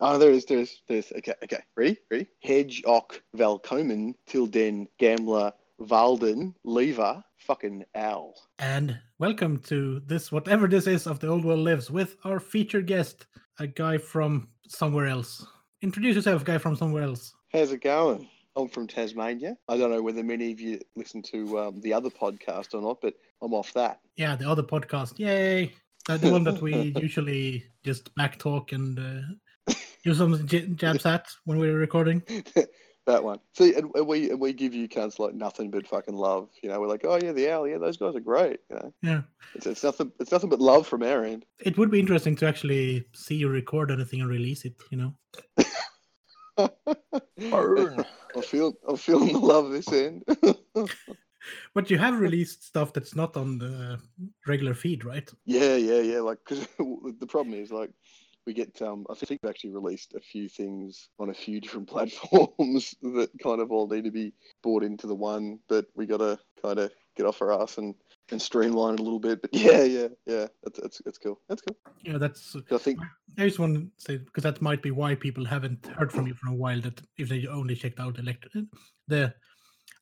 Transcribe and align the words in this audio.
Oh, 0.00 0.16
there 0.16 0.30
is, 0.30 0.44
there 0.44 0.58
is, 0.58 0.80
there 0.86 0.98
is. 0.98 1.12
Okay, 1.16 1.34
okay. 1.42 1.58
Ready? 1.76 1.96
Ready? 2.08 2.28
Hedge, 2.44 2.84
Ock, 2.86 3.20
Valcomen, 3.36 4.14
Tilden, 4.28 4.86
Gambler, 5.00 5.52
Valden, 5.80 6.54
Lever, 6.62 7.20
fucking 7.36 7.84
Owl. 7.96 8.34
And 8.60 8.96
welcome 9.18 9.58
to 9.62 9.98
this, 10.06 10.30
whatever 10.30 10.68
this 10.68 10.86
is, 10.86 11.08
of 11.08 11.18
the 11.18 11.26
Old 11.26 11.44
World 11.44 11.60
Lives 11.60 11.90
with 11.90 12.14
our 12.22 12.38
featured 12.38 12.86
guest, 12.86 13.26
a 13.58 13.66
guy 13.66 13.98
from 13.98 14.46
somewhere 14.68 15.06
else. 15.06 15.44
Introduce 15.82 16.14
yourself, 16.14 16.44
guy 16.44 16.58
from 16.58 16.76
somewhere 16.76 17.02
else. 17.02 17.34
How's 17.52 17.72
it 17.72 17.82
going? 17.82 18.28
I'm 18.54 18.68
from 18.68 18.86
Tasmania. 18.86 19.56
I 19.68 19.76
don't 19.76 19.90
know 19.90 20.02
whether 20.02 20.22
many 20.22 20.52
of 20.52 20.60
you 20.60 20.78
listen 20.94 21.22
to 21.22 21.58
um, 21.58 21.80
the 21.80 21.92
other 21.92 22.10
podcast 22.10 22.72
or 22.72 22.82
not, 22.82 23.00
but 23.00 23.14
I'm 23.42 23.52
off 23.52 23.72
that. 23.72 23.98
Yeah, 24.14 24.36
the 24.36 24.48
other 24.48 24.62
podcast. 24.62 25.18
Yay! 25.18 25.72
The, 26.06 26.18
the 26.18 26.30
one 26.30 26.44
that 26.44 26.62
we 26.62 26.94
usually 27.00 27.64
just 27.82 28.14
back 28.14 28.38
talk 28.38 28.70
and 28.70 28.96
uh, 28.96 29.34
do 30.04 30.14
some 30.14 30.46
j- 30.46 30.68
jabs 30.68 31.06
at 31.06 31.26
when 31.44 31.58
we're 31.58 31.76
recording. 31.78 32.22
that 33.06 33.24
one. 33.24 33.38
See, 33.56 33.74
and, 33.74 33.90
and 33.94 34.06
we 34.06 34.30
and 34.30 34.40
we 34.40 34.52
give 34.52 34.74
you 34.74 34.88
cunts 34.88 35.18
like 35.18 35.34
nothing 35.34 35.70
but 35.70 35.86
fucking 35.86 36.14
love. 36.14 36.50
You 36.62 36.68
know, 36.68 36.80
we're 36.80 36.88
like, 36.88 37.04
oh 37.04 37.18
yeah, 37.22 37.32
the 37.32 37.50
owl, 37.50 37.66
yeah, 37.66 37.78
those 37.78 37.96
guys 37.96 38.14
are 38.14 38.20
great. 38.20 38.60
You 38.70 38.76
know, 38.76 38.94
Yeah. 39.02 39.20
it's, 39.54 39.66
it's 39.66 39.82
nothing, 39.84 40.12
it's 40.20 40.30
nothing 40.32 40.50
but 40.50 40.60
love 40.60 40.86
from 40.86 41.02
our 41.02 41.24
end. 41.24 41.44
It 41.60 41.78
would 41.78 41.90
be 41.90 42.00
interesting 42.00 42.36
to 42.36 42.46
actually 42.46 43.06
see 43.14 43.36
you 43.36 43.48
record 43.48 43.90
anything 43.90 44.20
and 44.20 44.28
release 44.30 44.64
it, 44.64 44.74
you 44.90 44.98
know? 44.98 45.14
Burn. 47.50 48.04
I 48.36 48.40
feel, 48.42 48.74
I'm 48.86 48.96
feeling 48.96 49.32
the 49.32 49.38
love 49.38 49.70
this 49.70 49.90
end. 49.92 50.24
But 51.74 51.88
you 51.90 51.96
have 51.96 52.20
released 52.20 52.64
stuff 52.64 52.92
that's 52.92 53.16
not 53.16 53.34
on 53.34 53.56
the 53.56 53.98
regular 54.46 54.74
feed, 54.74 55.02
right? 55.06 55.26
yeah, 55.46 55.76
yeah, 55.76 56.00
yeah. 56.00 56.20
Like, 56.20 56.38
because 56.46 56.66
the 56.78 57.26
problem 57.26 57.54
is 57.54 57.70
like. 57.70 57.90
We 58.48 58.54
get, 58.54 58.80
um, 58.80 59.04
I 59.10 59.14
think 59.14 59.40
we've 59.42 59.50
actually 59.50 59.72
released 59.72 60.14
a 60.14 60.20
few 60.20 60.48
things 60.48 61.10
on 61.18 61.28
a 61.28 61.34
few 61.34 61.60
different 61.64 61.86
platforms 61.86 62.94
that 63.02 63.28
kind 63.42 63.60
of 63.60 63.70
all 63.70 63.86
need 63.86 64.04
to 64.04 64.10
be 64.10 64.32
brought 64.62 64.82
into 64.82 65.06
the 65.06 65.14
one, 65.14 65.58
but 65.68 65.84
we 65.94 66.06
got 66.06 66.20
to 66.20 66.38
kind 66.62 66.78
of 66.78 66.90
get 67.14 67.26
off 67.26 67.42
our 67.42 67.52
ass 67.60 67.76
and, 67.76 67.94
and 68.30 68.40
streamline 68.40 68.94
it 68.94 69.00
a 69.00 69.02
little 69.02 69.20
bit. 69.20 69.42
But 69.42 69.52
yeah, 69.52 69.82
yeah, 69.82 70.08
yeah, 70.24 70.46
that's, 70.62 70.80
that's, 70.80 71.02
that's 71.04 71.18
cool. 71.18 71.38
That's 71.46 71.60
cool. 71.60 71.76
Yeah, 72.02 72.16
that's. 72.16 72.56
I 72.72 72.78
think 72.78 73.00
I 73.36 73.44
just 73.44 73.58
want 73.58 73.74
to 73.74 73.86
say 73.98 74.16
because 74.16 74.44
that 74.44 74.62
might 74.62 74.80
be 74.80 74.92
why 74.92 75.14
people 75.14 75.44
haven't 75.44 75.86
heard 75.88 76.10
from 76.10 76.26
you 76.26 76.32
for 76.32 76.48
a 76.48 76.54
while. 76.54 76.80
That 76.80 77.02
if 77.18 77.28
they 77.28 77.46
only 77.48 77.74
checked 77.74 78.00
out 78.00 78.18
elect- 78.18 78.56
the 79.08 79.34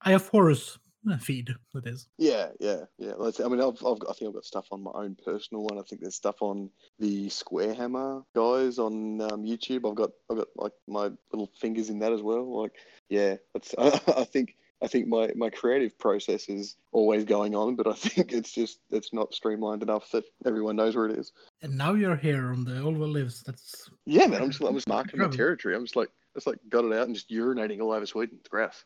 I 0.02 0.12
have 0.12 0.28
Horus 0.28 0.78
feed, 1.18 1.54
that 1.74 1.86
is. 1.86 2.08
Yeah, 2.18 2.48
yeah, 2.60 2.80
yeah. 2.98 3.12
Let's, 3.16 3.38
I 3.40 3.48
mean, 3.48 3.60
I've, 3.60 3.76
I've, 3.84 3.98
got- 3.98 4.10
I 4.10 4.12
think 4.14 4.28
I've 4.28 4.34
got 4.34 4.44
stuff 4.44 4.66
on 4.72 4.82
my 4.82 4.90
own 4.94 5.16
personal 5.24 5.62
one. 5.64 5.78
I 5.78 5.82
think 5.82 6.00
there's 6.02 6.14
stuff 6.16 6.42
on 6.42 6.70
the 6.98 7.28
Square 7.28 7.74
Hammer 7.74 8.22
guys 8.34 8.78
on 8.78 9.20
um, 9.20 9.44
YouTube. 9.44 9.88
I've 9.88 9.94
got, 9.96 10.10
I've 10.30 10.38
got 10.38 10.48
like 10.56 10.72
my 10.88 11.10
little 11.32 11.50
fingers 11.60 11.88
in 11.90 12.00
that 12.00 12.12
as 12.12 12.22
well. 12.22 12.60
Like, 12.62 12.72
yeah, 13.08 13.36
that's. 13.54 13.74
I, 13.78 14.00
I 14.18 14.24
think, 14.24 14.56
I 14.82 14.88
think 14.88 15.08
my 15.08 15.30
my 15.36 15.48
creative 15.48 15.98
process 15.98 16.50
is 16.50 16.76
always 16.92 17.24
going 17.24 17.54
on, 17.54 17.76
but 17.76 17.86
I 17.86 17.92
think 17.94 18.32
it's 18.32 18.52
just 18.52 18.80
it's 18.90 19.12
not 19.12 19.32
streamlined 19.32 19.82
enough 19.82 20.10
that 20.10 20.24
everyone 20.44 20.76
knows 20.76 20.94
where 20.96 21.06
it 21.06 21.18
is. 21.18 21.32
And 21.62 21.78
now 21.78 21.94
you're 21.94 22.16
here 22.16 22.48
on 22.52 22.64
the 22.64 22.82
Old 22.82 22.98
World 22.98 23.12
Lives. 23.14 23.42
That's 23.46 23.88
Yeah, 24.04 24.26
man. 24.26 24.42
I'm 24.42 24.50
just, 24.50 24.62
I'm 24.62 24.74
just 24.74 24.88
marking 24.88 25.18
my 25.20 25.28
territory. 25.36 25.74
I'm 25.74 25.84
just 25.84 25.96
like, 25.96 26.10
just 26.34 26.46
like 26.46 26.58
got 26.68 26.84
it 26.84 26.92
out 26.92 27.06
and 27.06 27.14
just 27.14 27.30
urinating 27.30 27.80
all 27.80 27.92
over 27.92 28.04
Sweden. 28.04 28.36
It's 28.40 28.48
gross. 28.50 28.84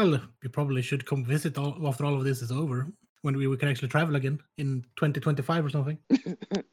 Well, 0.00 0.20
you 0.42 0.48
probably 0.48 0.82
should 0.82 1.04
come 1.04 1.24
visit 1.24 1.58
all, 1.58 1.76
after 1.86 2.04
all 2.04 2.14
of 2.14 2.24
this 2.24 2.40
is 2.40 2.50
over 2.50 2.86
when 3.22 3.36
we, 3.36 3.46
we 3.46 3.56
can 3.56 3.68
actually 3.68 3.88
travel 3.88 4.16
again 4.16 4.40
in 4.56 4.82
2025 4.96 5.66
or 5.66 5.70
something. 5.70 5.98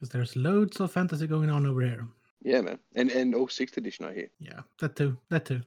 Because 0.00 0.12
there's 0.14 0.34
loads 0.34 0.80
of 0.80 0.90
fantasy 0.90 1.26
going 1.26 1.50
on 1.50 1.66
over 1.66 1.82
here. 1.82 2.08
Yeah, 2.42 2.62
man. 2.62 2.78
And 2.94 3.10
and 3.10 3.34
all 3.34 3.48
sixth 3.48 3.76
edition 3.76 4.06
I 4.06 4.14
hear. 4.14 4.30
Yeah, 4.38 4.60
that 4.78 4.96
too. 4.96 5.18
That 5.28 5.44
too. 5.44 5.60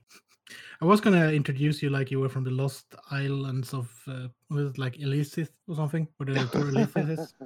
I 0.82 0.86
was 0.86 1.02
gonna 1.02 1.32
introduce 1.32 1.82
you 1.82 1.90
like 1.90 2.12
you 2.12 2.20
were 2.20 2.30
from 2.30 2.44
the 2.44 2.52
Lost 2.52 2.96
Islands 3.12 3.74
of 3.74 3.92
uh, 4.08 4.28
was 4.50 4.72
it 4.72 4.78
like 4.78 4.98
Elysith 4.98 5.50
or 5.68 5.76
something, 5.76 6.08
or 6.20 6.26
the 6.26 6.34
Elysith. 6.34 7.34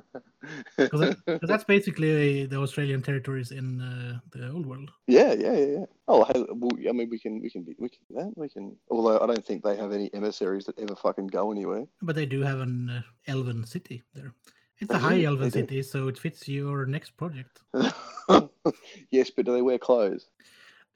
Because 0.78 1.02
that, 1.02 1.18
'cause 1.26 1.50
that's 1.50 1.64
basically 1.66 2.46
the 2.46 2.58
Australian 2.58 3.02
territories 3.02 3.52
in 3.52 3.82
uh, 3.82 4.20
the 4.32 4.50
old 4.52 4.66
world. 4.66 4.90
Yeah, 5.08 5.34
yeah, 5.34 5.58
yeah. 5.58 5.86
Oh, 6.08 6.20
well, 6.54 6.72
I 6.88 6.92
mean, 6.94 7.10
we 7.10 7.20
can, 7.20 7.42
we 7.42 7.50
can, 7.50 7.64
be, 7.64 7.76
we 7.80 7.90
can 7.90 8.00
that. 8.12 8.32
We 8.38 8.48
can. 8.48 8.78
Although 8.90 9.20
I 9.20 9.28
don't 9.28 9.46
think 9.46 9.64
they 9.64 9.76
have 9.76 9.92
any 9.92 10.14
emissaries 10.14 10.66
that 10.66 10.80
ever 10.80 10.96
fucking 10.96 11.28
go 11.28 11.52
anywhere. 11.52 11.86
But 12.02 12.16
they 12.16 12.26
do 12.26 12.42
have 12.42 12.60
an 12.62 12.90
uh, 12.90 13.02
elven 13.28 13.66
city 13.66 14.04
there. 14.14 14.34
It's 14.80 14.94
a 14.94 14.98
high 14.98 15.24
elven 15.24 15.52
city, 15.52 15.82
so 15.82 16.08
it 16.08 16.18
fits 16.20 16.48
your 16.48 16.86
next 16.86 17.18
project. 17.18 17.62
yes, 19.12 19.32
but 19.32 19.46
do 19.46 19.54
they 19.54 19.64
wear 19.64 19.80
clothes? 19.80 20.28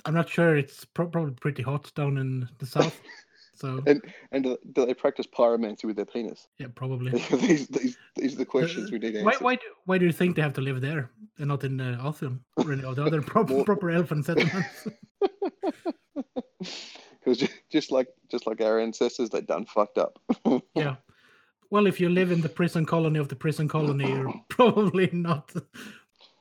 I'm 0.05 0.13
not 0.13 0.29
sure. 0.29 0.55
It's 0.57 0.85
pro- 0.85 1.07
probably 1.07 1.33
pretty 1.33 1.63
hot 1.63 1.91
down 1.95 2.17
in 2.17 2.47
the 2.59 2.65
south. 2.65 2.99
So 3.53 3.79
And 3.85 4.01
and 4.31 4.43
do, 4.43 4.57
they 4.87 4.93
practice 4.95 5.27
pyromancy 5.27 5.83
with 5.85 5.95
their 5.95 6.05
penis? 6.05 6.47
yeah, 6.57 6.65
probably. 6.73 7.11
these, 7.31 7.67
these, 7.67 7.95
these 8.15 8.33
are 8.33 8.37
the 8.37 8.45
questions 8.45 8.89
Uh, 8.89 8.93
we 8.93 8.97
need 8.99 9.13
Why, 9.23 9.33
answered. 9.33 9.43
why, 9.43 9.55
do, 9.55 9.61
why 9.85 9.97
do 9.99 10.05
you 10.07 10.11
think 10.11 10.35
they 10.35 10.41
have 10.41 10.53
to 10.53 10.61
live 10.61 10.81
there 10.81 11.11
and 11.37 11.49
not 11.49 11.63
in 11.63 11.79
uh, 11.79 11.99
Ulthuan 12.01 12.39
or 12.57 12.71
any 12.73 12.81
the 12.81 13.03
other 13.05 13.21
proper, 13.33 13.53
More- 13.53 13.65
proper 13.65 13.91
elven 13.91 14.23
settlements? 14.23 14.87
Because 17.19 17.37
just, 17.37 17.53
just 17.71 17.91
like 17.91 18.07
just 18.31 18.47
like 18.47 18.61
our 18.61 18.79
ancestors, 18.79 19.29
they 19.29 19.41
done 19.41 19.65
fucked 19.65 19.99
up. 19.99 20.17
yeah. 20.73 20.95
Well, 21.69 21.85
if 21.85 21.99
you 21.99 22.09
live 22.09 22.31
in 22.31 22.41
the 22.41 22.49
prison 22.49 22.85
colony 22.85 23.19
of 23.19 23.27
the 23.27 23.35
prison 23.35 23.67
colony, 23.67 24.09
you're 24.09 24.33
probably 24.49 25.09
not. 25.13 25.53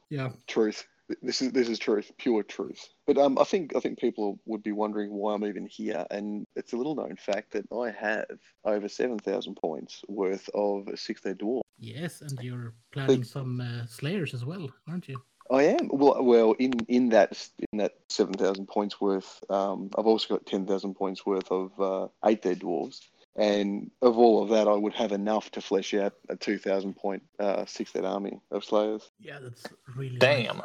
Yeah. 0.09 0.31
truth. 0.47 0.87
This 1.23 1.43
is 1.43 1.53
this 1.53 1.69
is 1.69 1.79
truth, 1.79 2.13
pure 2.19 2.43
truth. 2.43 2.89
But 3.07 3.19
um, 3.19 3.39
I 3.39 3.45
think 3.45 3.75
I 3.77 3.81
think 3.81 3.99
people 3.99 4.39
would 4.47 4.63
be 4.63 4.73
wondering 4.73 5.13
why 5.13 5.35
I'm 5.35 5.45
even 5.45 5.67
here, 5.67 6.07
and 6.11 6.47
it's 6.57 6.73
a 6.73 6.77
little 6.77 6.95
known 6.95 7.17
fact 7.17 7.53
that 7.53 7.67
I 7.73 7.91
have 7.91 8.39
over 8.65 8.89
seven 8.89 9.19
thousand 9.19 9.57
points 9.57 10.03
worth 10.09 10.49
of 10.55 10.89
sixth 10.95 11.27
ed 11.27 11.39
dwarf. 11.39 11.63
Yes, 11.79 12.21
and 12.21 12.39
you're 12.41 12.75
planning 12.93 13.25
some 13.25 13.61
uh, 13.61 13.87
slayers 13.87 14.35
as 14.35 14.45
well, 14.45 14.71
aren't 14.87 15.09
you? 15.09 15.23
I 15.51 15.63
am 15.65 15.89
well. 15.89 16.23
Well, 16.23 16.53
in 16.59 16.73
in 16.89 17.09
that 17.09 17.49
in 17.73 17.79
that 17.79 17.95
seven 18.09 18.35
thousand 18.35 18.67
points 18.69 19.01
worth, 19.01 19.43
um, 19.51 19.91
I've 19.99 20.07
also 20.07 20.35
got 20.35 20.47
ten 20.47 20.67
thousand 20.67 20.95
points 20.95 21.27
worth 21.27 21.51
of 21.51 21.81
uh, 21.81 22.09
eighth 22.25 22.47
ed 22.47 22.61
dwarves, 22.61 23.01
and 23.35 23.91
of 24.01 24.17
all 24.17 24.43
of 24.43 24.51
that, 24.51 24.69
I 24.69 24.75
would 24.75 24.95
have 24.95 25.13
enough 25.13 25.51
to 25.53 25.61
flesh 25.61 25.93
out 25.95 26.13
a 26.29 26.37
two 26.37 26.59
thousand 26.59 26.95
point 26.95 27.23
uh, 27.41 27.65
sixth 27.67 27.97
ed 27.97 28.05
army 28.05 28.41
of 28.53 28.65
slayers. 28.65 29.11
Yeah, 29.19 29.39
that's 29.41 29.65
really 29.97 30.19
nice. 30.19 30.61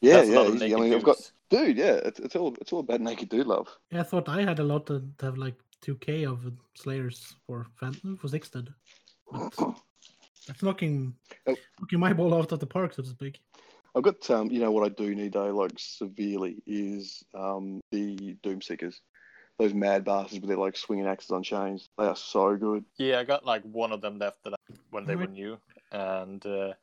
Damn. 0.00 0.10
Yeah, 0.10 0.16
That's 0.16 0.28
a 0.28 0.32
yeah. 0.32 0.38
lot 0.38 0.46
of 0.48 0.54
easy. 0.56 0.74
I 0.74 0.78
mean, 0.80 0.94
I've 0.94 1.02
got 1.02 1.32
dude. 1.50 1.76
Yeah, 1.76 1.94
it's, 2.04 2.20
it's 2.20 2.36
all 2.36 2.54
it's 2.60 2.72
all 2.72 2.80
about 2.80 3.00
naked 3.00 3.28
dude 3.28 3.46
love. 3.46 3.68
Yeah, 3.90 4.00
I 4.00 4.04
thought 4.04 4.28
I 4.28 4.42
had 4.42 4.58
a 4.58 4.64
lot 4.64 4.86
to 4.86 5.02
to 5.18 5.24
have 5.26 5.38
like 5.38 5.54
2k 5.84 6.26
of 6.30 6.40
slayers 6.74 7.34
for 7.46 7.66
fan- 7.78 8.16
for 8.20 8.28
Sixted. 8.28 8.68
That's 10.46 10.62
knocking 10.62 11.14
Oh. 11.46 11.56
knocking 11.80 12.00
my 12.00 12.12
ball 12.12 12.34
out 12.34 12.52
of 12.52 12.60
the 12.60 12.66
park, 12.66 12.94
so 12.94 13.02
to 13.02 13.08
speak. 13.08 13.40
I've 13.94 14.02
got 14.02 14.28
um, 14.30 14.50
you 14.50 14.60
know 14.60 14.70
what 14.70 14.84
I 14.84 14.88
do 14.90 15.14
need 15.14 15.32
though, 15.32 15.54
like 15.54 15.72
severely, 15.78 16.62
is 16.66 17.22
um 17.34 17.80
the 17.90 18.36
Doomseekers. 18.42 18.96
Those 19.58 19.74
mad 19.74 20.04
bastards 20.04 20.40
with 20.40 20.48
their 20.48 20.56
like 20.56 20.76
swinging 20.76 21.06
axes 21.08 21.32
on 21.32 21.42
chains. 21.42 21.88
They 21.98 22.04
are 22.04 22.14
so 22.14 22.54
good. 22.56 22.84
Yeah, 22.96 23.18
I 23.18 23.24
got 23.24 23.44
like 23.44 23.62
one 23.64 23.90
of 23.92 24.00
them 24.00 24.18
left 24.18 24.44
that 24.44 24.52
I, 24.54 24.74
when 24.90 25.04
they 25.04 25.16
were 25.16 25.26
new, 25.26 25.58
and 25.90 26.44
uh, 26.46 26.74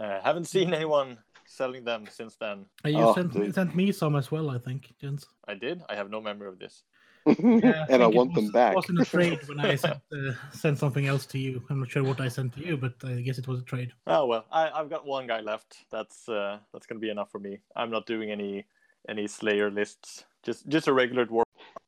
uh, 0.00 0.20
haven't 0.22 0.46
seen 0.46 0.72
anyone 0.72 1.18
selling 1.46 1.84
them 1.84 2.04
since 2.10 2.36
then. 2.36 2.66
Uh, 2.84 2.88
you 2.88 2.98
Oh, 2.98 3.14
sent, 3.14 3.32
dude. 3.32 3.54
sent 3.54 3.74
me 3.74 3.92
some 3.92 4.16
as 4.16 4.30
well, 4.30 4.50
I 4.50 4.58
think, 4.58 4.92
Jens. 5.00 5.26
I 5.48 5.54
did. 5.54 5.82
I 5.88 5.94
have 5.94 6.10
no 6.10 6.20
memory 6.20 6.48
of 6.48 6.58
this. 6.58 6.82
Yeah, 7.26 7.34
and 7.90 8.02
I 8.02 8.06
think 8.06 8.14
it 8.14 8.16
want 8.16 8.34
them 8.34 8.50
back. 8.52 8.72
It 8.72 8.76
wasn't 8.76 9.00
a 9.00 9.04
trade 9.16 9.40
when 9.48 9.58
I 9.58 9.74
sent, 9.74 9.96
uh, 10.12 10.32
sent 10.52 10.78
something 10.78 11.06
else 11.06 11.26
to 11.26 11.38
you. 11.38 11.62
I'm 11.70 11.80
not 11.80 11.90
sure 11.90 12.04
what 12.04 12.20
I 12.20 12.28
sent 12.28 12.52
to 12.54 12.60
you, 12.64 12.76
but 12.76 12.94
I 13.04 13.20
guess 13.20 13.38
it 13.38 13.48
was 13.48 13.60
a 13.60 13.64
trade. 13.64 13.90
Oh 14.06 14.26
well, 14.26 14.44
I, 14.52 14.70
I've 14.70 14.88
got 14.90 15.04
one 15.06 15.26
guy 15.26 15.40
left. 15.40 15.78
That's 15.90 16.28
uh, 16.28 16.58
that's 16.72 16.86
gonna 16.86 17.00
be 17.00 17.10
enough 17.10 17.30
for 17.32 17.40
me. 17.40 17.58
I'm 17.74 17.90
not 17.90 18.06
doing 18.06 18.30
any 18.30 18.66
any 19.08 19.26
Slayer 19.26 19.70
lists. 19.72 20.24
Just 20.44 20.68
just 20.68 20.86
a 20.86 20.92
regular 20.92 21.26
dwarf 21.26 21.42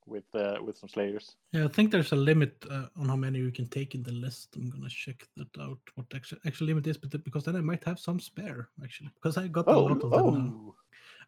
with 0.09 0.25
uh, 0.35 0.57
with 0.65 0.77
some 0.79 0.89
Slayers. 0.89 1.37
Yeah, 1.53 1.65
I 1.67 1.69
think 1.69 1.91
there's 1.91 2.13
a 2.13 2.17
limit 2.17 2.53
uh, 2.71 2.87
on 2.97 3.09
how 3.09 3.17
many 3.17 3.39
you 3.39 3.53
can 3.53 3.69
take 3.69 3.95
in 3.95 4.03
the 4.03 4.13
list. 4.13 4.57
I'm 4.57 4.71
gonna 4.71 4.89
check 4.89 5.27
that 5.37 5.49
out. 5.61 5.79
What 5.95 6.09
the 6.11 6.17
actual 6.17 6.39
actual 6.47 6.67
limit 6.69 6.87
is, 6.87 6.97
but 6.97 7.23
because 7.25 7.45
then 7.45 7.57
I 7.57 7.61
might 7.61 7.85
have 7.85 7.99
some 7.99 8.19
spare 8.21 8.69
actually. 8.83 9.11
Because 9.15 9.37
I 9.37 9.49
got 9.49 9.67
a 9.69 9.71
Oh, 9.71 9.85
lot 9.85 10.03
of 10.05 10.11
them. 10.11 10.35
now. 10.35 10.75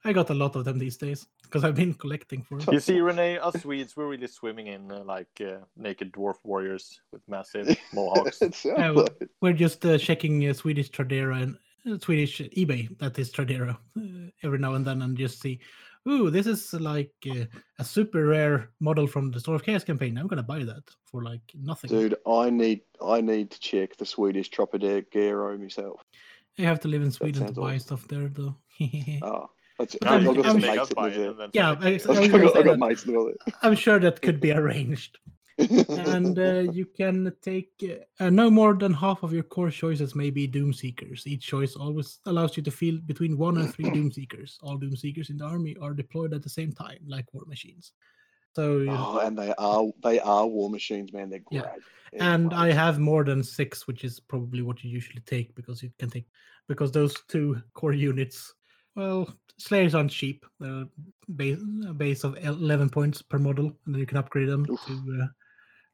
I 0.02 0.14
got 0.14 0.30
a 0.30 0.34
lot 0.34 0.56
of 0.56 0.64
them 0.64 0.78
these 0.78 0.96
days 0.96 1.26
because 1.42 1.62
I've 1.62 1.74
been 1.74 1.92
collecting 1.92 2.42
for. 2.42 2.58
You 2.72 2.80
see, 2.88 3.00
Rene, 3.02 3.36
us 3.38 3.60
Swedes, 3.60 3.96
we're 3.96 4.08
really 4.08 4.28
swimming 4.28 4.68
in 4.68 4.90
uh, 4.90 5.04
like 5.04 5.28
uh, 5.42 5.58
naked 5.76 6.10
dwarf 6.12 6.36
warriors 6.42 7.00
with 7.12 7.20
massive 7.28 7.76
mohawks. 7.92 8.40
It 8.40 8.56
Yeah, 8.64 8.92
well- 8.92 9.08
like. 9.20 9.28
We're 9.42 9.52
just 9.52 9.84
uh, 9.84 9.98
checking 9.98 10.48
uh, 10.48 10.54
Swedish 10.54 10.90
Tradera 10.90 11.42
and 11.42 11.58
uh, 11.86 11.98
Swedish 11.98 12.40
eBay, 12.56 12.96
that 12.98 13.18
is 13.18 13.30
Tradera, 13.30 13.76
uh, 13.98 14.30
every 14.42 14.58
now 14.58 14.72
and 14.74 14.86
then, 14.86 15.02
and 15.02 15.16
just 15.18 15.40
see, 15.42 15.60
ooh, 16.08 16.30
this 16.30 16.46
is 16.46 16.72
like 16.74 17.12
uh, 17.30 17.44
a 17.78 17.84
super 17.84 18.26
rare 18.26 18.70
model 18.80 19.06
from 19.06 19.30
the 19.30 19.40
Storm 19.40 19.56
of 19.56 19.62
Chaos 19.64 19.84
campaign. 19.84 20.16
I'm 20.18 20.26
gonna 20.26 20.42
buy 20.42 20.64
that 20.64 20.82
for 21.06 21.22
like 21.22 21.42
nothing. 21.54 21.90
Dude, 21.90 22.14
I 22.26 22.50
need 22.50 22.80
I 23.04 23.20
need 23.20 23.50
to 23.50 23.60
check 23.60 23.96
the 23.96 24.06
Swedish 24.06 24.50
Tropidero 24.50 25.58
myself. 25.60 26.02
You 26.56 26.66
have 26.66 26.80
to 26.80 26.88
live 26.88 27.02
in 27.02 27.10
Sweden 27.10 27.46
to 27.46 27.52
buy 27.52 27.74
awesome. 27.76 27.78
stuff 27.98 28.08
there, 28.08 28.28
though. 28.28 28.56
Oh, 29.22 29.46
I've 29.78 29.94
I'm- 30.06 30.28
I'm- 30.28 30.56
make 30.60 30.62
mates 30.66 30.78
up 30.80 30.88
that 30.88 30.94
by 30.94 31.02
live 31.04 31.12
it 31.12 31.18
there. 31.18 31.30
and 31.30 31.38
then 31.40 31.50
Yeah, 31.52 31.70
I- 31.70 31.72
I 31.72 31.92
I've 31.94 32.04
gonna 32.04 32.28
got, 32.44 32.52
say 32.52 32.58
I've 32.60 32.64
got 32.66 32.78
mates 32.78 33.02
that 33.04 33.12
live 33.12 33.36
I'm 33.62 33.74
sure 33.76 33.98
that 33.98 34.20
could 34.22 34.40
be 34.40 34.52
arranged. 34.52 35.18
And 35.60 36.38
uh, 36.38 36.60
you 36.72 36.86
can 36.86 37.32
take 37.42 37.70
uh, 38.18 38.30
no 38.30 38.50
more 38.50 38.74
than 38.74 38.92
half 38.92 39.22
of 39.22 39.32
your 39.32 39.42
core 39.42 39.70
choices 39.70 40.14
may 40.14 40.30
be 40.30 40.46
doom 40.46 40.72
seekers 40.72 41.26
each 41.26 41.46
choice 41.46 41.76
always 41.76 42.18
allows 42.26 42.56
you 42.56 42.62
to 42.62 42.70
field 42.70 43.06
between 43.06 43.36
one 43.36 43.58
and 43.58 43.74
three 43.74 43.90
doom 43.90 44.10
seekers 44.10 44.58
all 44.62 44.76
doom 44.76 44.96
seekers 44.96 45.30
in 45.30 45.36
the 45.36 45.44
army 45.44 45.76
are 45.80 45.94
deployed 45.94 46.32
at 46.32 46.42
the 46.42 46.48
same 46.48 46.72
time 46.72 46.98
like 47.06 47.32
war 47.32 47.44
machines 47.46 47.92
so 48.54 48.84
oh, 48.88 49.20
and 49.22 49.38
they 49.38 49.54
are 49.58 49.84
they 50.02 50.18
are 50.20 50.46
war 50.46 50.70
machines, 50.70 51.12
man. 51.12 51.30
They're 51.30 51.38
great. 51.38 51.62
Yeah. 52.12 52.34
And 52.34 52.52
i 52.52 52.72
have 52.72 52.98
more 52.98 53.22
than 53.22 53.40
six 53.44 53.86
which 53.86 54.02
is 54.02 54.18
probably 54.18 54.62
what 54.62 54.82
you 54.82 54.90
usually 54.90 55.20
take 55.20 55.54
because 55.54 55.80
you 55.80 55.92
can 56.00 56.10
take 56.10 56.26
because 56.66 56.90
those 56.90 57.14
two 57.28 57.62
core 57.74 57.92
units 57.92 58.52
well 58.96 59.32
slayers 59.58 59.94
aren't 59.94 60.10
cheap 60.10 60.44
they're 60.58 60.86
base, 61.36 61.60
a 61.86 61.92
base 61.92 62.24
of 62.24 62.36
11 62.38 62.90
points 62.90 63.22
per 63.22 63.38
model 63.38 63.66
and 63.66 63.94
then 63.94 64.00
you 64.00 64.06
can 64.06 64.16
upgrade 64.16 64.48
them 64.48 64.66
Oof. 64.68 64.84
to 64.86 65.22
uh, 65.22 65.26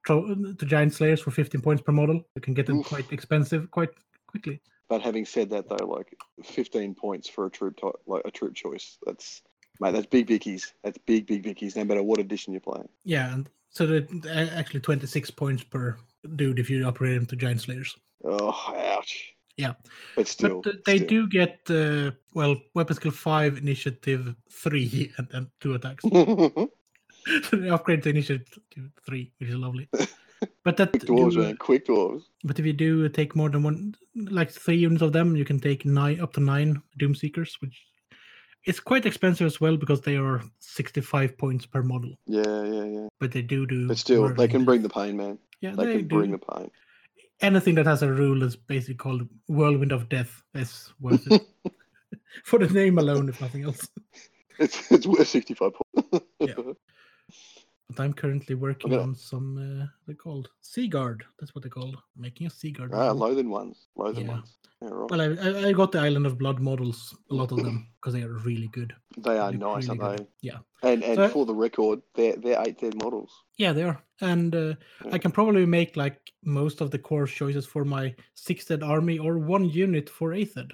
to 0.07 0.67
giant 0.67 0.93
slayers 0.95 1.21
for 1.21 1.31
15 1.31 1.61
points 1.61 1.83
per 1.83 1.93
model 1.93 2.23
you 2.35 2.41
can 2.41 2.55
get 2.55 2.67
them 2.67 2.79
Oof. 2.79 2.87
quite 2.87 3.11
expensive 3.13 3.71
quite 3.71 3.91
quickly 4.27 4.61
But 4.89 5.03
having 5.03 5.27
said 5.27 5.51
that, 5.51 5.69
though, 5.69 5.85
like 5.99 6.15
15 6.45 6.95
points 6.95 7.29
for 7.29 7.47
a 7.47 7.51
troop 7.51 7.75
type, 7.77 7.99
like 8.07 8.23
a 8.25 8.31
troop 8.31 8.55
choice, 8.55 8.99
that's 9.05 9.43
mate, 9.81 9.93
that's 9.95 10.07
big 10.07 10.27
bickies. 10.29 10.73
That's 10.85 10.99
big, 11.07 11.27
big 11.27 11.43
bickies. 11.43 11.75
No 11.75 11.83
matter 11.85 12.05
what 12.05 12.21
edition 12.21 12.53
you're 12.55 12.61
playing. 12.71 12.89
yeah 13.05 13.35
and 13.35 13.49
so 13.71 13.85
that 13.87 14.07
actually 14.61 14.81
26 14.81 15.31
points 15.33 15.65
per 15.65 15.97
dude 16.37 16.59
if 16.61 16.71
you 16.71 16.85
operate 16.87 17.17
them 17.19 17.27
to 17.27 17.37
giant 17.37 17.61
slayers 17.63 17.97
Oh, 18.25 18.55
ouch. 18.97 19.35
Yeah. 19.57 19.75
But 20.17 20.29
still, 20.29 20.61
but 20.63 20.85
they 20.85 20.99
still. 20.99 21.09
do 21.15 21.21
get 21.29 21.59
uh, 21.69 22.11
well 22.35 22.55
weapon 22.75 22.95
skill 22.97 23.11
5 23.13 23.59
initiative 23.59 24.35
3 24.53 25.13
and 25.19 25.29
then 25.33 25.51
two 25.61 25.75
attacks 25.75 26.05
so 27.45 27.57
they 27.57 27.69
upgrade 27.71 28.03
to 28.05 28.11
initiative 28.11 28.47
three, 29.05 29.33
which 29.39 29.51
is 29.51 29.57
lovely. 29.57 29.89
But 30.65 30.77
that 30.77 30.91
quick 30.91 31.05
dwarves, 31.05 31.33
do- 31.33 31.43
man. 31.43 31.57
Quick 31.57 31.87
dwarves. 31.87 32.25
but 32.45 32.59
if 32.59 32.67
you 32.67 32.75
do 32.75 33.09
take 33.09 33.35
more 33.35 33.49
than 33.49 33.63
one, 33.63 33.95
like 34.15 34.51
three 34.51 34.77
units 34.77 35.01
of 35.01 35.13
them, 35.15 35.35
you 35.35 35.47
can 35.47 35.59
take 35.59 35.87
nine 35.87 36.21
up 36.21 36.35
to 36.35 36.41
nine 36.41 36.83
Doom 36.99 37.15
Seekers, 37.15 37.57
which 37.63 37.87
is 38.67 38.79
quite 38.79 39.07
expensive 39.07 39.47
as 39.47 39.63
well 39.63 39.79
because 39.79 40.03
they 40.03 40.17
are 40.17 40.43
sixty-five 40.59 41.39
points 41.39 41.65
per 41.65 41.83
model. 41.83 42.13
Yeah, 42.27 42.63
yeah, 42.65 42.85
yeah. 42.85 43.07
But 43.19 43.33
they 43.33 43.41
do 43.41 43.67
do. 43.67 43.89
But 43.89 43.97
still, 43.97 44.29
they 44.35 44.47
can 44.47 44.67
bring 44.67 44.83
the 44.83 44.91
pain, 44.91 45.17
man. 45.17 45.39
Yeah, 45.63 45.71
They, 45.75 45.87
they, 45.87 45.93
can 46.01 46.09
do. 46.09 46.17
bring 46.19 46.33
the 46.33 46.39
pain. 46.39 46.71
Anything 47.41 47.75
that 47.77 47.87
has 47.87 48.03
a 48.03 48.13
rule 48.13 48.43
is 48.43 48.57
basically 48.57 48.97
called 48.97 49.27
Whirlwind 49.49 49.93
of 49.93 50.11
Death. 50.11 50.43
Is 50.55 50.93
worth 51.01 51.27
it 51.33 51.47
for 52.45 52.59
the 52.59 52.69
name 52.69 52.99
alone, 52.99 53.31
if 53.31 53.41
nothing 53.41 53.65
else. 53.65 53.89
It's 54.59 54.91
it's 54.93 55.07
worth 55.07 55.29
65 55.29 55.73
points. 55.73 56.27
Yeah. 56.41 56.73
But 57.89 58.01
I'm 58.03 58.13
currently 58.15 58.57
working 58.57 58.93
Okay. 58.93 59.01
on 59.03 59.15
some. 59.15 59.57
Uh, 59.59 59.87
they're 60.07 60.17
called 60.17 60.51
Sea 60.61 60.89
Guard. 60.89 61.25
That's 61.39 61.55
what 61.55 61.63
they're 61.63 61.71
called. 61.71 61.97
Making 62.17 62.49
a 62.49 62.51
Sea 62.51 62.73
Guard. 62.73 62.91
ah, 62.93 63.13
Lothern 63.13 63.49
ones. 63.49 63.87
Lothern 63.97 64.25
Yeah. 64.27 64.33
ones. 64.33 64.57
Yeah, 64.83 64.89
right. 64.91 65.11
Well, 65.11 65.21
I, 65.23 65.69
I, 65.69 65.73
got 65.73 65.93
the 65.93 66.01
Island 66.01 66.27
of 66.27 66.37
Blood 66.37 66.59
models, 66.59 67.17
a 67.31 67.35
lot 67.35 67.53
of 67.53 67.59
them, 67.63 67.87
because 68.01 68.13
they 68.13 68.23
are 68.25 68.33
really 68.45 68.67
good. 68.73 68.93
they 69.17 69.39
are 69.39 69.53
they 69.53 69.59
look 69.59 69.77
nice, 69.77 69.87
really 69.89 70.01
aren't 70.01 70.19
good. 70.19 70.27
they? 70.27 70.49
Yeah. 70.49 70.59
And 70.83 71.05
and 71.05 71.17
So- 71.17 71.29
for 71.29 71.47
the 71.47 71.55
record, 71.55 72.03
they're 72.17 72.35
they're 72.37 72.61
eight 72.67 72.79
dead 72.81 72.97
models. 72.97 73.33
Yeah, 73.57 73.73
they 73.73 73.85
are. 73.85 74.03
And 74.21 74.55
uh, 74.55 74.75
Yeah. 75.05 75.13
I 75.13 75.19
can 75.19 75.31
probably 75.31 75.65
make 75.65 75.97
like 75.97 76.19
most 76.45 76.81
of 76.81 76.91
the 76.91 76.99
core 76.99 77.27
choices 77.27 77.67
for 77.67 77.85
my 77.85 78.15
sixth 78.35 78.71
ed 78.71 78.83
army 78.83 79.19
or 79.19 79.39
one 79.39 79.65
unit 79.65 80.11
for 80.11 80.33
eighth 80.35 80.57
ed 80.59 80.73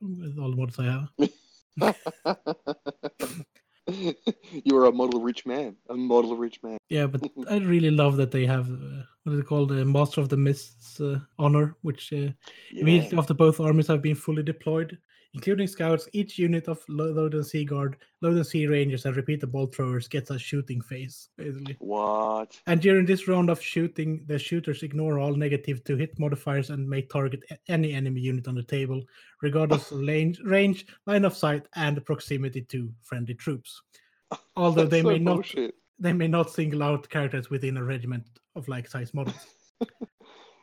with 0.00 0.38
all 0.38 0.50
the 0.50 0.56
models 0.56 0.78
I 0.78 0.84
have. 0.84 1.10
you 4.64 4.76
are 4.76 4.86
a 4.86 4.92
model 4.92 5.20
rich 5.20 5.44
man. 5.44 5.76
A 5.88 5.94
model 5.94 6.36
rich 6.36 6.62
man. 6.62 6.78
Yeah, 6.88 7.06
but 7.06 7.22
I 7.50 7.56
really 7.58 7.90
love 7.90 8.16
that 8.16 8.30
they 8.30 8.46
have 8.46 8.70
uh, 8.70 9.02
what 9.24 9.32
is 9.34 9.40
it 9.40 9.46
called, 9.46 9.70
the 9.70 9.84
Master 9.84 10.20
of 10.20 10.28
the 10.28 10.36
Mists 10.36 11.00
uh, 11.00 11.18
honor, 11.38 11.76
which 11.82 12.12
uh, 12.12 12.28
immediately 12.72 13.18
after 13.18 13.34
both 13.34 13.60
armies 13.60 13.88
have 13.88 14.02
been 14.02 14.14
fully 14.14 14.42
deployed, 14.42 14.98
including 15.34 15.66
scouts, 15.66 16.08
each 16.12 16.38
unit 16.38 16.68
of 16.68 16.84
Lo- 16.88 17.12
Lothern 17.12 17.44
Sea 17.44 17.64
Guard, 17.64 17.96
Lothern 18.22 18.44
Sea 18.44 18.66
Rangers, 18.66 19.06
and 19.06 19.16
repeat 19.16 19.40
the 19.40 19.46
bolt 19.46 19.74
throwers 19.74 20.08
gets 20.08 20.30
a 20.30 20.38
shooting 20.38 20.80
phase, 20.80 21.30
basically. 21.36 21.76
What? 21.78 22.60
And 22.66 22.80
during 22.80 23.06
this 23.06 23.28
round 23.28 23.48
of 23.50 23.60
shooting, 23.60 24.24
the 24.26 24.38
shooters 24.38 24.82
ignore 24.82 25.18
all 25.18 25.34
negative 25.34 25.82
to 25.84 25.96
hit 25.96 26.18
modifiers 26.18 26.70
and 26.70 26.88
may 26.88 27.02
target 27.02 27.42
any 27.68 27.94
enemy 27.94 28.20
unit 28.20 28.48
on 28.48 28.54
the 28.54 28.62
table, 28.62 29.02
regardless 29.40 29.90
of 29.90 30.00
range, 30.00 30.40
range, 30.40 30.86
line 31.06 31.24
of 31.24 31.36
sight, 31.36 31.66
and 31.76 32.04
proximity 32.04 32.62
to 32.62 32.92
friendly 33.02 33.34
troops. 33.34 33.82
Although 34.56 34.86
they 34.86 35.02
so 35.02 35.08
may 35.08 35.18
not, 35.18 35.34
bullshit. 35.34 35.74
they 35.98 36.12
may 36.12 36.28
not 36.28 36.50
single 36.50 36.82
out 36.82 37.08
characters 37.08 37.48
within 37.48 37.76
a 37.78 37.84
regiment 37.84 38.24
of 38.54 38.68
like 38.68 38.88
size 38.88 39.14
models. 39.14 39.46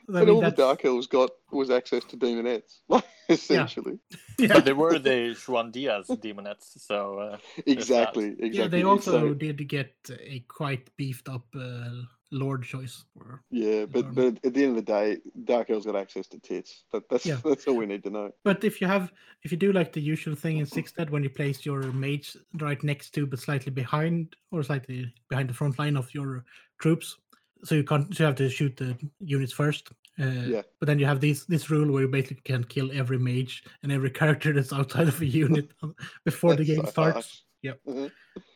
I 0.10 0.12
But 0.12 0.26
mean, 0.26 0.36
all 0.36 0.42
the 0.42 0.52
Dark 0.52 0.84
Elves 0.86 1.08
got 1.08 1.30
was 1.52 1.70
access 1.70 2.04
to 2.06 2.18
demonettes, 2.18 2.80
like, 2.90 3.06
essentially. 3.30 4.00
yeah, 4.40 4.54
But 4.54 4.66
they 4.66 4.74
were 4.74 4.98
the 5.00 5.36
Juan 5.48 5.72
Diaz 5.72 6.08
demonettes, 6.10 6.80
so 6.80 7.20
uh, 7.20 7.38
Exactly, 7.66 8.30
exactly. 8.30 8.50
yeah, 8.58 8.68
they 8.68 8.84
also 8.84 9.12
So- 9.12 9.34
did 9.34 9.68
get 9.68 9.94
a 10.20 10.40
quite 10.48 10.90
beefed 10.98 11.30
up 11.30 11.46
uh, 11.56 11.90
lord 12.32 12.64
choice. 12.64 13.06
For, 13.18 13.42
yeah, 13.52 13.86
but 13.86 14.14
but 14.14 14.38
at 14.44 14.54
the 14.54 14.64
end 14.64 14.78
of 14.78 14.86
the 14.86 14.92
day, 14.98 15.18
Dark 15.46 15.70
Elves 15.70 15.86
got 15.86 15.96
access 15.96 16.28
to 16.28 16.40
tits. 16.40 16.84
That, 16.92 17.04
that's 17.10 17.26
Yeah. 17.26 17.38
that's 17.44 17.68
all 17.68 17.76
we 17.78 17.86
need 17.88 18.04
to 18.04 18.10
know. 18.10 18.32
But 18.44 18.64
if 18.64 18.82
you 18.82 18.88
have, 18.88 19.12
if 19.44 19.52
you 19.52 19.58
do 19.58 19.72
like 19.74 19.94
the 19.94 20.02
usual 20.02 20.36
thing 20.36 20.58
in 20.58 20.66
sixth 20.66 21.00
ed, 21.00 21.10
when 21.10 21.24
you 21.24 21.30
place 21.30 21.66
your 21.66 21.82
mage 21.92 22.36
right 22.60 22.82
next 22.84 23.12
to, 23.16 23.26
but 23.28 23.40
slightly 23.40 23.72
behind, 23.72 24.36
or 24.52 24.62
slightly 24.64 25.14
behind 25.30 25.50
the 25.50 25.54
front 25.56 25.78
line 25.80 25.98
of 25.98 26.14
your 26.14 26.46
troops, 26.80 27.18
so 27.64 27.76
you 27.76 27.84
can't, 27.84 28.14
so 28.16 28.24
you 28.24 28.26
have 28.28 28.36
to 28.36 28.50
shoot 28.50 28.76
the 28.78 28.98
units 29.20 29.54
first. 29.54 29.90
Uh, 30.20 30.26
Yeah. 30.56 30.62
But 30.80 30.88
then 30.88 31.00
you 31.00 31.06
have 31.06 31.20
this 31.22 31.46
this 31.46 31.70
rule 31.70 31.92
where 31.92 32.02
you 32.04 32.08
basically 32.08 32.42
can 32.44 32.64
kill 32.64 32.90
every 32.92 33.18
mage 33.18 33.64
and 33.84 33.92
every 33.92 34.10
character 34.22 34.54
that's 34.54 34.74
outside 34.74 35.08
of 35.08 35.22
a 35.22 35.26
unit 35.26 35.72
before 36.26 36.56
the 36.56 36.66
game 36.66 36.84
so 36.86 36.92
starts. 36.92 37.14
harsh. 37.14 37.42
Yep. 37.62 37.80
Mhm. 37.88 38.12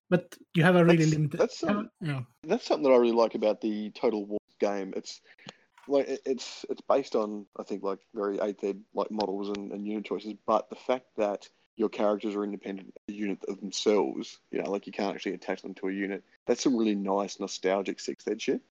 But 0.09 0.37
you 0.53 0.63
have 0.63 0.75
a 0.75 0.83
really 0.83 0.97
That's- 0.97 1.11
limited. 1.13 1.39
that's 1.39 1.59
some- 1.59 1.89
yeah. 2.01 2.21
That's 2.43 2.65
something 2.65 2.83
that 2.83 2.95
I 2.95 2.97
really 2.99 3.15
like 3.23 3.35
about 3.35 3.61
the 3.61 3.89
Total 3.91 4.25
War 4.25 4.39
game. 4.59 4.93
It's 4.95 5.21
like 5.87 6.05
it's 6.25 6.65
it's 6.69 6.81
based 6.87 7.15
on 7.15 7.45
I 7.59 7.63
think 7.63 7.83
like 7.83 7.99
very 8.13 8.39
eighth 8.39 8.63
ed 8.63 8.79
like 8.93 9.11
models 9.11 9.49
and, 9.55 9.71
and 9.71 9.87
unit 9.87 10.05
choices, 10.05 10.33
but 10.45 10.69
the 10.69 10.75
fact 10.75 11.07
that 11.17 11.49
your 11.75 11.89
characters 11.89 12.35
are 12.35 12.43
independent 12.43 12.93
unit 13.07 13.39
of 13.47 13.59
themselves, 13.59 14.37
you 14.51 14.61
know, 14.61 14.69
like 14.69 14.85
you 14.85 14.93
can't 14.93 15.15
actually 15.15 15.33
attach 15.33 15.61
them 15.63 15.73
to 15.75 15.87
a 15.87 15.91
unit. 15.91 16.23
That's 16.45 16.61
some 16.61 16.77
really 16.77 16.93
nice 16.95 17.39
nostalgic 17.39 17.99
sixth 17.99 18.27
ed 18.27 18.39
shit. 18.41 18.61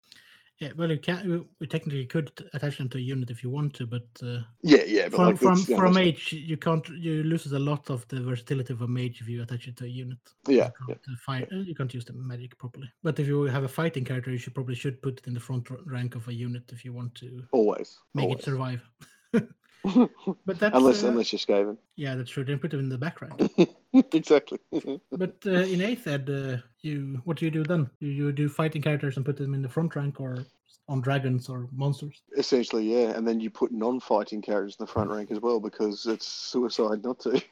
Yeah, 0.63 0.71
well, 0.77 0.93
you 0.93 0.99
can. 0.99 1.45
We, 1.59 1.67
technically 1.67 2.07
could 2.07 2.31
attach 2.55 2.79
them 2.79 2.89
to 2.91 2.99
a 2.99 3.01
unit 3.01 3.31
if 3.31 3.43
you 3.43 3.51
want 3.51 3.75
to, 3.75 3.85
but 3.85 4.07
uh, 4.23 4.43
Yeah, 4.63 4.85
yeah, 4.87 5.09
but 5.09 5.37
from 5.37 5.57
like 5.57 5.67
from 5.67 5.67
you 5.69 5.77
a 5.77 5.93
mage, 5.93 6.33
you 6.33 6.57
can't. 6.57 6.89
You 6.89 7.25
loses 7.25 7.51
a 7.51 7.59
lot 7.59 7.91
of 7.91 8.07
the 8.07 8.21
versatility 8.21 8.73
of 8.73 8.83
a 8.83 8.87
mage 8.87 9.21
if 9.21 9.29
you 9.29 9.43
attach 9.43 9.67
it 9.67 9.77
to 9.79 9.87
a 9.87 9.89
unit. 9.89 10.19
yeah, 10.47 10.71
you 10.79 10.87
can't, 10.87 11.01
uh, 11.11 11.17
fight, 11.27 11.49
uh, 11.53 11.57
you 11.57 11.75
can't 11.75 11.93
use 11.93 12.05
the 12.05 12.13
magic 12.13 12.57
properly. 12.59 12.89
But 13.03 13.19
if 13.19 13.27
you 13.27 13.43
have 13.43 13.65
a 13.65 13.69
fighting 13.69 14.05
character, 14.05 14.31
you 14.31 14.39
should 14.39 14.55
probably 14.55 14.77
should 14.77 15.03
put 15.03 15.19
it 15.19 15.27
in 15.27 15.35
the 15.35 15.41
front 15.41 15.67
rank 15.85 16.15
of 16.15 16.29
a 16.29 16.33
unit 16.33 16.71
if 16.73 16.85
you 16.85 16.93
want 16.93 17.13
to 17.17 17.43
always, 17.51 17.99
make 18.15 18.27
always. 18.27 18.39
it 18.39 18.45
survive. 18.45 18.89
But 20.47 20.59
that's 20.59 20.77
unless 20.77 21.03
uh, 21.03 21.09
unless 21.09 21.33
you're 21.33 21.41
Skaven. 21.41 21.77
yeah, 21.97 22.15
that's 22.15 22.31
true. 22.31 22.45
Then 22.45 22.59
put 22.59 22.71
them 22.71 22.81
in 22.81 22.89
the 22.89 22.99
background. 22.99 23.51
exactly. 24.13 24.59
but 25.13 25.37
uh, 25.47 25.51
in 25.51 25.81
ed, 25.81 26.31
uh, 26.31 26.63
you 26.83 27.21
what 27.25 27.39
do 27.39 27.45
you 27.45 27.51
do 27.51 27.65
then? 27.65 27.91
You, 28.01 28.09
you 28.09 28.33
do 28.33 28.49
fighting 28.49 28.83
characters 28.83 29.17
and 29.17 29.27
put 29.27 29.37
them 29.37 29.55
in 29.55 29.63
the 29.63 29.69
front 29.69 29.97
rank 29.97 30.21
or 30.21 30.45
on 30.89 31.01
dragons 31.01 31.49
or 31.49 31.69
monsters. 31.73 32.23
Essentially, 32.37 32.93
yeah, 32.93 33.11
and 33.17 33.27
then 33.27 33.41
you 33.41 33.51
put 33.51 33.73
non-fighting 33.73 34.43
characters 34.43 34.77
in 34.79 34.85
the 34.85 34.93
front 34.93 35.11
rank 35.11 35.31
as 35.31 35.41
well 35.41 35.61
because 35.61 36.07
it's 36.07 36.27
suicide 36.27 37.03
not 37.03 37.19
to. 37.21 37.43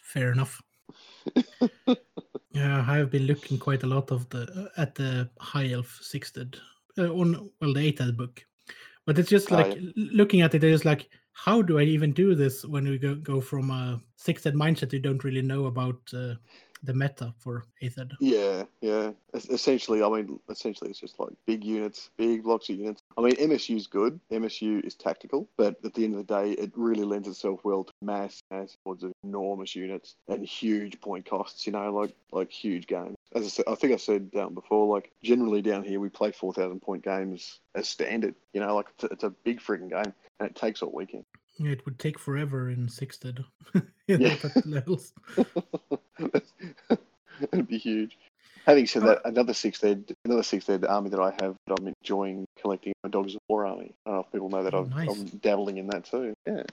Fair 0.00 0.32
enough. 0.32 0.60
yeah, 2.52 2.84
I 2.86 2.96
have 2.96 3.10
been 3.10 3.26
looking 3.26 3.58
quite 3.58 3.82
a 3.82 3.86
lot 3.86 4.10
of 4.10 4.28
the 4.30 4.70
at 4.76 4.94
the 4.94 5.28
high 5.38 5.70
elf 5.70 5.98
sixth 6.02 6.36
ed, 6.36 6.56
uh, 6.98 7.12
on 7.12 7.50
well 7.60 7.74
the 7.74 7.80
eighth 7.80 8.00
ed 8.00 8.16
book, 8.16 8.44
but 9.10 9.18
it's 9.18 9.28
just 9.28 9.50
like 9.50 9.76
looking 9.96 10.40
at 10.40 10.54
it. 10.54 10.62
It's 10.62 10.84
like 10.84 11.08
how 11.32 11.62
do 11.62 11.80
I 11.80 11.82
even 11.82 12.12
do 12.12 12.36
this 12.36 12.64
when 12.64 12.88
we 12.88 12.96
go 12.96 13.16
go 13.16 13.40
from 13.40 13.72
a 13.72 14.00
sixth 14.14 14.44
mindset 14.44 14.92
you 14.92 15.00
don't 15.00 15.24
really 15.24 15.42
know 15.42 15.64
about 15.64 15.98
uh, 16.14 16.34
the 16.82 16.94
meta 16.94 17.34
for 17.38 17.64
eighth 17.82 17.98
ed. 17.98 18.12
Yeah, 18.20 18.64
yeah. 18.80 19.10
Es- 19.34 19.48
Essentially, 19.48 20.02
I 20.02 20.08
mean, 20.08 20.40
essentially, 20.48 20.90
it's 20.90 21.00
just 21.00 21.18
like 21.18 21.30
big 21.46 21.64
units, 21.64 22.10
big 22.16 22.42
blocks 22.42 22.68
of 22.68 22.76
units. 22.76 23.02
I 23.16 23.22
mean, 23.22 23.34
MSU 23.36 23.76
is 23.76 23.86
good. 23.86 24.18
MSU 24.30 24.84
is 24.84 24.94
tactical, 24.94 25.48
but 25.56 25.76
at 25.84 25.94
the 25.94 26.04
end 26.04 26.14
of 26.14 26.26
the 26.26 26.34
day, 26.34 26.52
it 26.52 26.72
really 26.74 27.04
lends 27.04 27.28
itself 27.28 27.60
well 27.64 27.84
to 27.84 27.92
mass, 28.02 28.40
mass 28.50 28.76
hordes 28.84 29.04
of 29.04 29.12
enormous 29.24 29.74
units 29.76 30.16
and 30.28 30.44
huge 30.44 31.00
point 31.00 31.24
costs. 31.26 31.66
You 31.66 31.72
know, 31.72 31.92
like 31.92 32.14
like 32.32 32.50
huge 32.50 32.86
games. 32.86 33.16
As 33.34 33.44
I 33.44 33.48
said, 33.48 33.64
I 33.68 33.74
think 33.76 33.92
I 33.92 33.96
said 33.96 34.30
um, 34.38 34.54
before, 34.54 34.92
like 34.92 35.12
generally 35.22 35.62
down 35.62 35.84
here 35.84 36.00
we 36.00 36.08
play 36.08 36.32
four 36.32 36.52
thousand 36.52 36.80
point 36.80 37.04
games 37.04 37.60
as 37.74 37.88
standard. 37.88 38.34
You 38.52 38.60
know, 38.60 38.74
like 38.74 38.86
it's 38.94 39.04
a, 39.04 39.06
it's 39.08 39.24
a 39.24 39.30
big 39.30 39.60
freaking 39.60 39.90
game, 39.90 40.12
and 40.40 40.48
it 40.50 40.56
takes 40.56 40.82
all 40.82 40.92
weekend. 40.92 41.24
It 41.60 41.84
would 41.84 41.98
take 41.98 42.18
forever 42.18 42.70
in 42.70 42.86
Sixted. 42.88 43.44
Yeah. 44.08 44.34
levels. 44.64 45.12
It'd 47.52 47.68
be 47.68 47.78
huge. 47.78 48.18
Having 48.66 48.86
said 48.88 49.02
Uh, 49.04 49.06
that, 49.06 49.20
another 49.24 49.54
six 49.54 49.78
dead, 49.78 50.16
another 50.24 50.42
six 50.42 50.64
dead 50.66 50.84
army 50.84 51.10
that 51.10 51.20
I 51.20 51.30
have 51.40 51.54
that 51.66 51.78
I'm 51.78 51.86
enjoying 52.02 52.44
collecting 52.60 52.92
my 53.04 53.10
Dogs 53.10 53.34
of 53.36 53.40
War 53.48 53.66
army. 53.66 53.94
I 54.04 54.10
don't 54.10 54.14
know 54.16 54.20
if 54.26 54.32
people 54.32 54.48
know 54.50 54.64
that 54.64 54.74
Oh, 54.74 54.80
I'm, 54.82 54.90
nice. 54.90 55.08
I'm 55.08 55.24
dabbling 55.38 55.78
in 55.78 55.86
that 55.88 56.04
too. 56.06 56.34
Yeah. 56.44 56.64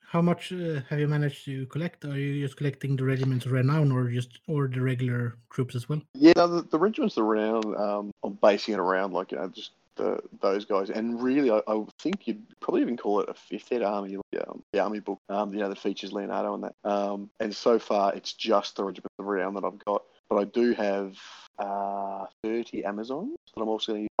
How 0.00 0.22
much 0.22 0.50
uh, 0.52 0.80
have 0.88 0.98
you 0.98 1.08
managed 1.08 1.44
to 1.44 1.66
collect? 1.66 2.04
Are 2.06 2.18
you 2.18 2.42
just 2.42 2.56
collecting 2.56 2.96
the 2.96 3.04
regiments 3.04 3.46
renown, 3.46 3.92
or 3.92 4.08
just 4.08 4.40
or 4.46 4.66
the 4.68 4.80
regular 4.80 5.36
troops 5.50 5.74
as 5.74 5.88
well? 5.88 6.00
Yeah, 6.14 6.32
no, 6.36 6.46
the, 6.48 6.62
the 6.62 6.78
regiments 6.78 7.18
around, 7.18 7.64
um, 7.76 8.10
I'm 8.24 8.34
basing 8.34 8.74
it 8.74 8.80
around 8.80 9.12
like 9.12 9.32
you 9.32 9.38
know 9.38 9.48
just 9.48 9.72
the 9.96 10.20
those 10.40 10.64
guys, 10.64 10.90
and 10.90 11.22
really, 11.22 11.50
I, 11.50 11.60
I 11.66 11.84
think 11.98 12.26
you'd 12.26 12.42
probably 12.60 12.82
even 12.82 12.96
call 12.96 13.20
it 13.20 13.28
a 13.28 13.34
fifth 13.34 13.68
head 13.70 13.82
army, 13.82 14.16
um, 14.16 14.62
the 14.72 14.80
army 14.80 15.00
book, 15.00 15.20
um, 15.28 15.52
you 15.52 15.60
know, 15.60 15.68
that 15.68 15.78
features 15.78 16.12
Leonardo 16.12 16.54
and 16.54 16.64
that. 16.64 16.74
Um, 16.84 17.30
and 17.40 17.54
so 17.54 17.78
far, 17.78 18.14
it's 18.14 18.32
just 18.32 18.76
the 18.76 18.84
regiments 18.84 19.14
of 19.18 19.26
renown 19.26 19.54
that 19.54 19.64
I've 19.64 19.84
got, 19.84 20.02
but 20.28 20.36
I 20.36 20.44
do 20.44 20.72
have 20.74 21.16
uh 21.58 22.24
30 22.42 22.84
Amazons 22.84 23.36
that 23.54 23.60
I'm 23.60 23.68
also 23.68 23.92
going 23.92 24.04
to 24.04 24.11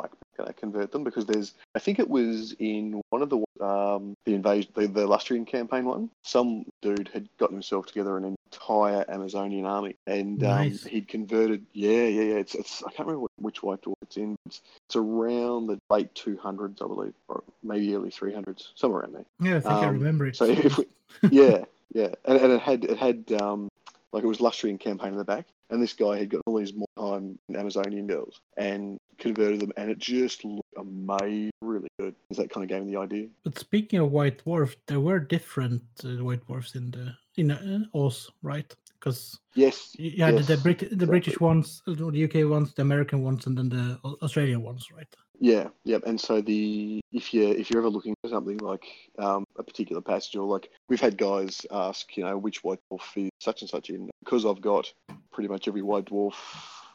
gonna 0.42 0.52
convert 0.54 0.92
them 0.92 1.04
because 1.04 1.26
there's, 1.26 1.54
I 1.74 1.78
think 1.78 1.98
it 1.98 2.08
was 2.08 2.54
in 2.58 3.00
one 3.10 3.22
of 3.22 3.30
the 3.30 3.42
um 3.64 4.14
the 4.24 4.34
invasion, 4.34 4.70
the, 4.74 4.86
the 4.88 5.06
Lustrian 5.06 5.46
campaign 5.46 5.84
one. 5.84 6.10
Some 6.22 6.64
dude 6.80 7.10
had 7.12 7.28
gotten 7.38 7.56
himself 7.56 7.86
together 7.86 8.16
an 8.16 8.36
entire 8.52 9.04
Amazonian 9.08 9.66
army, 9.66 9.96
and 10.06 10.42
um, 10.44 10.70
he'd 10.88 11.08
converted. 11.08 11.64
Yeah, 11.72 12.06
yeah, 12.06 12.22
yeah. 12.22 12.34
It's, 12.34 12.54
it's 12.54 12.82
I 12.82 12.90
can't 12.92 13.08
remember 13.08 13.28
which 13.38 13.62
white 13.62 13.82
dwarf 13.82 13.94
it's 14.02 14.16
in. 14.16 14.36
It's, 14.46 14.60
it's 14.86 14.96
around 14.96 15.68
the 15.68 15.78
late 15.90 16.14
200s, 16.14 16.82
I 16.82 16.86
believe, 16.86 17.14
or 17.28 17.42
maybe 17.62 17.94
early 17.94 18.10
300s, 18.10 18.68
somewhere 18.74 19.00
around 19.00 19.14
there. 19.14 19.24
Yeah, 19.40 19.56
I 19.56 19.60
think 19.60 19.74
I 19.74 19.86
Um, 19.86 19.94
remember 19.94 20.26
it. 20.26 20.36
So 20.36 20.44
if 20.44 20.78
we, 20.78 20.86
yeah, 21.30 21.64
yeah, 21.94 22.08
and, 22.24 22.38
and 22.38 22.52
it 22.52 22.60
had 22.60 22.84
it 22.84 22.98
had 22.98 23.32
um 23.40 23.68
like 24.12 24.24
it 24.24 24.26
was 24.26 24.38
Lustrian 24.38 24.78
campaign 24.78 25.12
in 25.12 25.18
the 25.18 25.24
back, 25.24 25.46
and 25.72 25.82
this 25.82 25.94
guy 25.94 26.18
had 26.18 26.28
got 26.28 26.42
all 26.46 26.58
these 26.58 26.74
more 26.74 26.86
time 26.96 27.38
Amazonian 27.54 28.06
girls 28.06 28.40
and 28.56 28.98
converted 29.18 29.60
them, 29.60 29.72
and 29.76 29.90
it 29.90 29.98
just 29.98 30.44
looked 30.44 30.74
amazing, 30.76 31.50
really 31.62 31.88
good. 31.98 32.14
Is 32.30 32.36
that 32.36 32.50
kind 32.50 32.62
of 32.62 32.68
gave 32.68 32.84
me 32.84 32.92
the 32.92 33.00
idea? 33.00 33.28
But 33.42 33.58
speaking 33.58 33.98
of 34.00 34.12
White 34.12 34.44
Dwarf, 34.44 34.76
there 34.86 35.00
were 35.00 35.18
different 35.18 35.82
uh, 36.04 36.22
White 36.22 36.46
Dwarfs 36.46 36.74
in 36.74 36.90
the 36.90 37.14
in 37.36 37.50
uh, 37.50 37.84
Oz, 37.94 38.30
right? 38.42 38.72
Because 39.00 39.40
Yes. 39.54 39.96
yeah, 39.98 40.30
yes, 40.30 40.46
the 40.46 40.58
Brit- 40.58 40.78
the 40.78 40.84
exactly. 40.84 41.06
British 41.06 41.40
ones, 41.40 41.82
uh, 41.88 41.94
the 41.94 42.24
UK 42.24 42.48
ones, 42.48 42.72
the 42.74 42.82
American 42.82 43.22
ones, 43.22 43.46
and 43.46 43.56
then 43.56 43.68
the 43.68 43.98
Australian 44.22 44.62
ones, 44.62 44.92
right? 44.92 45.08
Yeah, 45.40 45.68
yeah, 45.84 45.98
and 46.06 46.20
so 46.20 46.40
the 46.40 47.00
if 47.10 47.34
you 47.34 47.48
if 47.48 47.68
you're 47.68 47.80
ever 47.80 47.90
looking 47.90 48.14
for 48.22 48.28
something 48.30 48.58
like 48.58 48.86
um, 49.18 49.44
a 49.58 49.62
particular 49.64 50.00
passage 50.00 50.36
or 50.36 50.46
like 50.46 50.70
we've 50.88 51.00
had 51.00 51.18
guys 51.18 51.66
ask, 51.72 52.16
you 52.16 52.22
know, 52.22 52.38
which 52.38 52.62
white 52.62 52.78
dwarf 52.92 53.00
is 53.16 53.30
such 53.40 53.62
and 53.62 53.68
such 53.68 53.90
in 53.90 54.08
because 54.22 54.46
I've 54.46 54.60
got 54.60 54.92
pretty 55.32 55.48
much 55.48 55.68
every 55.68 55.82
white 55.82 56.06
dwarf 56.06 56.34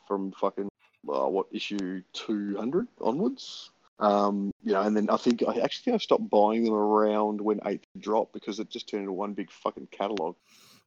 from 0.08 0.32
fucking 0.34 0.70
uh, 1.10 1.28
what 1.28 1.48
issue 1.52 2.02
two 2.14 2.56
hundred 2.58 2.88
onwards. 3.02 3.72
Um, 4.00 4.52
you 4.64 4.74
know, 4.74 4.82
and 4.84 4.96
then 4.96 5.10
I 5.10 5.18
think 5.18 5.42
I 5.48 5.60
actually 5.60 5.84
think 5.86 5.96
I 5.96 5.98
stopped 5.98 6.30
buying 6.30 6.64
them 6.64 6.74
around 6.74 7.42
when 7.42 7.60
eighth 7.66 7.86
dropped 8.00 8.34
because 8.34 8.60
it 8.60 8.70
just 8.70 8.88
turned 8.88 9.02
into 9.02 9.14
one 9.14 9.34
big 9.34 9.50
fucking 9.52 9.88
catalog. 9.92 10.36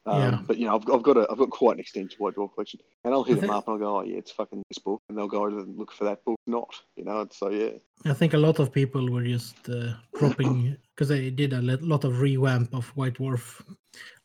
Um, 0.07 0.21
Yeah. 0.23 0.39
But 0.47 0.57
you 0.59 0.67
know, 0.67 0.77
I've, 0.77 0.89
I've 0.91 1.03
got 1.03 1.17
a 1.17 1.27
I've 1.31 1.37
got 1.39 1.51
quite 1.51 1.75
an 1.75 1.81
extensive 1.81 2.21
white 2.21 2.35
dwarf 2.37 2.55
collection, 2.55 2.81
and 3.05 3.13
I'll 3.13 3.25
hit 3.25 3.39
I 3.39 3.41
them 3.41 3.49
think- 3.51 3.53
up 3.55 3.67
and 3.69 3.73
I'll 3.75 3.79
go, 3.81 3.97
oh 3.99 4.03
yeah, 4.03 4.17
it's 4.19 4.31
fucking 4.31 4.63
this 4.71 4.79
book, 4.79 5.03
and 5.09 5.19
they'll 5.19 5.27
go 5.29 5.45
and 5.47 5.77
look 5.77 5.91
for 5.93 6.05
that 6.05 6.25
book, 6.25 6.39
not 6.47 6.73
you 6.97 7.05
know. 7.05 7.21
and 7.23 7.33
So 7.33 7.51
yeah, 7.51 7.71
I 8.07 8.15
think 8.15 8.33
a 8.33 8.39
lot 8.39 8.61
of 8.61 8.73
people 8.73 9.11
were 9.11 9.25
just 9.25 9.69
uh, 9.69 9.93
dropping 10.19 10.77
because 10.95 11.09
they 11.15 11.31
did 11.31 11.53
a 11.53 11.61
lot 11.63 12.05
of 12.05 12.21
revamp 12.21 12.73
of 12.75 12.87
White 12.97 13.15
Dwarf, 13.15 13.61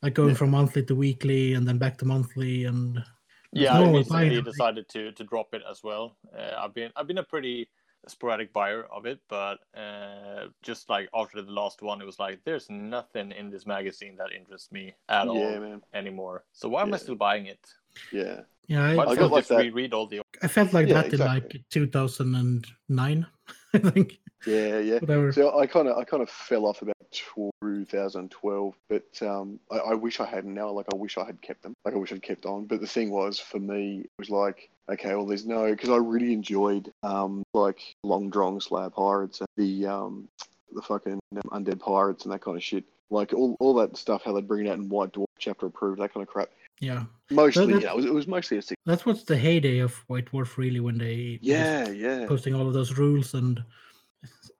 like 0.03 0.13
going 0.13 0.29
Yeah. 0.29 0.35
from 0.35 0.51
monthly 0.51 0.83
to 0.83 0.93
weekly 0.95 1.55
and 1.55 1.67
then 1.67 1.77
back 1.79 1.97
to 1.97 2.05
monthly. 2.05 2.65
And 2.65 3.03
Yeah, 3.55 3.73
no 3.79 3.85
I 3.85 3.97
recently 3.97 4.29
buying 4.29 4.43
decided 4.43 4.89
to 4.89 5.11
to 5.13 5.23
drop 5.23 5.53
it 5.53 5.61
as 5.69 5.81
well. 5.83 6.17
Uh, 6.37 6.51
I've 6.57 6.73
been 6.73 6.91
I've 6.95 7.07
been 7.07 7.17
a 7.19 7.23
pretty 7.23 7.69
sporadic 8.07 8.53
buyer 8.53 8.83
of 8.91 9.05
it, 9.05 9.19
but 9.29 9.59
uh, 9.75 10.47
just 10.61 10.89
like 10.89 11.09
after 11.15 11.41
the 11.41 11.51
last 11.51 11.81
one, 11.81 12.01
it 12.01 12.05
was 12.05 12.19
like 12.19 12.39
there's 12.45 12.69
nothing 12.69 13.31
in 13.31 13.49
this 13.49 13.65
magazine 13.65 14.15
that 14.17 14.31
interests 14.31 14.71
me 14.71 14.93
at 15.09 15.25
yeah, 15.25 15.31
all 15.31 15.59
man, 15.59 15.81
anymore. 15.93 16.43
So 16.53 16.69
why 16.69 16.81
am 16.83 16.93
I 16.93 16.97
still 16.97 17.15
buying 17.15 17.47
it? 17.47 17.59
yeah. 18.11 18.41
yeah, 18.67 18.83
I, 18.83 18.93
Might 18.95 19.07
I 19.07 19.11
as 19.13 19.17
got 19.17 19.31
like 19.31 19.47
that- 19.47 19.57
reread 19.57 19.93
all 19.93 20.05
the. 20.07 20.21
I 20.43 20.47
felt 20.47 20.73
like 20.73 20.87
Yeah, 20.87 21.01
that 21.01 21.13
in 21.13 21.19
like 21.19 21.55
2009, 21.71 23.25
I 23.73 23.77
think. 23.79 24.19
Yeah, 24.45 24.79
yeah. 24.79 24.99
Whatever. 24.99 25.31
So 25.31 25.57
I 25.57 25.65
kind 25.65 25.87
of 25.87 25.97
I 25.97 26.03
kind 26.03 26.21
of 26.21 26.29
fell 26.29 26.65
off 26.67 26.81
about 26.81 26.94
2012, 27.15 28.73
but 28.89 29.03
um, 29.21 29.59
I, 29.71 29.77
I 29.77 29.93
wish 29.93 30.19
I 30.19 30.25
hadn't 30.25 30.53
now. 30.53 30.69
Like 30.71 30.87
I 30.93 30.95
wish 30.95 31.17
I 31.17 31.25
had 31.25 31.41
kept 31.41 31.63
them. 31.63 31.73
Like 31.83 31.93
I 31.93 31.97
wish 31.97 32.11
I'd 32.11 32.21
kept 32.21 32.45
on. 32.45 32.65
But 32.65 32.81
the 32.81 32.87
thing 32.87 33.11
was, 33.11 33.39
for 33.39 33.59
me, 33.59 34.01
it 34.01 34.09
was 34.19 34.29
like, 34.29 34.69
okay, 34.89 35.15
well, 35.15 35.25
there's 35.25 35.45
no 35.45 35.69
because 35.69 35.89
I 35.89 35.97
really 35.97 36.33
enjoyed 36.33 36.91
um 37.03 37.43
like 37.53 37.79
Long 38.03 38.29
Drong 38.31 38.61
Slayer 38.61 38.89
Pirates 38.89 39.41
and 39.41 39.47
the 39.57 39.85
um 39.87 40.27
the 40.73 40.81
fucking 40.81 41.19
um, 41.35 41.63
Undead 41.63 41.79
Pirates 41.79 42.23
and 42.25 42.33
that 42.33 42.41
kind 42.41 42.57
of 42.57 42.63
shit. 42.63 42.83
Like 43.11 43.33
all, 43.33 43.55
all 43.59 43.75
that 43.75 43.95
stuff, 43.97 44.23
how 44.25 44.33
they'd 44.33 44.47
bring 44.47 44.65
it 44.65 44.69
out 44.69 44.77
in 44.79 44.89
White 44.89 45.13
Dwarf 45.13 45.25
chapter 45.37 45.67
approved, 45.67 45.99
that 46.01 46.13
kind 46.13 46.23
of 46.23 46.27
crap. 46.27 46.49
Yeah, 46.81 47.03
Mostly, 47.29 47.71
that- 47.73 47.81
yeah, 47.83 47.91
it 47.91 47.95
was, 47.95 48.05
it 48.05 48.13
was 48.13 48.27
mostly 48.27 48.57
a 48.57 48.61
six. 48.61 48.75
that's 48.85 49.05
what's 49.05 49.23
the 49.23 49.37
heyday 49.37 49.77
of 49.79 49.93
White 50.07 50.25
Dwarf, 50.31 50.57
really, 50.57 50.79
when 50.81 50.97
they 50.97 51.39
Yeah, 51.41 51.89
yeah, 51.91 52.25
posting 52.27 52.53
all 52.55 52.67
of 52.67 52.73
those 52.73 52.97
rules 52.97 53.33
and 53.35 53.63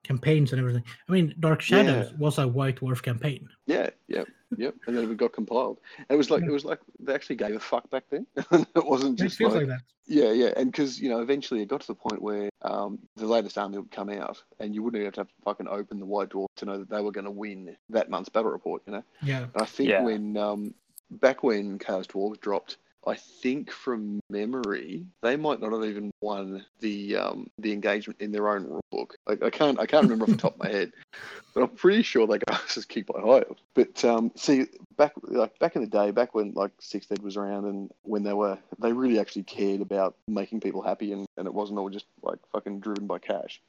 campaigns 0.06 0.52
and 0.52 0.60
everything. 0.60 0.84
I 1.08 1.12
mean, 1.12 1.34
Dark 1.40 1.60
Shadows 1.60 2.10
Yeah. 2.10 2.16
was 2.18 2.38
a 2.38 2.46
White 2.46 2.76
Dwarf 2.80 3.02
campaign. 3.02 3.48
Yeah, 3.66 3.90
yeah, 4.08 4.24
yeah. 4.56 4.70
And 4.86 4.96
then 4.96 5.10
it 5.10 5.16
got 5.16 5.32
compiled. 5.32 5.80
And 5.98 6.06
it 6.10 6.16
was 6.16 6.30
like 6.30 6.42
Yeah. 6.42 6.48
it 6.48 6.52
was 6.52 6.64
like 6.64 6.80
they 7.00 7.14
actually 7.14 7.36
gave 7.36 7.54
a 7.56 7.60
fuck 7.60 7.88
back 7.90 8.04
then. 8.10 8.26
it 8.36 8.84
wasn't 8.84 9.18
It 9.20 9.24
just 9.24 9.36
feels 9.36 9.54
like, 9.54 9.66
like 9.66 9.78
that. 9.78 9.82
yeah, 10.06 10.32
yeah. 10.32 10.52
And 10.56 10.70
because 10.70 11.00
you 11.00 11.08
know 11.08 11.20
eventually 11.20 11.62
it 11.62 11.68
got 11.68 11.80
to 11.82 11.86
the 11.88 11.94
point 11.94 12.22
where 12.22 12.48
um, 12.62 12.98
the 13.16 13.26
latest 13.26 13.58
army 13.58 13.78
would 13.78 13.90
come 13.90 14.10
out, 14.10 14.42
and 14.60 14.74
you 14.74 14.82
wouldn't 14.82 15.00
even 15.00 15.06
have 15.06 15.14
to, 15.14 15.20
have 15.20 15.28
to 15.28 15.34
fucking 15.44 15.68
open 15.68 15.98
the 16.00 16.06
white 16.06 16.30
dwarf 16.30 16.46
to 16.56 16.64
know 16.64 16.78
that 16.78 16.88
they 16.90 17.00
were 17.00 17.12
going 17.12 17.24
to 17.24 17.30
win 17.30 17.76
that 17.90 18.10
month's 18.10 18.28
battle 18.28 18.50
report. 18.50 18.82
You 18.86 18.94
know. 18.94 19.02
Yeah, 19.22 19.42
And 19.54 19.62
I 19.62 19.66
think 19.66 19.90
Yeah. 19.90 20.02
when 20.02 20.36
um, 20.36 20.74
back 21.10 21.42
when 21.42 21.78
Chaos 21.78 22.06
Dwarves 22.06 22.40
dropped, 22.40 22.78
I 23.06 23.14
think 23.14 23.70
from 23.70 24.20
memory 24.30 25.06
they 25.22 25.36
might 25.36 25.60
not 25.60 25.72
have 25.72 25.84
even 25.84 26.10
won 26.20 26.64
the 26.80 27.16
um, 27.16 27.48
the 27.58 27.72
engagement 27.72 28.20
in 28.20 28.32
their 28.32 28.48
own 28.48 28.64
rule 28.64 28.84
book. 28.90 29.16
Like, 29.26 29.42
I 29.42 29.50
can't 29.50 29.78
I 29.78 29.86
can't 29.86 30.04
remember 30.04 30.24
off 30.24 30.30
the 30.30 30.36
top 30.36 30.54
of 30.54 30.58
my 30.58 30.68
head, 30.68 30.92
but 31.54 31.62
I'm 31.62 31.70
pretty 31.70 32.02
sure 32.02 32.26
they 32.26 32.38
got 32.38 32.66
just 32.74 32.88
kicked 32.88 33.12
by 33.12 33.20
Ohio. 33.20 33.54
But 33.74 34.04
um, 34.04 34.32
see 34.34 34.66
back 34.96 35.12
like 35.22 35.58
back 35.60 35.76
in 35.76 35.82
the 35.82 35.88
day, 35.88 36.10
back 36.10 36.34
when 36.34 36.52
like 36.54 36.72
Sixth 36.80 37.12
Ed 37.12 37.22
was 37.22 37.36
around, 37.36 37.66
and 37.66 37.90
when 38.02 38.24
they 38.24 38.32
were 38.32 38.58
they 38.80 38.92
really 38.92 39.20
actually 39.20 39.44
cared 39.44 39.80
about 39.80 40.16
making 40.26 40.60
people 40.60 40.82
happy, 40.82 41.12
and, 41.12 41.26
and 41.36 41.46
it 41.46 41.54
wasn't 41.54 41.78
all 41.78 41.90
just 41.90 42.06
like 42.22 42.38
fucking 42.52 42.80
driven 42.80 43.06
by 43.06 43.18
cash. 43.18 43.60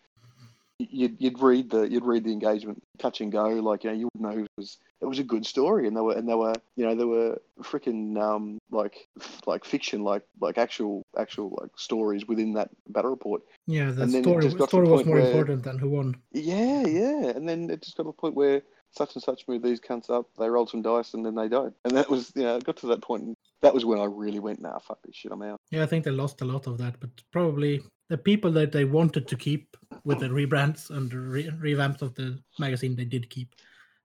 You'd, 0.79 1.15
you'd 1.19 1.39
read 1.41 1.71
the 1.71 1.89
you'd 1.89 2.05
read 2.05 2.23
the 2.23 2.31
engagement 2.31 2.83
touch 2.99 3.19
and 3.21 3.31
go 3.31 3.47
like 3.47 3.83
you 3.83 3.89
know 3.89 3.95
you 3.95 4.09
wouldn't 4.13 4.35
know 4.37 4.43
it 4.43 4.47
was 4.57 4.77
it 5.01 5.05
was 5.05 5.17
a 5.17 5.23
good 5.23 5.43
story 5.43 5.87
and 5.87 5.97
they 5.97 6.01
were 6.01 6.13
and 6.13 6.29
they 6.29 6.35
were 6.35 6.53
you 6.75 6.85
know 6.85 6.93
there 6.93 7.07
were 7.07 7.41
freaking 7.63 8.15
um 8.21 8.59
like 8.69 9.07
like 9.47 9.65
fiction 9.65 10.03
like 10.03 10.21
like 10.39 10.59
actual 10.59 11.01
actual 11.17 11.57
like 11.59 11.71
stories 11.77 12.27
within 12.27 12.53
that 12.53 12.69
battle 12.89 13.09
report 13.09 13.41
yeah. 13.65 13.89
The 13.89 14.03
And 14.03 14.11
then 14.13 14.21
it 14.21 14.23
story, 14.25 14.43
just 14.43 14.57
got 14.59 14.65
the 14.65 14.69
story 14.69 14.87
was 14.87 15.03
more 15.07 15.15
where- 15.15 15.25
important 15.25 15.63
than 15.63 15.79
who 15.79 15.89
won. 15.89 16.15
yeah 16.31 16.85
yeah 16.85 17.29
and 17.35 17.49
then 17.49 17.71
it 17.71 17.81
just 17.81 17.97
got 17.97 18.03
to 18.03 18.09
the 18.09 18.13
point 18.13 18.35
where 18.35 18.61
such 18.91 19.15
and 19.15 19.23
such 19.23 19.47
moved 19.47 19.65
these 19.65 19.81
cunts 19.81 20.11
up 20.11 20.27
they 20.37 20.47
rolled 20.47 20.69
some 20.69 20.83
dice 20.83 21.15
and 21.15 21.25
then 21.25 21.33
they 21.33 21.47
died 21.49 21.73
and 21.85 21.97
that 21.97 22.07
was 22.07 22.31
you 22.35 22.43
know 22.43 22.55
it 22.57 22.63
got 22.63 22.77
to 22.77 22.87
that 22.87 23.01
point 23.01 23.23
and 23.23 23.35
that 23.61 23.73
was 23.73 23.83
when 23.83 23.99
I 23.99 24.05
really 24.05 24.39
went 24.39 24.61
nah 24.61 24.77
fuck 24.77 24.99
this 25.03 25.15
shit 25.15 25.31
I'm 25.31 25.41
out 25.41 25.59
Yeah, 25.71 25.81
I 25.81 25.87
think 25.87 26.05
they 26.05 26.11
lost 26.11 26.41
a 26.41 26.45
lot 26.45 26.67
of 26.67 26.77
that, 26.77 26.99
but 26.99 27.09
probably 27.31 27.81
the 28.09 28.17
people 28.17 28.51
that 28.51 28.71
they 28.71 28.85
wanted 28.85 29.27
to 29.27 29.35
keep 29.35 29.75
with 30.03 30.19
the 30.19 30.27
rebrands 30.27 30.89
and 30.89 31.13
re- 31.13 31.49
revamps 31.49 32.01
of 32.01 32.15
the 32.15 32.39
magazine, 32.59 32.95
they 32.95 33.05
did 33.05 33.29
keep. 33.29 33.53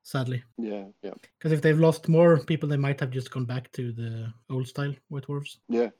Sadly, 0.04 0.42
yeah 0.58 0.86
yeah 1.02 1.14
because 1.38 1.52
if 1.52 1.62
they've 1.62 1.78
lost 1.78 2.08
more 2.08 2.36
people, 2.38 2.68
they 2.68 2.76
might 2.76 2.98
have 2.98 3.10
just 3.10 3.30
gone 3.30 3.44
back 3.44 3.70
to 3.72 3.92
the 3.92 4.32
old 4.50 4.66
style 4.66 4.94
White 5.10 5.26
Dwarfs. 5.26 5.58
yeah 5.68 5.90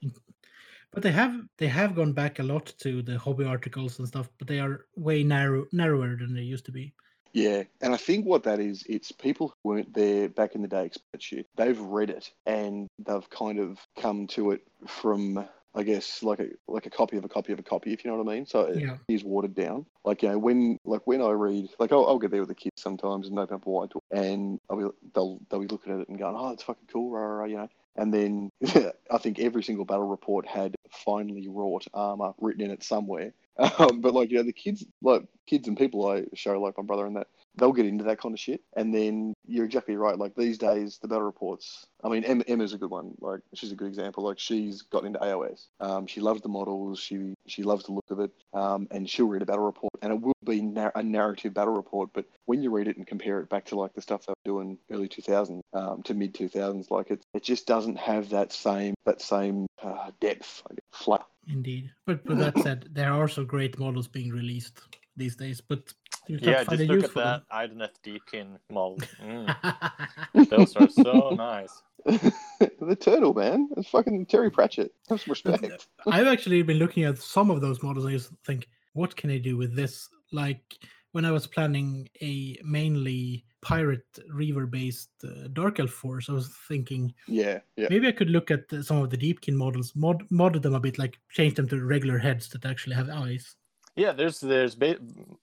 But 0.91 1.05
they 1.05 1.13
have 1.13 1.41
they 1.57 1.69
have 1.69 1.95
gone 1.95 2.13
back 2.13 2.41
a 2.41 2.43
lot 2.43 2.75
to 2.81 3.03
the 3.03 3.17
hobby 3.17 3.45
articles 3.45 4.01
and 4.01 4.09
stuff, 4.09 4.29
but 4.39 4.49
they 4.49 4.59
are 4.59 4.87
way 4.97 5.23
narrow 5.23 5.67
narrower 5.73 6.17
than 6.17 6.35
they 6.35 6.43
used 6.43 6.67
to 6.67 6.73
be. 6.73 6.93
Yeah, 7.33 7.63
and 7.81 7.95
I 7.95 7.97
think 7.97 8.27
what 8.27 8.43
that 8.43 8.61
is, 8.61 8.85
it's 8.89 9.11
people 9.11 9.49
who 9.49 9.71
weren't 9.71 9.95
there 9.95 10.29
back 10.29 10.55
in 10.55 10.63
the 10.63 10.69
day 10.69 10.85
expert 10.85 11.23
shit. 11.23 11.47
They've 11.57 11.81
read 11.81 12.11
it 12.11 12.31
and 12.45 12.89
they've 12.99 13.31
kind 13.31 13.59
of 13.59 13.79
come 13.99 14.27
to 14.29 14.51
it 14.51 14.61
from, 14.87 15.49
I 15.75 15.83
guess, 15.83 16.23
like 16.23 16.41
a 16.41 16.49
like 16.69 16.87
a 16.87 16.91
copy 16.91 17.17
of 17.17 17.25
a 17.25 17.29
copy 17.29 17.53
of 17.53 17.59
a 17.59 17.63
copy, 17.63 17.93
if 17.93 18.05
you 18.05 18.11
know 18.11 18.19
what 18.19 18.31
I 18.31 18.35
mean. 18.35 18.47
So 18.47 18.63
it 18.63 18.83
Yeah. 18.83 18.97
is 19.09 19.25
watered 19.25 19.55
down. 19.55 19.87
Like 20.05 20.23
you 20.23 20.29
know, 20.29 20.39
when 20.39 20.79
like 20.85 21.07
when 21.07 21.23
I 21.23 21.31
read, 21.31 21.69
like 21.79 21.93
I'll, 21.93 22.07
I'll 22.07 22.19
get 22.19 22.31
there 22.31 22.41
with 22.41 22.49
the 22.51 22.55
kids 22.55 22.83
sometimes 22.83 23.29
and 23.29 23.39
open 23.39 23.57
up 23.57 23.67
a 23.67 23.71
white 23.71 23.91
door, 23.91 24.03
and 24.11 24.59
I'll 24.69 24.77
be 24.77 24.87
they'll 25.15 25.41
they'll 25.49 25.61
be 25.61 25.69
looking 25.69 25.93
at 25.95 26.01
it 26.01 26.09
and 26.09 26.19
going, 26.19 26.37
oh, 26.37 26.51
it's 26.53 26.63
fucking 26.63 26.89
cool, 26.93 27.11
rah, 27.11 27.21
rah, 27.23 27.39
rah, 27.41 27.45
you 27.47 27.57
know. 27.57 27.69
And 27.97 28.13
then 28.13 28.51
I 29.11 29.19
think 29.19 29.39
every 29.39 29.63
single 29.63 29.85
battle 29.85 30.07
report 30.07 30.47
had 30.47 30.75
finely 30.91 31.49
wrought 31.49 31.87
armor 31.95 32.33
written 32.41 32.63
in 32.63 32.71
it 32.71 32.83
somewhere. 32.83 33.33
Um, 33.79 34.01
but 34.01 34.15
like 34.15 34.31
you 34.31 34.39
know, 34.39 34.45
the 34.45 34.53
kids, 34.53 34.83
like 35.03 35.23
kids 35.47 35.69
and 35.69 35.77
people 35.77 36.09
I 36.09 36.25
show, 36.35 36.59
like 36.59 36.79
my 36.79 36.85
brother 36.85 37.05
and 37.07 37.17
that, 37.17 37.27
they'll 37.57 37.73
get 37.73 37.87
into 37.87 38.05
that 38.05 38.21
kind 38.21 38.35
of 38.35 38.41
shit. 38.41 38.63
And 38.77 38.95
then 38.95 39.35
you're 39.47 39.65
exactly 39.65 39.97
right. 39.97 40.19
Like 40.19 40.35
these 40.35 40.59
days, 40.59 40.99
the 41.01 41.09
battle 41.09 41.25
reports. 41.25 41.87
I 42.03 42.09
mean, 42.09 42.25
Emma, 42.25 42.45
Emma's 42.49 42.73
a 42.73 42.79
good 42.79 42.91
one. 42.91 43.15
Like 43.21 43.41
she's 43.55 43.73
a 43.73 43.77
good 43.77 43.89
example. 43.89 44.25
Like 44.25 44.39
she's 44.39 44.83
got 44.83 45.05
into 45.05 45.19
AOS. 45.19 45.67
Um, 45.81 46.07
she 46.07 46.21
loves 46.21 46.43
the 46.43 46.49
models. 46.49 46.99
She 46.99 47.35
she 47.47 47.63
loves 47.63 47.85
the 47.85 47.93
look 47.93 48.11
of 48.11 48.21
it. 48.21 48.31
Um, 48.53 48.89
and 48.91 49.09
she'll 49.09 49.29
read 49.29 49.43
a 49.43 49.47
battle 49.47 49.65
report, 49.65 49.93
and 50.03 50.13
it 50.13 50.21
will 50.21 50.33
be 50.45 50.63
nar- 50.63 50.93
a 50.95 51.03
narrative 51.03 51.55
battle 51.55 51.75
report. 51.75 52.11
But 52.13 52.27
when 52.47 52.63
you 52.63 52.71
read 52.71 52.89
it 52.89 52.97
and 52.97 53.07
compare 53.07 53.41
it 53.41 53.49
back 53.49 53.67
to 53.67 53.77
like 53.77 53.95
the 53.95 54.03
stuff 54.03 54.27
they 54.27 54.33
were 54.33 54.63
doing 54.63 54.79
early 54.91 55.09
2000s 55.09 55.61
um, 55.75 56.03
to 56.05 56.15
mid 56.15 56.35
2000s, 56.35 56.91
like 56.91 57.11
it 57.11 57.25
it 57.35 57.43
just 57.43 57.67
doesn't 57.67 57.99
have 57.99 58.31
that 58.31 58.53
same 58.53 58.95
that 59.05 59.21
same 59.21 59.67
uh, 59.83 60.11
depth, 60.21 60.63
guess, 60.71 60.79
flair. 60.93 61.21
Indeed. 61.49 61.91
But 62.07 62.25
with 62.25 62.39
that 62.39 62.59
said, 62.63 62.89
there 62.93 63.13
are 63.13 63.21
also 63.21 63.45
great 63.45 63.79
models 63.79 64.09
being 64.09 64.31
released 64.31 64.81
these 65.17 65.37
days, 65.37 65.61
but 65.61 65.93
Yeah, 66.29 66.65
find 66.65 66.79
just 66.79 66.83
a 66.83 66.85
look 66.87 66.95
use 66.97 67.05
at 67.05 67.11
for 67.11 67.19
that 67.21 67.43
Idoneth 67.53 68.01
Deepkin 68.05 68.59
mold. 68.71 69.07
Mm, 69.23 70.49
those 70.51 70.77
are 70.77 70.89
so 70.89 71.31
nice. 71.37 71.83
the 72.07 72.97
turtle, 72.99 73.35
man. 73.35 73.69
It's 73.77 73.89
fucking 73.89 74.27
Terry 74.27 74.51
Pratchett. 74.51 74.93
Have 75.09 75.21
some 75.21 75.31
respect. 75.33 75.89
I've 76.07 76.27
actually 76.35 76.63
been 76.63 76.79
looking 76.79 77.05
at 77.05 77.19
some 77.19 77.51
of 77.51 77.61
those 77.61 77.83
models 77.83 78.05
and 78.05 78.15
I 78.15 78.17
just 78.17 78.33
think, 78.47 78.69
what 78.95 79.15
can 79.17 79.31
I 79.31 79.39
do 79.39 79.57
with 79.57 79.75
this? 79.75 80.09
Like 80.33 80.79
when 81.13 81.25
I 81.25 81.31
was 81.31 81.47
planning 81.47 82.09
a 82.23 82.57
mainly 82.65 83.45
pirate 83.61 84.07
reaver 84.29 84.67
based 84.67 85.11
uh, 85.25 85.49
dark 85.53 85.79
elf 85.79 85.91
force, 85.91 86.29
I 86.29 86.33
was 86.33 86.49
thinking 86.69 87.15
Yeah, 87.29 87.61
yeah. 87.77 87.87
maybe 87.91 88.09
I 88.09 88.13
could 88.13 88.31
look 88.31 88.51
at 88.51 88.69
the- 88.69 88.83
some 88.83 88.97
of 88.99 89.11
the 89.11 89.19
deepkin 89.19 89.55
models, 89.55 89.93
mod 89.95 90.25
mod 90.31 90.61
them 90.63 90.75
a 90.75 90.81
bit, 90.81 90.99
like 90.99 91.19
change 91.31 91.55
them 91.55 91.69
to 91.69 91.85
regular 91.85 92.19
heads 92.19 92.49
that 92.51 92.65
actually 92.65 92.97
have 92.97 93.09
eyes. 93.11 93.55
Yeah, 93.97 94.13
there's 94.13 94.41
there's 94.41 94.75
ba- 94.75 94.99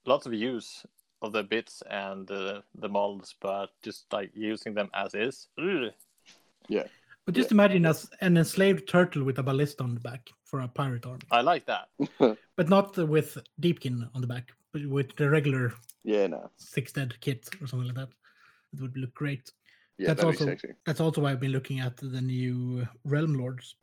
lots 0.06 0.26
of 0.26 0.34
use 0.34 0.84
of 1.22 1.32
the 1.32 1.42
bits 1.42 1.82
and 1.90 2.26
the 2.26 2.62
the 2.74 2.88
molds, 2.88 3.34
but 3.40 3.70
just 3.82 4.12
like 4.12 4.30
using 4.34 4.74
them 4.74 4.90
as 4.94 5.14
is. 5.14 5.48
ugh. 5.58 5.92
But 7.26 7.34
just 7.34 7.52
imagine 7.52 7.86
us 7.86 8.08
an 8.22 8.36
enslaved 8.36 8.88
turtle 8.88 9.22
with 9.24 9.38
a 9.38 9.42
ballista 9.42 9.84
on 9.84 9.94
the 9.94 10.00
back 10.00 10.30
for 10.44 10.60
a 10.60 10.68
pirate 10.68 11.06
army, 11.06 11.20
I 11.30 11.42
like 11.42 11.64
that. 11.66 11.88
but 12.56 12.68
not 12.68 12.96
with 12.96 13.36
deepkin 13.60 14.08
on 14.14 14.20
the 14.20 14.26
back, 14.26 14.50
but 14.72 14.84
with 14.86 15.14
the 15.16 15.28
regular 15.30 15.72
Yeah, 16.02 16.26
no. 16.26 16.50
six 16.56 16.92
dead 16.92 17.14
kit 17.20 17.48
or 17.60 17.66
something 17.68 17.86
like 17.88 17.96
that. 17.96 18.08
It 18.72 18.80
would 18.80 18.96
look 18.96 19.14
great. 19.14 19.52
Yeah, 19.98 20.08
That's 20.08 20.24
also- 20.24 20.46
sexy. 20.46 20.68
That's 20.86 21.00
also 21.00 21.20
why 21.20 21.32
I've 21.32 21.40
been 21.40 21.52
looking 21.52 21.78
at 21.80 21.98
the 21.98 22.20
new 22.20 22.88
Realm 23.04 23.34
Lords, 23.34 23.76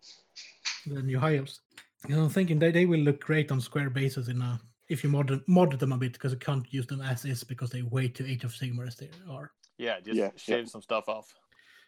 the 0.87 1.01
new 1.03 1.19
high 1.19 1.37
elves. 1.37 1.61
You 2.07 2.15
know, 2.15 2.23
I'm 2.23 2.29
thinking 2.29 2.59
they, 2.59 2.71
they 2.71 2.85
will 2.85 2.99
look 2.99 3.21
great 3.21 3.51
on 3.51 3.59
square 3.59 3.89
bases 3.89 4.29
in 4.29 4.41
a 4.41 4.59
if 4.89 5.03
you 5.03 5.09
mod 5.09 5.41
mod 5.47 5.77
them 5.79 5.91
a 5.91 5.97
bit 5.97 6.13
because 6.13 6.31
you 6.31 6.37
can't 6.37 6.71
use 6.73 6.87
them 6.87 7.01
as 7.01 7.25
is 7.25 7.43
because 7.43 7.69
they 7.69 7.81
way 7.81 8.07
too 8.07 8.25
Age 8.25 8.43
of 8.43 8.51
Sigmar 8.53 8.87
as 8.87 8.95
they 8.95 9.09
are. 9.29 9.51
Yeah, 9.77 9.99
just 9.99 10.17
Yeah, 10.17 10.25
yeah. 10.25 10.31
shave 10.37 10.69
some 10.69 10.81
stuff 10.81 11.09
off. 11.09 11.33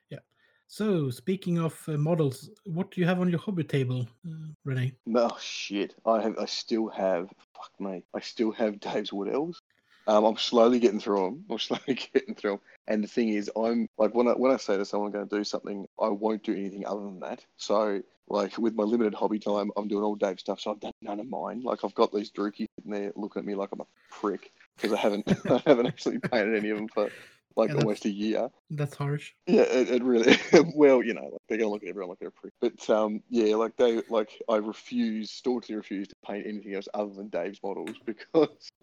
Yeah. 0.10 0.20
So 0.68 1.10
speaking 1.10 1.60
of 1.60 1.82
uh, 1.88 1.94
models, 1.94 2.50
what 2.66 2.92
do 2.92 3.00
you 3.00 3.08
have 3.08 3.22
on 3.22 3.30
your 3.30 3.40
hobby 3.40 3.64
table, 3.64 4.08
uh, 4.28 4.50
Rene? 4.66 4.94
No 5.06 5.32
shit. 5.40 5.96
I 6.06 6.22
have. 6.22 6.38
I 6.38 6.46
still 6.46 6.90
have. 6.90 7.30
Fuck 7.56 7.72
me. 7.80 8.04
I 8.14 8.20
still 8.20 8.52
have 8.52 8.80
Dave's 8.80 9.14
Wood 9.14 9.34
Elves. 9.34 9.62
Um, 10.10 10.26
I'm 10.26 10.38
slowly 10.38 10.80
getting 10.80 11.00
through 11.00 11.24
them. 11.24 11.46
I'm 11.52 11.60
slowly 11.60 11.94
getting 12.14 12.34
through 12.34 12.52
them. 12.52 12.60
And 12.88 13.04
the 13.04 13.08
thing 13.08 13.30
is, 13.30 13.50
I'm 13.56 13.88
like 14.00 14.16
when 14.16 14.28
I 14.28 14.32
when 14.32 14.52
I 14.52 14.58
say 14.58 14.76
to 14.76 14.84
someone 14.84 15.08
I'm 15.08 15.14
going 15.14 15.30
to 15.30 15.38
do 15.38 15.44
something, 15.44 15.86
I 16.02 16.08
won't 16.08 16.44
do 16.44 16.54
anything 16.54 16.84
other 16.88 17.02
than 17.02 17.20
that. 17.20 17.46
So 17.58 18.02
like 18.28 18.58
with 18.58 18.74
my 18.74 18.84
limited 18.84 19.14
hobby 19.14 19.38
time, 19.38 19.70
I'm 19.78 19.88
doing 19.88 20.04
all 20.04 20.16
Dave 20.16 20.40
stuff. 20.40 20.62
So 20.62 20.72
I've 20.72 20.80
done 20.80 20.94
none 21.04 21.20
of 21.20 21.30
mine. 21.30 21.62
Like 21.62 21.84
I've 21.84 21.94
got 21.94 22.12
these 22.12 22.32
drookies 22.32 22.66
sitting 22.76 22.92
there 22.92 23.12
looking 23.16 23.42
at 23.42 23.46
me 23.46 23.54
like 23.54 23.70
I'm 23.72 23.82
a 23.82 23.86
prick 24.10 24.52
because 24.76 24.98
I 24.98 25.00
haven't 25.00 25.32
I 25.52 25.62
haven't 25.68 25.86
actually 25.86 26.18
painted 26.18 26.56
any 26.56 26.72
of 26.72 26.78
them 26.78 26.88
for 26.88 27.12
like 27.56 27.72
Yeah, 27.72 27.78
almost 27.78 28.06
a 28.06 28.10
year. 28.10 28.50
That's 28.70 28.96
harsh. 28.96 29.34
Yeah, 29.48 29.64
it, 29.64 29.90
it 29.90 30.04
really. 30.04 30.36
well, 30.76 31.04
you 31.04 31.14
know, 31.14 31.24
like 31.24 31.42
they're 31.48 31.58
gonna 31.58 31.72
look 31.72 31.84
at 31.84 31.90
everyone 31.90 32.10
like 32.10 32.20
they're 32.20 32.30
a 32.30 32.32
prick. 32.32 32.54
But 32.62 32.90
um, 32.90 33.22
yeah, 33.30 33.56
like 33.56 33.76
they, 33.78 34.02
like 34.10 34.32
I 34.48 34.58
refuse, 34.58 35.32
staunchly 35.32 35.76
refuse 35.76 36.08
to 36.10 36.16
paint 36.26 36.46
anything 36.48 36.76
else 36.76 36.88
other 36.94 37.14
than 37.14 37.30
Dave's 37.30 37.60
models 37.64 37.96
because 38.06 38.72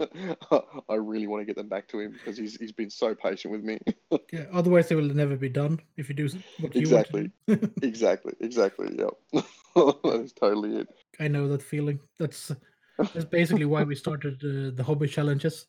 I 0.88 0.94
really 0.94 1.26
want 1.26 1.42
to 1.42 1.46
get 1.46 1.57
them 1.57 1.68
back 1.68 1.88
to 1.88 2.00
him 2.00 2.12
because 2.12 2.37
he's 2.37 2.57
he's 2.57 2.72
been 2.72 2.90
so 2.90 3.14
patient 3.14 3.52
with 3.52 3.62
me. 3.62 3.79
Yeah, 4.33 4.46
otherwise 4.52 4.88
they 4.88 4.96
will 4.96 5.05
never 5.05 5.37
be 5.37 5.48
done 5.48 5.81
if 5.96 6.09
you 6.09 6.14
do 6.14 6.29
what 6.59 6.74
you 6.81 6.81
Exactly. 6.81 7.31
want 7.48 7.61
do. 7.61 7.72
exactly, 7.83 8.35
exactly. 8.40 8.88
Yep, 8.98 9.44
that's 10.05 10.33
totally 10.33 10.79
it. 10.81 10.88
I 11.20 11.29
know 11.29 11.48
that 11.48 11.62
feeling. 11.62 12.00
That's 12.18 12.52
that's 13.12 13.24
basically 13.24 13.66
why 13.66 13.85
we 13.85 13.94
started 13.94 14.35
uh, 14.42 14.74
the 14.74 14.85
hobby 14.85 15.07
challenges. 15.09 15.66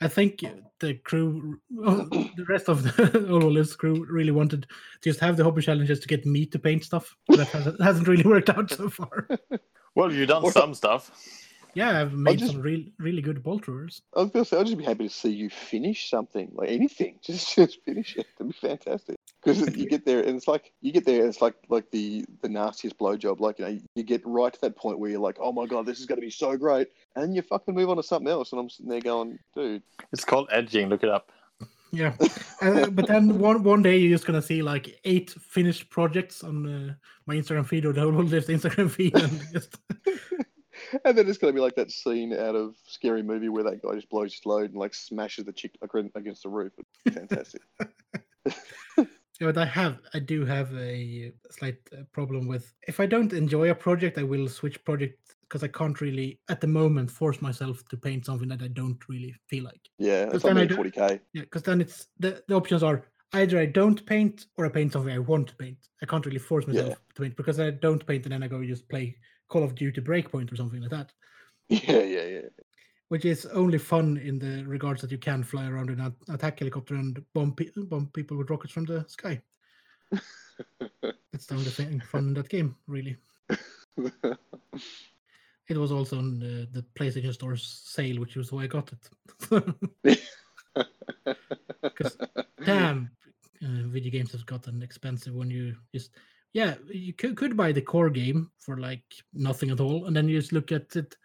I 0.00 0.08
think 0.08 0.42
the 0.78 0.94
crew, 0.94 1.60
oh, 1.84 2.04
the 2.36 2.46
rest 2.48 2.68
of 2.68 2.82
the 2.82 3.26
Olive's 3.30 3.76
crew, 3.76 4.06
really 4.10 4.30
wanted 4.30 4.62
to 4.62 4.68
just 5.02 5.20
have 5.20 5.36
the 5.36 5.44
hobby 5.44 5.60
challenges 5.62 6.00
to 6.00 6.08
get 6.08 6.24
me 6.24 6.46
to 6.46 6.58
paint 6.58 6.84
stuff. 6.84 7.14
But 7.28 7.36
that 7.38 7.48
hasn't, 7.48 7.82
hasn't 7.82 8.08
really 8.08 8.24
worked 8.24 8.48
out 8.50 8.70
so 8.70 8.88
far. 8.88 9.28
Well, 9.96 10.12
you've 10.12 10.28
done 10.28 10.44
Or- 10.44 10.52
some 10.52 10.72
stuff. 10.72 11.10
Yeah, 11.74 12.00
I've 12.00 12.12
made 12.12 12.38
just- 12.38 12.52
some 12.52 12.62
real, 12.62 12.84
really 12.98 13.22
good 13.22 13.42
bolt 13.42 13.64
throwers. 13.64 14.02
I 14.16 14.20
was 14.22 14.30
gonna 14.30 14.44
say 14.44 14.58
I'd 14.58 14.66
just 14.66 14.78
be 14.78 14.84
happy 14.84 15.08
to 15.08 15.14
see 15.14 15.30
you 15.30 15.50
finish 15.50 16.10
something, 16.10 16.50
like 16.54 16.68
anything. 16.70 17.18
Just 17.22 17.54
just 17.54 17.82
finish 17.84 18.16
it. 18.16 18.26
That'd 18.38 18.52
be 18.52 18.68
fantastic. 18.68 19.16
Because 19.42 19.60
you 19.76 19.86
get 19.86 20.04
there 20.04 20.20
and 20.20 20.36
it's 20.36 20.48
like 20.48 20.72
you 20.80 20.92
get 20.92 21.06
there 21.06 21.20
and 21.20 21.28
it's 21.28 21.40
like 21.40 21.54
like 21.68 21.90
the 21.90 22.24
the 22.42 22.48
nastiest 22.48 22.98
blowjob. 22.98 23.40
Like 23.40 23.58
you 23.58 23.64
know 23.66 23.78
you 23.94 24.02
get 24.02 24.22
right 24.24 24.52
to 24.52 24.60
that 24.62 24.76
point 24.76 24.98
where 24.98 25.10
you're 25.10 25.20
like, 25.20 25.38
oh 25.40 25.52
my 25.52 25.66
god, 25.66 25.86
this 25.86 26.00
is 26.00 26.06
gonna 26.06 26.20
be 26.20 26.30
so 26.30 26.56
great, 26.56 26.88
and 27.14 27.22
then 27.22 27.32
you 27.34 27.42
fucking 27.42 27.74
move 27.74 27.88
on 27.88 27.96
to 27.96 28.02
something 28.02 28.28
else, 28.30 28.52
and 28.52 28.60
I'm 28.60 28.68
sitting 28.68 28.90
there 28.90 29.00
going, 29.00 29.38
dude, 29.54 29.82
It's 30.12 30.24
called 30.24 30.48
edging. 30.50 30.88
Look 30.88 31.02
it 31.04 31.08
up. 31.08 31.30
Yeah, 31.92 32.14
uh, 32.62 32.88
but 32.90 33.08
then 33.08 33.38
one 33.38 33.62
one 33.64 33.82
day 33.82 33.96
you're 33.96 34.14
just 34.16 34.26
gonna 34.26 34.42
see 34.42 34.62
like 34.62 35.00
eight 35.04 35.30
finished 35.30 35.90
projects 35.90 36.44
on 36.44 36.66
uh, 36.68 36.94
my 37.26 37.34
Instagram 37.34 37.66
feed 37.66 37.84
or 37.84 37.92
the 37.92 38.00
whole 38.02 38.12
lift 38.12 38.48
Instagram 38.48 38.90
feed, 38.90 39.16
and 39.16 39.42
just 39.52 39.76
and 41.04 41.16
then 41.16 41.28
it's 41.28 41.38
gonna 41.38 41.52
be 41.52 41.60
like 41.60 41.74
that 41.76 41.90
scene 41.90 42.32
out 42.32 42.54
of 42.56 42.74
Scary 42.86 43.22
Movie 43.22 43.48
where 43.48 43.64
that 43.64 43.82
guy 43.82 43.94
just 43.94 44.08
blows 44.10 44.32
his 44.34 44.46
load 44.46 44.70
and 44.70 44.78
like 44.78 44.94
smashes 44.94 45.44
the 45.44 45.52
chick 45.52 45.76
ag- 45.82 46.10
against 46.14 46.42
the 46.42 46.48
roof. 46.48 46.72
It's 47.06 47.16
fantastic. 47.16 47.62
Yeah, 49.40 49.46
but 49.46 49.56
I 49.56 49.64
have, 49.64 50.00
I 50.12 50.18
do 50.18 50.44
have 50.44 50.70
a 50.76 51.32
slight 51.50 51.78
uh, 51.94 52.02
problem 52.12 52.46
with 52.46 52.74
if 52.86 53.00
I 53.00 53.06
don't 53.06 53.32
enjoy 53.32 53.70
a 53.70 53.74
project, 53.74 54.18
I 54.18 54.22
will 54.22 54.46
switch 54.48 54.84
project 54.84 55.34
because 55.48 55.64
I 55.64 55.68
can't 55.68 55.98
really, 56.02 56.38
at 56.50 56.60
the 56.60 56.66
moment, 56.66 57.10
force 57.10 57.40
myself 57.40 57.82
to 57.88 57.96
paint 57.96 58.26
something 58.26 58.48
that 58.48 58.60
I 58.60 58.68
don't 58.68 58.98
really 59.08 59.34
feel 59.48 59.64
like. 59.64 59.80
Yeah, 59.98 60.24
it's 60.24 60.44
like 60.44 60.54
then 60.54 60.58
I 60.58 60.60
me 60.62 60.66
do- 60.66 60.76
40k. 60.76 61.20
Yeah, 61.32 61.40
because 61.42 61.62
then 61.62 61.80
it's 61.80 62.08
the, 62.18 62.42
the 62.48 62.54
options 62.54 62.82
are 62.82 63.06
either 63.32 63.58
I 63.58 63.64
don't 63.64 64.04
paint 64.04 64.44
or 64.58 64.66
I 64.66 64.68
paint 64.68 64.92
something 64.92 65.14
I 65.14 65.18
want 65.18 65.48
to 65.48 65.56
paint. 65.56 65.78
I 66.02 66.06
can't 66.06 66.26
really 66.26 66.38
force 66.38 66.66
myself 66.66 66.88
Yeah. 66.90 66.94
to 67.14 67.22
paint 67.22 67.36
because 67.38 67.58
I 67.58 67.70
don't 67.70 68.06
paint 68.06 68.24
and 68.26 68.34
then 68.34 68.42
I 68.42 68.48
go 68.48 68.62
just 68.62 68.90
play 68.90 69.16
Call 69.50 69.62
of 69.62 69.74
Duty 69.74 70.00
Breakpoint 70.00 70.50
or 70.50 70.56
something 70.56 70.80
like 70.80 70.90
that, 70.90 71.12
Yeah, 71.68 72.02
yeah, 72.02 72.24
yeah. 72.24 72.48
which 73.08 73.26
is 73.26 73.44
only 73.46 73.78
fun 73.78 74.16
in 74.16 74.38
the 74.38 74.64
regards 74.64 75.02
that 75.02 75.10
you 75.10 75.18
can 75.18 75.42
fly 75.44 75.68
around 75.68 75.90
in 75.90 76.00
an 76.00 76.14
attack 76.30 76.60
helicopter 76.60 76.94
and 76.94 77.22
bomb, 77.34 77.54
pe- 77.54 77.70
bomb 77.76 78.06
people 78.14 78.38
with 78.38 78.48
rockets 78.48 78.72
from 78.72 78.86
the 78.86 79.04
sky. 79.08 79.42
That's 81.32 81.46
the 81.46 81.54
only 81.54 81.70
thing 81.70 82.00
fun 82.00 82.28
in 82.28 82.34
that 82.34 82.48
game, 82.48 82.76
really. 82.86 83.16
It 85.68 85.78
was 85.78 85.92
also 85.92 86.18
on 86.18 86.40
the, 86.40 86.66
the 86.72 86.84
PlayStation 86.98 87.32
Store's 87.32 87.64
sale, 87.84 88.18
which 88.18 88.34
was 88.34 88.50
why 88.50 88.64
I 88.64 88.66
got 88.66 88.90
it. 88.92 89.08
Because 91.80 92.16
damn, 92.64 93.08
uh, 93.62 93.86
video 93.86 94.10
games 94.10 94.32
have 94.32 94.44
gotten 94.46 94.82
expensive 94.82 95.32
when 95.32 95.48
you 95.48 95.76
just 95.94 96.10
yeah 96.52 96.74
you 96.88 97.12
could, 97.12 97.36
could 97.36 97.56
buy 97.56 97.72
the 97.72 97.82
core 97.82 98.10
game 98.10 98.50
for 98.58 98.76
like 98.78 99.04
nothing 99.32 99.70
at 99.70 99.80
all, 99.80 100.06
and 100.06 100.14
then 100.16 100.28
you 100.28 100.38
just 100.40 100.52
look 100.52 100.72
at 100.72 100.94
it. 100.96 101.16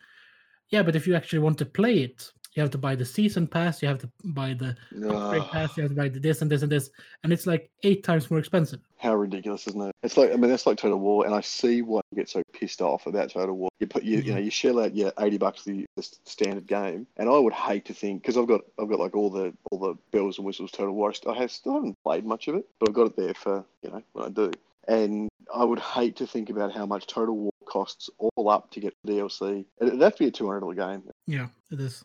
Yeah, 0.69 0.83
but 0.83 0.95
if 0.95 1.05
you 1.07 1.15
actually 1.15 1.39
want 1.39 1.57
to 1.59 1.65
play 1.65 1.99
it, 1.99 2.31
you 2.53 2.61
have 2.61 2.71
to 2.71 2.77
buy 2.77 2.95
the 2.95 3.05
season 3.05 3.45
pass, 3.47 3.81
you 3.81 3.87
have 3.87 3.99
to 3.99 4.09
buy 4.23 4.53
the 4.53 4.69
upgrade 5.09 5.41
Ah, 5.41 5.49
pass, 5.51 5.77
you 5.77 5.83
have 5.83 5.91
to 5.91 5.95
buy 5.95 6.09
the 6.09 6.19
this 6.19 6.41
and 6.41 6.49
this 6.49 6.63
and 6.63 6.71
this, 6.71 6.89
and 7.23 7.31
it's 7.31 7.45
like 7.45 7.69
eight 7.83 8.03
times 8.03 8.31
more 8.31 8.39
expensive. 8.39 8.79
how 8.97 9.13
ridiculous, 9.15 9.67
isn't 9.67 9.81
it? 9.81 9.91
It's 10.01 10.17
like 10.17 10.31
I 10.31 10.35
mean 10.37 10.49
that's 10.49 10.65
like 10.65 10.77
Total 10.79 10.97
War, 10.97 11.25
and 11.25 11.35
I 11.35 11.41
see 11.41 11.81
why 11.81 12.01
you 12.11 12.15
get 12.17 12.29
so 12.29 12.41
pissed 12.53 12.81
off 12.81 13.05
about 13.05 13.29
Total 13.29 13.55
War. 13.55 13.69
You 13.79 13.87
put 13.87 14.03
you, 14.03 14.19
you 14.19 14.33
know 14.33 14.39
you 14.39 14.49
shell 14.49 14.79
out 14.79 14.95
your 14.95 15.11
eighty 15.19 15.37
bucks 15.37 15.63
the, 15.63 15.85
the 15.97 16.07
standard 16.25 16.65
game, 16.65 17.05
and 17.17 17.29
I 17.29 17.37
would 17.37 17.53
hate 17.53 17.85
to 17.85 17.93
think 17.93 18.21
because 18.23 18.37
I've 18.37 18.47
got 18.47 18.61
I've 18.79 18.89
got 18.89 18.99
like 18.99 19.15
all 19.15 19.29
the 19.29 19.53
all 19.69 19.77
the 19.79 19.95
bells 20.11 20.37
and 20.37 20.47
whistles 20.47 20.71
Total 20.71 20.93
War. 20.95 21.09
I 21.09 21.13
st- 21.13 21.35
I 21.35 21.39
have 21.41 21.51
still 21.51 21.73
haven't 21.73 21.97
played 22.03 22.25
much 22.25 22.47
of 22.47 22.55
it, 22.55 22.65
but 22.79 22.89
I've 22.89 22.95
got 22.95 23.07
it 23.07 23.17
there 23.17 23.33
for 23.35 23.63
you 23.83 23.91
know 23.91 24.01
when 24.13 24.25
I 24.25 24.29
do. 24.29 24.51
And 24.87 25.29
I 25.53 25.63
would 25.63 25.79
hate 25.79 26.15
to 26.17 26.27
think 26.27 26.49
about 26.49 26.73
how 26.73 26.85
much 26.85 27.07
Total 27.07 27.35
War 27.35 27.51
costs 27.67 28.09
all 28.19 28.49
up 28.49 28.71
to 28.71 28.79
get 28.79 28.93
DLC. 29.07 29.65
To 29.81 30.11
be 30.19 30.27
a 30.27 30.31
two 30.31 30.47
hundred 30.47 30.61
dollar 30.61 30.75
game. 30.75 31.03
Yeah, 31.27 31.47
it 31.71 31.79
is. 31.79 32.03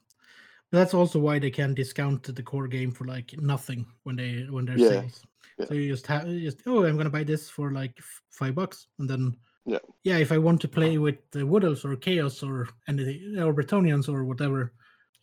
But 0.70 0.78
that's 0.78 0.94
also 0.94 1.18
why 1.18 1.38
they 1.38 1.50
can 1.50 1.74
discount 1.74 2.22
the 2.22 2.42
core 2.42 2.68
game 2.68 2.92
for 2.92 3.04
like 3.04 3.34
nothing 3.40 3.86
when 4.04 4.16
they 4.16 4.46
when 4.50 4.64
they're 4.66 4.78
Yeah, 4.78 4.88
sales. 4.88 5.22
yeah. 5.58 5.66
So 5.66 5.74
you 5.74 5.88
just 5.92 6.06
have 6.06 6.26
just 6.26 6.58
oh 6.66 6.84
I'm 6.84 6.96
gonna 6.96 7.10
buy 7.10 7.24
this 7.24 7.50
for 7.50 7.72
like 7.72 7.94
f- 7.98 8.22
five 8.30 8.54
bucks 8.54 8.86
and 8.98 9.10
then 9.10 9.36
Yeah. 9.66 9.78
yeah 10.04 10.18
if 10.18 10.30
I 10.32 10.38
want 10.38 10.60
to 10.62 10.68
play 10.68 10.96
with 10.96 11.16
the 11.32 11.44
Wood 11.44 11.64
Elves 11.64 11.84
or 11.84 11.96
Chaos 11.96 12.42
or 12.42 12.68
anything 12.88 13.36
or 13.38 13.52
Bretonnians 13.52 14.08
or 14.08 14.24
whatever 14.24 14.72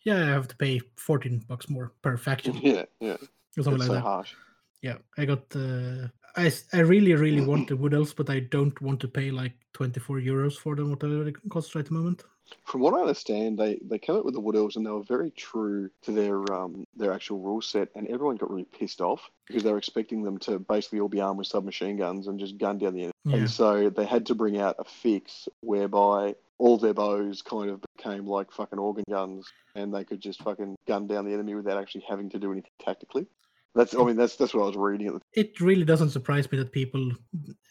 yeah, 0.04 0.16
I 0.22 0.28
have 0.28 0.48
to 0.48 0.56
pay 0.56 0.80
14 0.96 1.44
bucks 1.48 1.68
more 1.68 1.92
per 2.02 2.16
faction 2.16 2.54
Yeah, 2.62 2.84
yeah. 3.00 3.16
or 3.56 3.62
something 3.62 3.74
It's 3.74 3.80
like 3.80 3.86
so 3.88 3.94
that. 3.94 4.00
harsh. 4.02 4.34
Yeah, 4.82 4.98
I 5.16 5.24
got. 5.24 5.42
Uh, 5.56 6.06
I 6.36 6.52
I 6.72 6.80
really 6.80 7.14
really 7.14 7.40
want 7.40 7.68
the 7.68 7.76
wood 7.76 7.94
elves, 7.94 8.14
but 8.14 8.30
I 8.30 8.40
don't 8.40 8.80
want 8.80 9.00
to 9.00 9.08
pay 9.08 9.30
like 9.30 9.54
24 9.72 10.20
euros 10.20 10.56
for 10.56 10.76
them, 10.76 10.90
whatever 10.90 11.24
they 11.24 11.32
cost 11.50 11.74
right 11.74 11.80
at 11.80 11.86
the 11.86 11.94
moment. 11.94 12.24
From 12.64 12.80
what 12.80 12.94
I 12.94 13.00
understand, 13.00 13.58
they, 13.58 13.78
they 13.82 13.98
came 13.98 14.16
up 14.16 14.24
with 14.24 14.34
the 14.34 14.40
Wood 14.40 14.56
Elves 14.56 14.76
and 14.76 14.86
they 14.86 14.90
were 14.90 15.02
very 15.02 15.30
true 15.32 15.90
to 16.02 16.12
their 16.12 16.50
um 16.52 16.84
their 16.96 17.12
actual 17.12 17.40
rule 17.40 17.60
set, 17.60 17.88
and 17.94 18.06
everyone 18.08 18.36
got 18.36 18.50
really 18.50 18.64
pissed 18.64 19.00
off 19.00 19.30
because 19.46 19.62
they 19.62 19.72
were 19.72 19.78
expecting 19.78 20.22
them 20.22 20.38
to 20.38 20.58
basically 20.58 21.00
all 21.00 21.08
be 21.08 21.20
armed 21.20 21.38
with 21.38 21.46
submachine 21.46 21.96
guns 21.96 22.26
and 22.26 22.40
just 22.40 22.58
gun 22.58 22.78
down 22.78 22.94
the 22.94 23.00
enemy. 23.00 23.12
Yeah. 23.24 23.36
And 23.36 23.50
so 23.50 23.90
they 23.90 24.06
had 24.06 24.26
to 24.26 24.34
bring 24.34 24.58
out 24.58 24.76
a 24.78 24.84
fix 24.84 25.48
whereby 25.60 26.34
all 26.58 26.78
their 26.78 26.94
bows 26.94 27.42
kind 27.42 27.70
of 27.70 27.82
became 27.96 28.26
like 28.26 28.50
fucking 28.50 28.78
organ 28.78 29.04
guns, 29.08 29.46
and 29.74 29.94
they 29.94 30.04
could 30.04 30.20
just 30.20 30.42
fucking 30.42 30.76
gun 30.86 31.06
down 31.06 31.24
the 31.24 31.34
enemy 31.34 31.54
without 31.54 31.78
actually 31.78 32.04
having 32.08 32.30
to 32.30 32.38
do 32.38 32.52
anything 32.52 32.72
tactically. 32.82 33.26
That's 33.74 33.94
I 33.94 34.02
mean 34.02 34.16
that's 34.16 34.36
that's 34.36 34.54
what 34.54 34.62
I 34.62 34.66
was 34.66 34.76
reading 34.76 35.08
at 35.08 35.22
It 35.34 35.60
really 35.60 35.84
doesn't 35.84 36.10
surprise 36.10 36.50
me 36.50 36.58
that 36.58 36.72
people 36.72 37.12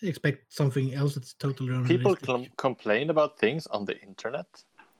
expect 0.01 0.53
something 0.53 0.93
else 0.93 1.15
that's 1.15 1.33
totally 1.33 1.69
unrealistic. 1.69 1.99
People 1.99 2.15
com- 2.15 2.47
complain 2.57 3.09
about 3.09 3.37
things 3.39 3.67
on 3.67 3.85
the 3.85 3.99
internet. 4.01 4.45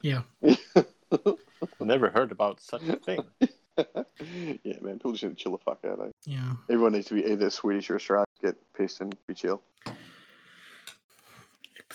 yeah, 0.01 0.23
never 1.79 2.09
heard 2.09 2.31
about 2.31 2.59
such 2.59 2.83
a 2.83 2.97
thing. 2.97 3.19
yeah, 4.63 4.77
man, 4.81 4.95
people 4.95 5.11
just 5.11 5.23
need 5.23 5.29
to 5.29 5.35
chill 5.35 5.51
the 5.53 5.57
fuck 5.59 5.79
out. 5.85 5.99
Eh? 6.05 6.11
yeah. 6.25 6.53
Everyone 6.69 6.93
needs 6.93 7.07
to 7.07 7.15
be 7.15 7.25
either 7.25 7.49
Swedish 7.49 7.89
or 7.89 7.95
Australian, 7.95 8.25
get 8.41 8.55
pissed 8.75 9.01
and 9.01 9.15
be 9.27 9.33
chill. 9.33 9.61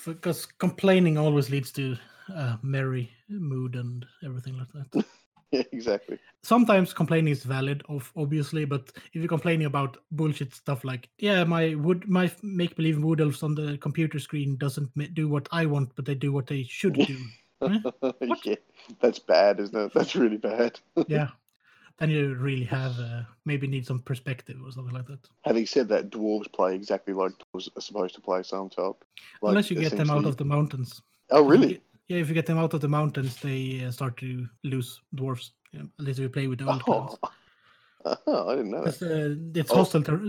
Because 0.05 0.47
complaining 0.47 1.19
always 1.19 1.51
leads 1.51 1.71
to 1.73 1.97
a 2.29 2.59
merry 2.63 3.11
mood 3.29 3.77
and 3.77 4.07
everything 4.25 4.57
like 4.59 4.69
that. 4.73 5.05
Yeah, 5.59 5.65
exactly. 5.71 6.19
Sometimes 6.43 6.95
complaining 6.95 7.31
is 7.31 7.45
valid, 7.45 7.83
of 7.91 8.11
obviously, 8.17 8.65
but 8.65 8.91
if 9.13 9.17
you're 9.17 9.29
complaining 9.29 9.67
about 9.67 9.99
bullshit 10.11 10.55
stuff 10.55 10.83
like, 10.83 11.11
yeah, 11.19 11.45
my 11.45 11.75
wood, 11.75 12.09
my 12.09 12.31
make 12.43 12.75
believe 12.75 13.03
wood 13.03 13.21
elves 13.21 13.43
on 13.43 13.55
the 13.55 13.77
computer 13.79 14.19
screen 14.19 14.57
doesn't 14.57 14.91
do 15.15 15.29
what 15.29 15.49
I 15.53 15.67
want, 15.67 15.95
but 15.95 16.07
they 16.07 16.15
do 16.15 16.33
what 16.33 16.47
they 16.47 16.65
should 16.65 16.95
do. 16.95 17.19
Eh? 17.63 17.79
yeah, 18.43 18.57
that's 19.01 19.21
bad, 19.21 19.61
isn't 19.61 19.77
it? 19.77 19.93
That's 19.95 20.17
really 20.17 20.37
bad. 20.37 20.81
yeah, 21.07 21.29
then 21.99 22.11
you 22.11 22.35
really 22.35 22.65
have 22.65 22.99
uh, 22.99 23.23
maybe 23.45 23.69
need 23.69 23.87
some 23.87 24.01
perspective 24.01 24.57
or 24.65 24.73
something 24.73 24.93
like 24.93 25.07
that. 25.07 25.21
Having 25.43 25.67
said 25.67 25.89
that, 25.91 26.11
dwarves 26.11 26.53
play 26.53 26.75
exactly 26.75 27.15
like 27.15 27.31
dwarves 27.55 27.69
are 27.77 27.81
supposed 27.81 28.17
to 28.17 28.21
play. 28.21 28.43
So 28.43 28.63
I'm 28.63 28.69
told. 28.69 28.97
Like, 29.43 29.51
Unless 29.51 29.71
you 29.71 29.79
get 29.79 29.97
them 29.97 30.11
out 30.11 30.25
of 30.25 30.37
the 30.37 30.45
mountains. 30.45 31.03
Oh, 31.31 31.45
really? 31.45 31.81
Yeah, 32.13 32.19
if 32.21 32.29
you 32.29 32.35
get 32.35 32.45
them 32.45 32.59
out 32.59 32.75
of 32.75 32.83
the 32.83 32.89
mountains, 32.89 33.37
they 33.41 33.83
uh, 33.87 33.91
start 33.91 34.19
to 34.19 34.47
lose 34.65 35.01
dwarfs. 35.15 35.53
Yeah, 35.73 35.81
at 35.99 36.05
least 36.05 36.19
if 36.19 36.25
you 36.25 36.29
play 36.29 36.47
with 36.47 36.59
the 36.59 36.69
old. 36.71 36.83
Oh, 36.87 37.17
oh, 38.27 38.49
I 38.51 38.57
didn't 38.57 38.71
know 38.73 38.85
that. 38.85 38.99
'Cause, 38.99 39.03
uh, 39.03 39.35
it's 39.55 39.71
Oh. 39.71 39.77
hostile, 39.77 40.03
ter- 40.03 40.29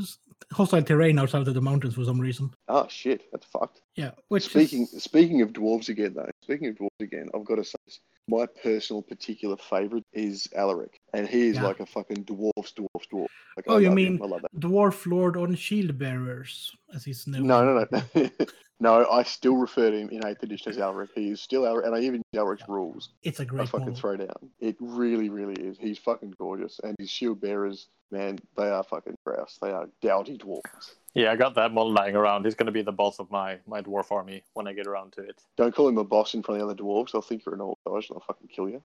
hostile 0.54 0.82
terrain 0.84 1.20
outside 1.20 1.46
of 1.46 1.54
the 1.54 1.62
mountains 1.62 1.96
for 1.96 2.06
some 2.06 2.22
reason. 2.22 2.52
Oh 2.70 2.88
shit, 2.88 3.24
that's 3.34 3.46
fucked. 3.48 3.82
Yeah, 3.96 4.12
which 4.30 4.46
Speaking 4.46 4.84
is, 4.84 5.04
speaking 5.04 5.42
of 5.42 5.50
dwarves 5.52 5.90
again, 5.90 6.14
though. 6.16 6.30
Speaking 6.42 6.70
of 6.70 6.76
dwarves 6.76 7.02
again, 7.02 7.28
I've 7.36 7.44
got 7.44 7.56
to 7.56 7.66
say, 7.66 7.76
this. 7.86 8.00
my 8.30 8.46
personal 8.46 9.02
particular 9.02 9.58
favorite 9.58 10.06
is 10.14 10.48
Alaric, 10.56 11.02
and 11.14 11.28
he 11.28 11.48
is 11.50 11.56
Yeah. 11.58 11.64
like 11.64 11.82
a 11.82 11.86
fucking 11.86 12.24
dwarf's 12.24 12.72
dwarf 12.80 13.04
dwarf. 13.12 13.28
Like, 13.58 13.66
Oh, 13.68 13.76
I 13.76 13.80
you 13.82 13.92
mean 13.92 14.16
him. 14.16 14.24
I 14.24 14.28
love 14.28 14.42
that. 14.44 14.56
dwarf 14.58 15.06
lord 15.06 15.36
on 15.36 15.54
shield 15.56 15.98
bearers, 15.98 16.72
as 16.94 17.04
he's 17.04 17.26
known. 17.28 17.48
No, 17.48 17.64
no, 17.64 17.86
no, 17.92 18.30
no. 18.80 19.08
I 19.10 19.24
still 19.24 19.56
refer 19.56 19.92
to 19.92 19.98
him 19.98 20.10
in 20.10 20.26
eighth 20.26 20.44
edition 20.44 20.72
as 20.72 20.78
Alaric. 20.78 21.10
He 21.16 21.30
is 21.30 21.42
still 21.42 21.66
Alaric, 21.66 21.86
and 21.86 21.96
I 21.96 22.00
even 22.00 22.16
use 22.16 22.24
Alaric's 22.42 22.68
rules. 22.68 23.10
It's 23.24 23.40
a 23.40 23.46
great 23.46 23.70
fucking 23.70 23.88
model. 23.88 23.96
throw 24.00 24.18
down. 24.18 24.50
It 24.60 24.76
really, 24.80 25.30
really 25.30 25.56
is. 25.62 25.78
He's 25.78 25.98
fucking 25.98 26.36
gorgeous, 26.38 26.80
and 26.84 26.96
his 27.00 27.10
shield 27.10 27.42
bearers, 27.42 27.88
man, 28.12 28.40
they 28.58 28.70
are 28.70 28.84
fucking 28.84 29.16
grouse. 29.26 29.58
They 29.62 29.72
are 29.72 29.88
doughty 30.02 30.38
dwarves. 30.38 30.96
Yeah, 31.16 31.32
I 31.32 31.36
got 31.36 31.54
that 31.56 31.72
model 31.72 31.94
lying 31.94 32.16
around. 32.16 32.46
He's 32.46 32.56
going 32.56 32.66
to 32.66 32.72
be 32.72 32.82
the 32.82 32.92
boss 32.92 33.20
of 33.20 33.30
my, 33.30 33.60
my 33.68 33.82
dwarf 33.82 34.12
army 34.12 34.44
when 34.54 34.68
I 34.68 34.74
get 34.74 34.88
around 34.88 35.14
to 35.14 35.22
it. 35.22 35.40
Don't 35.58 35.74
call 35.76 35.88
him 35.88 35.98
a 36.00 36.04
boss 36.04 36.34
in 36.34 36.42
front 36.42 36.60
of 36.62 36.68
the 36.68 36.74
other 36.74 36.82
dwarves. 36.84 37.12
They'll 37.12 37.22
think 37.22 37.46
you're 37.46 37.54
an 37.56 37.62
old 37.62 37.78
dodge, 37.86 38.10
and 38.10 38.16
they'll 38.16 38.24
fucking 38.26 38.48
kill 38.48 38.68
you. 38.70 38.82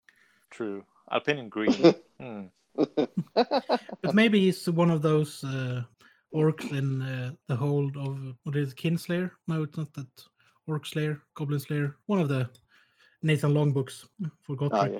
True. 0.50 0.84
I'll 1.08 1.20
pin 1.20 1.38
in 1.38 1.48
green. 1.50 1.94
hmm. 2.20 2.42
But 3.34 4.14
maybe 4.14 4.40
he's 4.40 4.68
one 4.68 4.90
of 4.90 5.02
those 5.02 5.42
uh, 5.42 5.82
orcs 6.34 6.70
in 6.72 7.02
uh, 7.02 7.32
the 7.46 7.56
hold 7.56 7.96
of 7.96 8.18
what 8.44 8.56
is 8.56 8.74
Kinslayer? 8.74 9.30
No, 9.46 9.62
it's 9.62 9.76
not 9.76 9.92
that. 9.94 10.06
Orc 10.68 10.84
Slayer, 10.84 11.22
Goblin 11.34 11.60
Slayer, 11.60 11.96
one 12.06 12.20
of 12.20 12.28
the 12.28 12.48
Nathan 13.22 13.54
Long 13.54 13.72
books 13.72 14.06
for 14.42 14.56
Oh 14.60 14.84
yeah. 14.84 14.98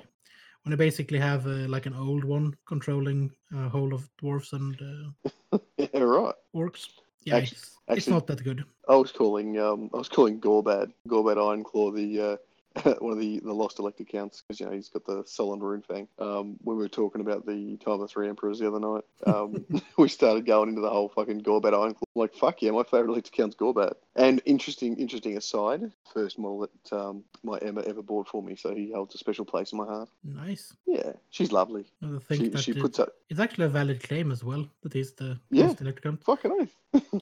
When 0.63 0.71
they 0.71 0.75
basically 0.75 1.19
have 1.19 1.45
uh, 1.45 1.67
like 1.69 1.85
an 1.85 1.93
old 1.93 2.23
one 2.23 2.55
controlling 2.65 3.31
a 3.55 3.69
whole 3.69 3.93
of 3.93 4.09
dwarves 4.21 4.51
and 4.53 5.13
uh, 5.53 5.57
yeah, 5.77 5.99
right. 5.99 6.33
orcs. 6.55 6.87
Yeah, 7.23 7.37
Actu- 7.37 7.55
it's, 7.55 7.77
it's 7.87 8.07
not 8.07 8.27
that 8.27 8.43
good. 8.43 8.65
I 8.87 8.95
was 8.95 9.11
calling 9.11 9.59
um 9.59 9.89
I 9.93 9.97
was 9.97 10.09
calling 10.09 10.41
Gorbad 10.41 10.91
Gorbad 11.07 11.37
Ironclaw 11.37 11.95
the 11.95 12.21
uh 12.21 12.37
one 12.99 13.11
of 13.13 13.19
the 13.19 13.39
the 13.39 13.53
lost 13.53 13.79
elected 13.79 14.07
counts 14.07 14.41
because 14.41 14.59
you 14.59 14.65
know 14.65 14.71
he's 14.71 14.89
got 14.89 15.05
the 15.05 15.23
Solland 15.23 15.61
rune 15.61 15.81
thing. 15.81 16.07
Um, 16.19 16.57
when 16.61 16.77
we 16.77 16.83
were 16.83 16.89
talking 16.89 17.21
about 17.21 17.45
the 17.45 17.77
time 17.77 17.93
of 17.95 18.01
the 18.01 18.07
three 18.07 18.29
emperors 18.29 18.59
the 18.59 18.67
other 18.67 18.79
night, 18.79 19.03
um, 19.25 19.65
we 19.97 20.07
started 20.07 20.45
going 20.45 20.69
into 20.69 20.81
the 20.81 20.89
whole 20.89 21.09
fucking 21.09 21.41
Gorbad 21.41 21.73
Ironclaw. 21.73 22.03
Like 22.15 22.33
fuck 22.35 22.61
yeah, 22.61 22.71
my 22.71 22.83
favorite 22.83 23.09
elected 23.09 23.33
count's 23.33 23.55
Gorbad. 23.55 23.93
And 24.25 24.41
interesting 24.45 24.97
interesting 24.97 25.37
aside, 25.37 25.81
first 26.13 26.37
model 26.37 26.59
that 26.67 26.93
um 27.01 27.23
my 27.41 27.57
Emma 27.67 27.81
ever 27.91 28.01
bought 28.01 28.27
for 28.27 28.41
me, 28.43 28.53
so 28.63 28.67
he 28.75 28.91
holds 28.91 29.15
a 29.15 29.17
special 29.17 29.45
place 29.45 29.71
in 29.71 29.77
my 29.77 29.85
heart. 29.85 30.09
Nice. 30.23 30.73
Yeah, 30.85 31.13
she's 31.29 31.51
lovely. 31.53 31.85
I 32.03 32.07
think 32.27 32.41
She 32.43 32.49
that 32.49 32.61
she 32.65 32.71
it- 32.71 32.81
puts 32.81 32.99
up 32.99 33.09
it's 33.29 33.39
actually 33.39 33.65
a 33.65 33.69
valid 33.69 33.99
claim 34.03 34.31
as 34.31 34.43
well. 34.43 34.63
that 34.83 34.93
he's 34.93 35.13
the 35.13 35.39
Yeah. 35.51 35.67
most 35.67 35.81
electric 35.81 36.03
count. 36.03 36.23
fucking 36.23 36.51
oath. 36.51 36.75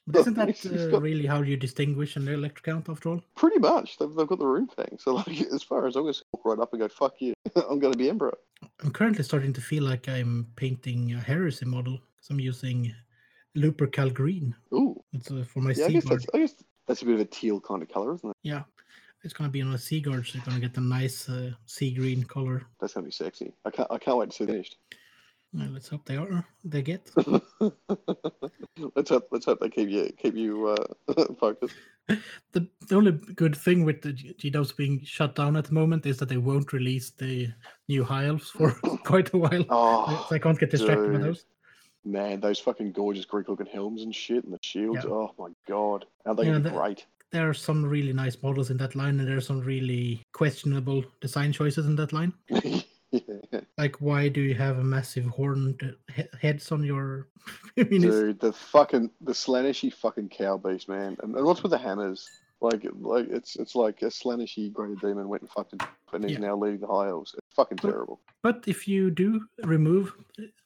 But 0.06 0.16
isn't 0.22 0.34
that 0.42 0.66
uh, 0.66 0.86
got- 0.90 1.02
really 1.02 1.26
how 1.26 1.40
you 1.42 1.56
distinguish 1.56 2.16
an 2.16 2.26
electric 2.26 2.64
count 2.64 2.88
after 2.88 3.10
all? 3.10 3.20
Pretty 3.36 3.60
much. 3.60 3.98
They've, 3.98 4.14
they've 4.16 4.26
got 4.32 4.38
the 4.40 4.46
room 4.54 4.66
thing. 4.78 4.92
So, 4.98 5.14
like, 5.14 5.40
as 5.56 5.62
far 5.62 5.86
as 5.86 5.94
I'm 5.96 6.02
going 6.02 6.14
to 6.14 6.24
walk 6.32 6.44
right 6.46 6.58
up 6.62 6.72
and 6.72 6.80
go, 6.82 6.88
fuck 6.88 7.14
you, 7.20 7.32
I'm 7.70 7.78
going 7.78 7.92
to 7.92 7.98
be 8.04 8.08
Emperor. 8.10 8.36
I'm 8.82 8.90
currently 8.90 9.22
starting 9.22 9.52
to 9.52 9.60
feel 9.60 9.84
like 9.84 10.08
I'm 10.08 10.46
painting 10.56 11.12
a 11.12 11.20
heresy 11.20 11.66
model. 11.66 11.98
So 12.22 12.32
I'm 12.34 12.40
using 12.40 12.92
Lupercal 13.56 14.12
Green. 14.12 14.54
Ooh. 14.72 15.00
It's 15.12 15.30
uh, 15.30 15.44
for 15.46 15.60
my 15.60 15.72
Yeah, 15.72 15.86
I 15.86 15.90
guess, 15.90 16.06
I 16.34 16.38
guess 16.38 16.54
that's 16.88 17.02
a 17.02 17.04
bit 17.04 17.14
of 17.14 17.20
a 17.20 17.24
teal 17.26 17.60
kind 17.60 17.82
of 17.82 17.88
colour, 17.88 18.14
isn't 18.14 18.30
it? 18.30 18.36
Yeah, 18.42 18.62
it's 19.22 19.34
gonna 19.34 19.50
be 19.50 19.62
on 19.62 19.72
a 19.74 19.78
Seaguard, 19.78 20.26
so 20.26 20.38
you're 20.38 20.44
gonna 20.44 20.58
get 20.58 20.74
the 20.74 20.80
nice 20.80 21.28
uh, 21.28 21.52
sea 21.66 21.92
green 21.92 22.24
color. 22.24 22.66
That's 22.80 22.94
going 22.94 23.04
to 23.04 23.08
be 23.08 23.12
sexy. 23.12 23.52
I 23.64 23.70
can't, 23.70 23.90
I 23.90 23.98
can't 23.98 24.16
wait 24.16 24.30
to 24.30 24.36
see 24.36 24.44
it 24.44 24.48
finished. 24.48 24.76
Well, 25.52 25.68
let's 25.72 25.88
hope 25.88 26.04
they 26.04 26.16
are. 26.16 26.46
They 26.64 26.82
get. 26.82 27.10
let's 28.94 29.10
hope 29.10 29.28
let's 29.30 29.46
hope 29.46 29.60
they 29.60 29.70
keep 29.70 29.88
you 29.88 30.12
keep 30.18 30.34
you 30.34 30.68
uh, 30.68 31.24
focused. 31.40 31.74
The, 32.52 32.66
the 32.88 32.94
only 32.94 33.12
good 33.12 33.54
thing 33.54 33.84
with 33.84 34.00
the 34.00 34.14
G- 34.14 34.34
GDOs 34.38 34.74
being 34.74 35.04
shut 35.04 35.34
down 35.34 35.56
at 35.56 35.66
the 35.66 35.74
moment 35.74 36.06
is 36.06 36.16
that 36.16 36.30
they 36.30 36.38
won't 36.38 36.72
release 36.72 37.10
the 37.10 37.52
new 37.86 38.02
high 38.02 38.24
elves 38.24 38.48
for 38.48 38.70
quite 39.04 39.34
a 39.34 39.36
while. 39.36 39.66
Oh 39.68 40.26
so 40.26 40.34
I 40.34 40.38
can't 40.38 40.58
get 40.58 40.70
distracted 40.70 41.12
by 41.12 41.18
dude. 41.18 41.26
those. 41.26 41.44
Man, 42.04 42.40
those 42.40 42.58
fucking 42.58 42.92
gorgeous 42.92 43.24
Greek 43.24 43.48
looking 43.48 43.66
helms 43.66 44.02
and 44.02 44.14
shit 44.14 44.44
and 44.44 44.52
the 44.52 44.58
shields. 44.62 45.00
Yeah. 45.04 45.10
Oh 45.10 45.34
my 45.38 45.48
god, 45.68 46.06
are 46.26 46.34
they 46.34 46.44
Yeah, 46.46 46.58
the- 46.58 46.70
great? 46.70 47.06
There 47.30 47.46
are 47.46 47.52
some 47.54 47.84
really 47.84 48.14
nice 48.14 48.42
models 48.42 48.70
in 48.70 48.78
that 48.78 48.94
line, 48.94 49.20
and 49.20 49.28
there 49.28 49.36
are 49.36 49.40
some 49.42 49.60
really 49.60 50.22
questionable 50.32 51.04
design 51.20 51.52
choices 51.52 51.84
in 51.86 51.94
that 51.96 52.14
line. 52.14 52.32
yeah. 52.48 53.60
Like, 53.76 53.96
why 54.00 54.28
do 54.28 54.40
you 54.40 54.54
have 54.54 54.78
a 54.78 54.82
massive 54.84 55.26
horned 55.26 55.94
he- 56.14 56.24
heads 56.40 56.72
on 56.72 56.82
your? 56.84 57.28
Dude, 57.76 58.40
the 58.40 58.52
fucking 58.52 59.10
the 59.20 59.32
Slaaneshi 59.32 59.92
fucking 59.92 60.30
cow 60.30 60.56
beast, 60.56 60.88
man. 60.88 61.18
And, 61.22 61.34
and 61.36 61.44
what's 61.44 61.62
with 61.62 61.72
the 61.72 61.78
hammers? 61.78 62.26
Like, 62.62 62.86
like 62.98 63.28
it's 63.28 63.56
it's 63.56 63.74
like 63.74 64.00
a 64.02 64.06
Slaaneshi 64.06 64.72
graded 64.72 65.00
demon 65.00 65.28
went 65.28 65.42
and 65.42 65.50
fucked 65.50 65.74
it, 65.74 65.82
and 66.14 66.24
he's 66.24 66.32
Yeah. 66.32 66.38
now 66.46 66.56
leading 66.56 66.80
the 66.80 66.86
high 66.86 67.08
elves. 67.08 67.34
It's 67.36 67.54
fucking 67.54 67.78
Well, 67.82 67.92
terrible. 67.92 68.20
But 68.42 68.64
if 68.66 68.88
you 68.88 69.10
do 69.10 69.42
remove, 69.64 70.12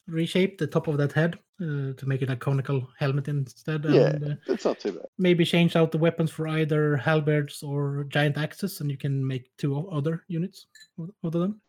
reshape 0.09 0.59
the 0.59 0.67
top 0.67 0.89
of 0.89 0.97
that 0.99 1.13
head 1.13 1.39
uh, 1.61 1.93
to 1.97 2.05
make 2.07 2.23
it 2.23 2.31
a 2.31 2.37
conical 2.37 2.89
helmet 2.99 3.29
instead, 3.29 3.85
Yeah. 3.85 4.09
and 4.11 4.33
uh, 4.33 4.37
It's 4.49 4.65
not 4.65 4.81
too 4.81 4.93
bad. 4.93 5.07
maybe 5.19 5.45
change 5.45 5.77
out 5.77 5.93
the 5.93 5.99
weapons 5.99 6.31
for 6.31 6.49
either 6.49 6.97
halberds 6.97 7.63
or 7.63 8.05
giant 8.09 8.37
axes, 8.37 8.81
and 8.81 8.91
you 8.91 8.97
can 8.99 9.25
make 9.27 9.51
two 9.59 9.89
other 9.89 10.25
units 10.29 10.67
o- 10.99 11.15
out 11.25 11.35
of 11.35 11.41
them. 11.41 11.61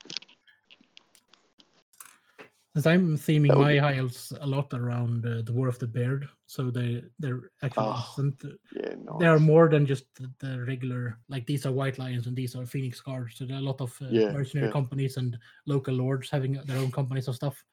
As 2.76 2.88
I'm 2.88 3.16
theming 3.16 3.56
my 3.56 3.78
elves 3.98 4.34
a 4.42 4.48
lot 4.48 4.74
around 4.74 5.24
uh, 5.28 5.44
the 5.46 5.54
War 5.54 5.68
of 5.68 5.78
the 5.78 5.86
Beard, 5.86 6.28
so 6.48 6.72
they 6.72 7.04
they're 7.20 7.52
actually 7.62 7.86
Oh, 7.86 8.32
Yeah, 8.76 8.96
nice. 8.98 9.20
they 9.20 9.28
are 9.28 9.38
more 9.40 9.70
than 9.70 9.86
just 9.86 10.06
the, 10.40 10.66
regular 10.68 11.20
like 11.30 11.46
these 11.46 11.68
are 11.68 11.72
white 11.72 12.00
lions 12.00 12.26
and 12.26 12.36
these 12.36 12.56
are 12.56 12.66
phoenix 12.66 13.00
guards 13.00 13.36
so 13.38 13.46
there 13.46 13.58
are 13.58 13.60
a 13.60 13.64
lot 13.64 13.80
of 13.80 13.96
uh, 14.02 14.08
Yeah, 14.10 14.32
mercenary 14.32 14.68
yeah. 14.70 14.74
companies 14.74 15.18
and 15.18 15.38
local 15.68 15.94
lords 15.94 16.32
having 16.32 16.54
their 16.66 16.80
own 16.80 16.92
companies 16.92 17.28
and 17.28 17.36
stuff 17.36 17.64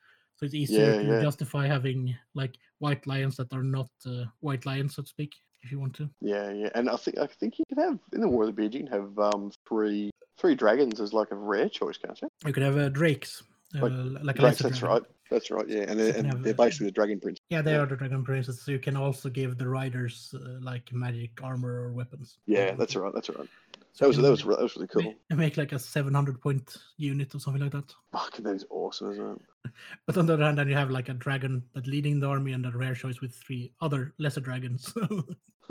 so 0.40 0.46
it's 0.46 0.54
easier 0.54 0.92
Yeah, 0.92 1.00
to 1.00 1.06
yeah. 1.06 1.20
justify 1.20 1.66
having 1.66 2.16
like 2.34 2.56
white 2.78 3.06
lions 3.06 3.36
that 3.36 3.52
are 3.52 3.62
not 3.62 3.90
uh, 4.06 4.24
white 4.40 4.64
lions 4.64 4.94
so 4.94 5.02
to 5.02 5.08
speak 5.08 5.34
if 5.62 5.70
you 5.70 5.78
want 5.78 5.94
to 5.94 6.08
Yeah, 6.22 6.50
yeah, 6.50 6.70
and 6.74 6.88
I 6.88 6.96
think 6.96 7.18
I 7.18 7.26
think 7.26 7.58
you 7.58 7.64
can 7.68 7.78
have 7.84 7.98
in 8.14 8.22
the 8.22 8.28
War 8.28 8.44
of 8.44 8.48
the 8.48 8.52
Beard, 8.54 8.72
you 8.74 8.80
can 8.80 8.92
have 8.92 9.18
um 9.18 9.52
three 9.68 10.10
three 10.38 10.54
dragons 10.54 10.98
as 11.00 11.12
like 11.12 11.30
a 11.30 11.36
rare 11.36 11.68
choice, 11.68 11.98
can't 11.98 12.18
you? 12.22 12.28
you 12.46 12.52
could 12.54 12.62
have 12.62 12.78
uh, 12.78 12.88
drakes 12.88 13.42
uh, 13.76 13.80
Like 13.82 14.24
like 14.24 14.36
Drakes, 14.36 14.62
that's 14.62 14.78
dragon. 14.78 14.88
right. 14.88 15.02
That's 15.30 15.50
right. 15.50 15.68
Yeah, 15.68 15.84
and, 15.86 16.00
they're, 16.00 16.16
and 16.16 16.26
have 16.26 16.42
they're 16.42 16.54
basically 16.54 16.86
the 16.86 16.92
Dragon 16.92 17.20
Prince. 17.20 17.38
Yeah, 17.50 17.62
they 17.62 17.72
Yeah. 17.72 17.82
are 17.82 17.86
the 17.86 17.94
dragon 17.96 18.24
princes. 18.24 18.62
So 18.62 18.72
you 18.72 18.80
can 18.80 18.96
also 18.96 19.28
give 19.28 19.58
the 19.58 19.68
riders 19.68 20.34
uh, 20.34 20.58
like 20.60 20.90
magic 20.92 21.38
armor 21.42 21.70
or 21.84 21.92
weapons. 21.92 22.38
Yeah, 22.46 22.74
that's 22.74 22.96
right. 22.96 23.12
That's 23.14 23.28
right. 23.28 23.48
So 23.92 24.04
That 24.04 24.08
was 24.08 24.16
that 24.18 24.30
was 24.30 24.40
that 24.56 24.62
was 24.62 24.76
really 24.76 24.88
cool. 24.88 25.14
ma- 25.30 25.36
Make 25.36 25.56
like 25.56 25.72
a 25.72 25.78
700 25.78 26.40
point 26.40 26.76
unit 26.96 27.34
or 27.34 27.40
something 27.40 27.62
like 27.62 27.72
that. 27.72 27.92
Fuck, 28.12 28.36
that 28.38 28.54
is 28.54 28.64
awesome, 28.70 29.10
isn't 29.12 29.40
it? 29.64 29.72
But 30.06 30.16
on 30.16 30.26
the 30.26 30.34
other 30.34 30.44
hand, 30.44 30.58
then 30.58 30.68
you 30.68 30.74
have 30.76 30.90
like 30.90 31.08
a 31.08 31.14
dragon 31.14 31.62
that 31.74 31.86
leading 31.86 32.20
the 32.20 32.28
army 32.28 32.52
and 32.52 32.64
a 32.66 32.70
rare 32.70 32.94
choice 32.94 33.20
with 33.20 33.34
three 33.34 33.72
other 33.80 34.14
lesser 34.18 34.40
dragons. 34.40 34.94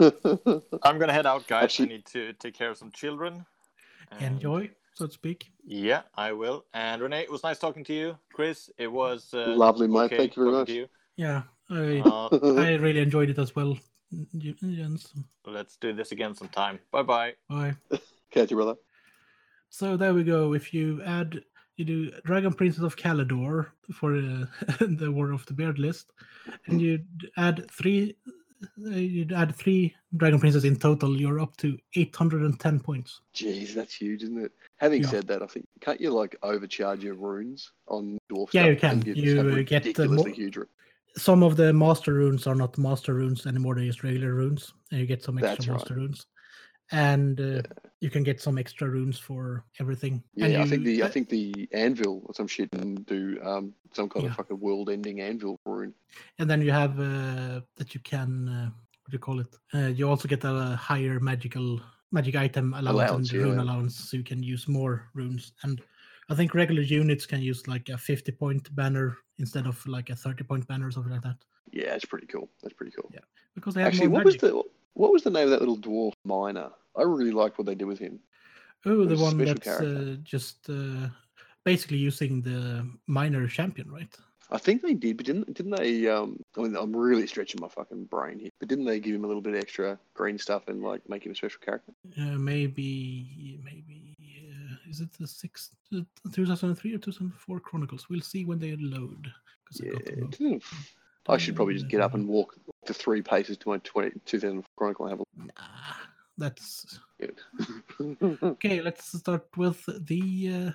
I'm 0.00 0.98
gonna 0.98 1.12
head 1.12 1.26
out, 1.26 1.46
guys. 1.46 1.64
Actually- 1.64 1.86
I 1.86 1.92
need 1.96 2.06
to 2.06 2.32
take 2.34 2.54
care 2.54 2.70
of 2.70 2.76
some 2.78 2.90
children. 2.92 3.44
And- 4.10 4.22
Enjoy, 4.36 4.70
so 4.94 5.06
to 5.06 5.12
speak. 5.12 5.50
Yeah, 5.66 6.02
I 6.14 6.32
will. 6.32 6.64
And 6.74 7.00
Rene, 7.02 7.20
it 7.20 7.30
was 7.30 7.42
nice 7.42 7.58
talking 7.58 7.84
to 7.84 7.92
you. 7.94 8.18
Chris, 8.32 8.70
it 8.78 8.90
was 8.90 9.32
uh, 9.34 9.54
Lovely, 9.56 9.88
mate. 9.88 10.04
okay 10.12 10.16
Thank 10.18 10.36
you 10.36 10.42
very 10.44 10.52
talking 10.56 10.74
much. 10.74 10.78
you. 10.80 10.88
Yeah, 11.16 11.42
I, 11.70 12.00
Uh, 12.04 12.28
I 12.60 12.74
really 12.76 13.00
enjoyed 13.00 13.30
it 13.30 13.38
as 13.38 13.54
well. 13.54 13.76
J- 14.38 14.54
Jens. 14.62 15.12
let's 15.46 15.76
do 15.76 15.92
this 15.92 16.12
again 16.12 16.34
sometime. 16.34 16.78
Bye 16.90 17.02
bye. 17.02 17.34
Bye. 17.48 17.74
Catch 18.30 18.50
you, 18.50 18.56
brother. 18.56 18.74
So 19.68 19.96
there 19.96 20.14
we 20.14 20.24
go. 20.24 20.52
If 20.54 20.74
you 20.74 21.00
add, 21.04 21.40
you 21.76 21.84
do 21.84 22.10
Dragon 22.24 22.52
Princes 22.52 22.82
of 22.82 22.96
Caledor 22.96 23.66
for 23.92 24.16
uh, 24.16 24.44
the 24.80 25.10
War 25.12 25.30
of 25.32 25.46
the 25.46 25.52
Beard 25.54 25.78
list, 25.78 26.12
and 26.66 26.80
you 26.80 27.00
add 27.36 27.70
three, 27.70 28.16
uh, 28.84 28.90
you'd 28.90 29.32
add 29.32 29.54
three 29.54 29.94
Dragon 30.16 30.40
Princes 30.40 30.64
in 30.64 30.76
total. 30.76 31.16
You're 31.16 31.38
up 31.40 31.56
to 31.58 31.78
810 31.94 32.80
points. 32.80 33.20
Jeez, 33.34 33.74
that's 33.74 33.94
huge, 33.94 34.24
isn't 34.24 34.38
it? 34.44 34.52
Having 34.78 35.02
Yeah. 35.04 35.08
said 35.08 35.26
that, 35.28 35.42
I 35.42 35.46
think 35.46 35.66
can't 35.80 36.00
you 36.00 36.10
like 36.10 36.34
overcharge 36.42 37.04
your 37.04 37.14
runes 37.14 37.70
on 37.86 38.18
dwarf 38.32 38.48
Yeah, 38.52 38.62
stuff 38.62 38.70
you 38.70 38.76
can. 38.76 38.90
and 38.90 39.06
You, 39.16 39.36
have 39.36 39.46
get, 39.46 39.52
uh, 39.52 39.56
ridiculously 39.56 40.16
more- 40.16 40.34
huge. 40.34 40.58
Some 41.16 41.42
of 41.42 41.56
the 41.56 41.72
master 41.72 42.14
runes 42.14 42.46
are 42.46 42.54
not 42.54 42.78
master 42.78 43.14
runes 43.14 43.46
anymore. 43.46 43.74
They're 43.74 43.84
just 43.86 44.04
regular 44.04 44.34
runes, 44.34 44.72
and 44.90 45.00
you 45.00 45.06
get 45.06 45.22
some 45.22 45.38
extra 45.38 45.56
That's 45.56 45.68
right. 45.68 45.74
master 45.74 45.94
runes. 45.94 46.26
And 46.92 47.40
uh, 47.40 47.62
you 48.00 48.10
can 48.10 48.22
get 48.24 48.40
some 48.40 48.58
extra 48.58 48.88
runes 48.88 49.18
for 49.18 49.64
everything. 49.78 50.22
Yeah, 50.34 50.46
and 50.46 50.56
I 50.58 50.64
think 50.66 50.84
you- 50.84 50.96
the 50.96 51.02
I 51.02 51.06
uh, 51.06 51.10
think 51.10 51.28
the 51.28 51.68
anvil 51.72 52.22
or 52.26 52.34
some 52.34 52.46
shit 52.46 52.70
can 52.72 52.94
do 53.04 53.38
um 53.42 53.74
some 53.92 54.08
kind 54.08 54.24
Yeah. 54.24 54.30
of 54.30 54.36
fucking 54.36 54.58
world-ending 54.60 55.20
anvil 55.20 55.58
rune. 55.66 55.94
and 56.38 56.48
then 56.50 56.60
you 56.62 56.72
have 56.72 56.98
uh, 56.98 57.60
that 57.76 57.94
you 57.94 58.00
can 58.00 58.48
uh, 58.48 58.70
what 59.02 59.10
do 59.10 59.14
you 59.14 59.18
call 59.18 59.40
it 59.40 59.52
uh, 59.74 59.88
you 59.88 60.08
also 60.08 60.28
get 60.28 60.44
a 60.44 60.76
higher 60.76 61.18
magical 61.20 61.80
magic 62.12 62.34
item 62.36 62.74
allowance, 62.74 62.90
Allowance, 63.10 63.32
and 63.32 63.42
rune 63.42 63.58
allowance 63.58 63.94
so 63.96 64.16
you 64.16 64.24
can 64.24 64.42
use 64.42 64.66
more 64.68 65.08
runes 65.14 65.52
and 65.64 65.80
i 66.30 66.34
think 66.34 66.54
regular 66.54 66.82
units 66.82 67.26
can 67.26 67.40
use 67.42 67.66
like 67.68 67.88
a 67.88 67.98
50 67.98 68.32
point 68.32 68.74
banner 68.74 69.16
instead 69.38 69.66
of 69.66 69.84
like 69.86 70.10
a 70.10 70.16
30 70.16 70.44
point 70.44 70.66
banner 70.66 70.86
or 70.86 70.90
something 70.90 71.12
like 71.12 71.22
that 71.22 71.36
Yeah, 71.72 71.94
it's 71.94 72.04
pretty 72.04 72.26
cool. 72.26 72.48
That's 72.62 72.74
pretty 72.74 72.92
cool. 72.92 73.10
Yeah, 73.12 73.26
because 73.54 73.74
they 73.74 73.82
have 73.82 73.92
Actually, 73.92 74.08
what 74.08 74.24
was 74.24 74.36
the 74.36 74.52
what 74.94 75.12
was 75.12 75.22
the 75.22 75.30
name 75.30 75.44
of 75.44 75.50
that 75.50 75.60
little 75.60 75.78
dwarf 75.78 76.12
miner? 76.24 76.70
I 76.96 77.02
really 77.02 77.30
liked 77.30 77.58
what 77.58 77.66
they 77.66 77.76
did 77.76 77.86
with 77.86 77.98
him. 77.98 78.20
oh 78.86 79.04
the 79.04 79.16
one 79.16 79.38
that's 79.38 79.68
uh, 79.68 80.16
just 80.22 80.68
uh, 80.68 81.08
basically 81.64 81.98
using 81.98 82.42
the 82.42 82.88
miner 83.06 83.46
champion 83.46 83.90
right 83.90 84.14
I 84.52 84.58
think 84.58 84.82
they 84.82 84.94
did, 84.94 85.16
but 85.16 85.26
didn't 85.26 85.54
didn't 85.54 85.76
they? 85.76 86.08
Um, 86.08 86.40
I 86.56 86.62
mean, 86.62 86.76
I'm 86.76 86.94
really 86.94 87.26
stretching 87.26 87.60
my 87.60 87.68
fucking 87.68 88.06
brain 88.06 88.40
here, 88.40 88.50
but 88.58 88.68
didn't 88.68 88.84
they 88.84 88.98
give 88.98 89.14
him 89.14 89.24
a 89.24 89.28
little 89.28 89.42
bit 89.42 89.54
extra 89.54 89.96
green 90.14 90.38
stuff 90.38 90.66
and 90.66 90.82
like 90.82 91.08
make 91.08 91.24
him 91.24 91.32
a 91.32 91.36
special 91.36 91.60
character? 91.60 91.92
uh, 92.18 92.36
maybe 92.36 93.60
maybe 93.62 94.09
is 94.90 95.00
it 95.00 95.12
the 95.18 95.26
sixth 95.26 95.70
uh, 95.96 96.00
2003 96.32 96.94
or 96.94 96.98
2004 96.98 97.60
chronicles 97.60 98.08
we'll 98.10 98.20
see 98.20 98.44
when 98.44 98.58
they 98.58 98.76
load. 98.76 99.26
I 99.28 99.84
Yeah, 99.84 99.92
got 99.92 100.04
them 100.06 100.24
up. 100.24 100.30
didn't- 100.32 100.64
I 101.28 101.36
should 101.36 101.54
probably 101.54 101.74
just 101.74 101.88
get 101.88 102.00
up 102.00 102.14
and 102.14 102.26
walk 102.26 102.56
the 102.86 102.94
three 102.94 103.22
paces 103.22 103.56
to 103.58 103.68
my 103.68 103.78
20, 103.78 104.10
2000 104.24 104.64
Chronicle 104.76 105.06
and 105.06 105.18
have 105.18 105.26
Nah, 105.36 105.94
that's 106.38 106.98
a 107.22 107.28
okay. 108.42 108.80
Let's 108.80 109.16
start 109.18 109.46
with 109.56 109.84
the 110.06 110.22
uh, 110.68 110.70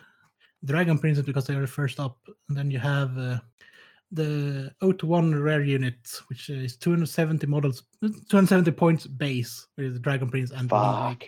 Dragon 0.64 0.98
Princes 1.00 1.26
because 1.26 1.46
they 1.46 1.56
are 1.56 1.68
first 1.68 2.00
up, 2.00 2.18
and 2.48 2.56
then 2.58 2.72
you 2.72 2.80
have 2.80 3.18
uh, 3.18 3.40
the 4.12 4.72
0 4.82 4.94
to 4.94 5.06
1 5.08 5.42
rare 5.42 5.64
unit, 5.64 5.98
which 6.30 6.50
is 6.50 6.78
270 6.78 7.48
models, 7.48 7.84
270 8.02 8.72
points 8.72 9.08
base 9.08 9.68
with 9.78 9.94
the 9.94 10.00
Dragon 10.00 10.30
Prince 10.30 10.52
and 10.52 10.70
Fuck. 10.70 11.26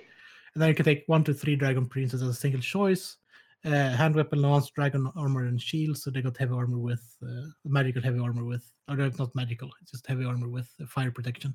And 0.58 0.64
then 0.64 0.70
you 0.70 0.74
can 0.74 0.86
take 0.86 1.04
one 1.06 1.24
to 1.26 1.36
three 1.36 1.56
Dragon 1.56 1.86
Princes 1.86 2.24
as 2.24 2.30
a 2.30 2.34
single 2.34 2.62
choice. 2.62 3.18
Uh, 3.64 3.92
hand 3.92 4.16
weapon, 4.16 4.42
lance, 4.42 4.72
dragon 4.72 5.08
armor, 5.16 5.46
and 5.46 5.62
shield. 5.62 6.00
So 6.00 6.10
they 6.10 6.24
got 6.24 6.36
heavy 6.36 6.52
armor 6.52 6.80
with 6.80 7.16
uh, 7.22 7.50
magical 7.64 8.02
heavy 8.02 8.18
armor 8.18 8.44
with, 8.44 8.68
or 8.90 8.96
not 8.96 9.36
magical, 9.36 9.70
it's 9.80 9.92
just 9.92 10.08
heavy 10.08 10.26
armor 10.26 10.50
with 10.50 10.68
uh, 10.82 10.88
fire 10.88 11.12
protection. 11.12 11.54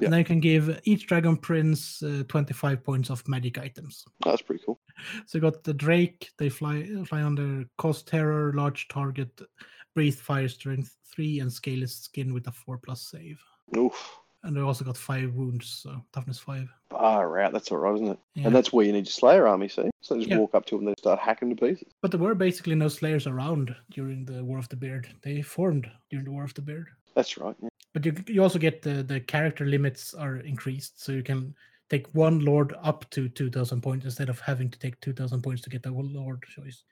Yeah. 0.00 0.06
And 0.06 0.12
then 0.12 0.18
you 0.18 0.24
can 0.24 0.40
give 0.40 0.80
each 0.82 1.06
Dragon 1.06 1.36
Prince 1.36 2.02
uh, 2.02 2.24
25 2.26 2.82
points 2.82 3.08
of 3.08 3.22
magic 3.28 3.56
items. 3.56 4.04
That's 4.24 4.42
pretty 4.42 4.64
cool. 4.66 4.80
So 5.26 5.38
you 5.38 5.42
got 5.42 5.62
the 5.62 5.72
Drake, 5.72 6.32
they 6.36 6.48
fly 6.48 6.88
fly 7.06 7.22
under 7.22 7.66
cost 7.78 8.08
terror, 8.08 8.52
large 8.52 8.88
target, 8.88 9.30
breathe 9.94 10.16
fire 10.16 10.48
strength 10.48 10.96
three, 11.14 11.38
and 11.38 11.52
scaleless 11.52 11.94
skin 11.94 12.34
with 12.34 12.48
a 12.48 12.52
four 12.52 12.78
plus 12.78 13.02
save. 13.02 13.40
Oof. 13.76 14.19
And 14.42 14.56
they 14.56 14.60
also 14.60 14.84
got 14.86 14.96
five 14.96 15.34
wounds, 15.34 15.68
so 15.68 16.02
toughness 16.12 16.38
five. 16.38 16.68
Far 16.90 17.38
out. 17.40 17.52
That's 17.52 17.70
all 17.70 17.78
right, 17.78 17.94
isn't 17.94 18.06
it? 18.08 18.18
Yeah. 18.34 18.46
And 18.46 18.56
that's 18.56 18.72
where 18.72 18.86
you 18.86 18.92
need 18.92 19.04
your 19.06 19.12
Slayer 19.12 19.46
army, 19.46 19.68
see? 19.68 19.90
So 20.00 20.16
just 20.16 20.30
Yeah. 20.30 20.38
walk 20.38 20.54
up 20.54 20.64
to 20.66 20.76
them 20.76 20.86
and 20.86 20.96
they 20.96 21.00
start 21.00 21.18
hacking 21.18 21.50
to 21.50 21.56
pieces. 21.56 21.92
But 22.00 22.10
there 22.10 22.20
were 22.20 22.34
basically 22.34 22.74
no 22.74 22.88
slayers 22.88 23.26
around 23.26 23.76
during 23.90 24.24
the 24.24 24.42
War 24.42 24.58
of 24.58 24.68
the 24.70 24.76
Beard. 24.76 25.08
They 25.22 25.42
formed 25.42 25.90
during 26.08 26.24
the 26.24 26.30
War 26.32 26.44
of 26.44 26.54
the 26.54 26.62
Beard. 26.62 26.88
That's 27.14 27.36
right. 27.36 27.54
Yeah. 27.60 27.68
But 27.92 28.06
you 28.06 28.14
you 28.28 28.42
also 28.42 28.58
get 28.58 28.80
the 28.82 29.02
the 29.02 29.20
character 29.20 29.66
limits 29.66 30.14
are 30.14 30.36
increased, 30.36 31.02
so 31.02 31.12
you 31.12 31.22
can 31.24 31.54
take 31.90 32.06
one 32.14 32.38
lord 32.44 32.72
up 32.82 33.04
to 33.10 33.28
two 33.28 33.50
thousand 33.50 33.82
points 33.82 34.04
instead 34.04 34.28
of 34.30 34.40
having 34.40 34.70
to 34.70 34.78
take 34.78 34.98
two 35.00 35.12
thousand 35.12 35.42
points 35.42 35.60
to 35.62 35.70
get 35.70 35.84
a 35.86 35.90
lord 35.92 36.42
choice. 36.44 36.84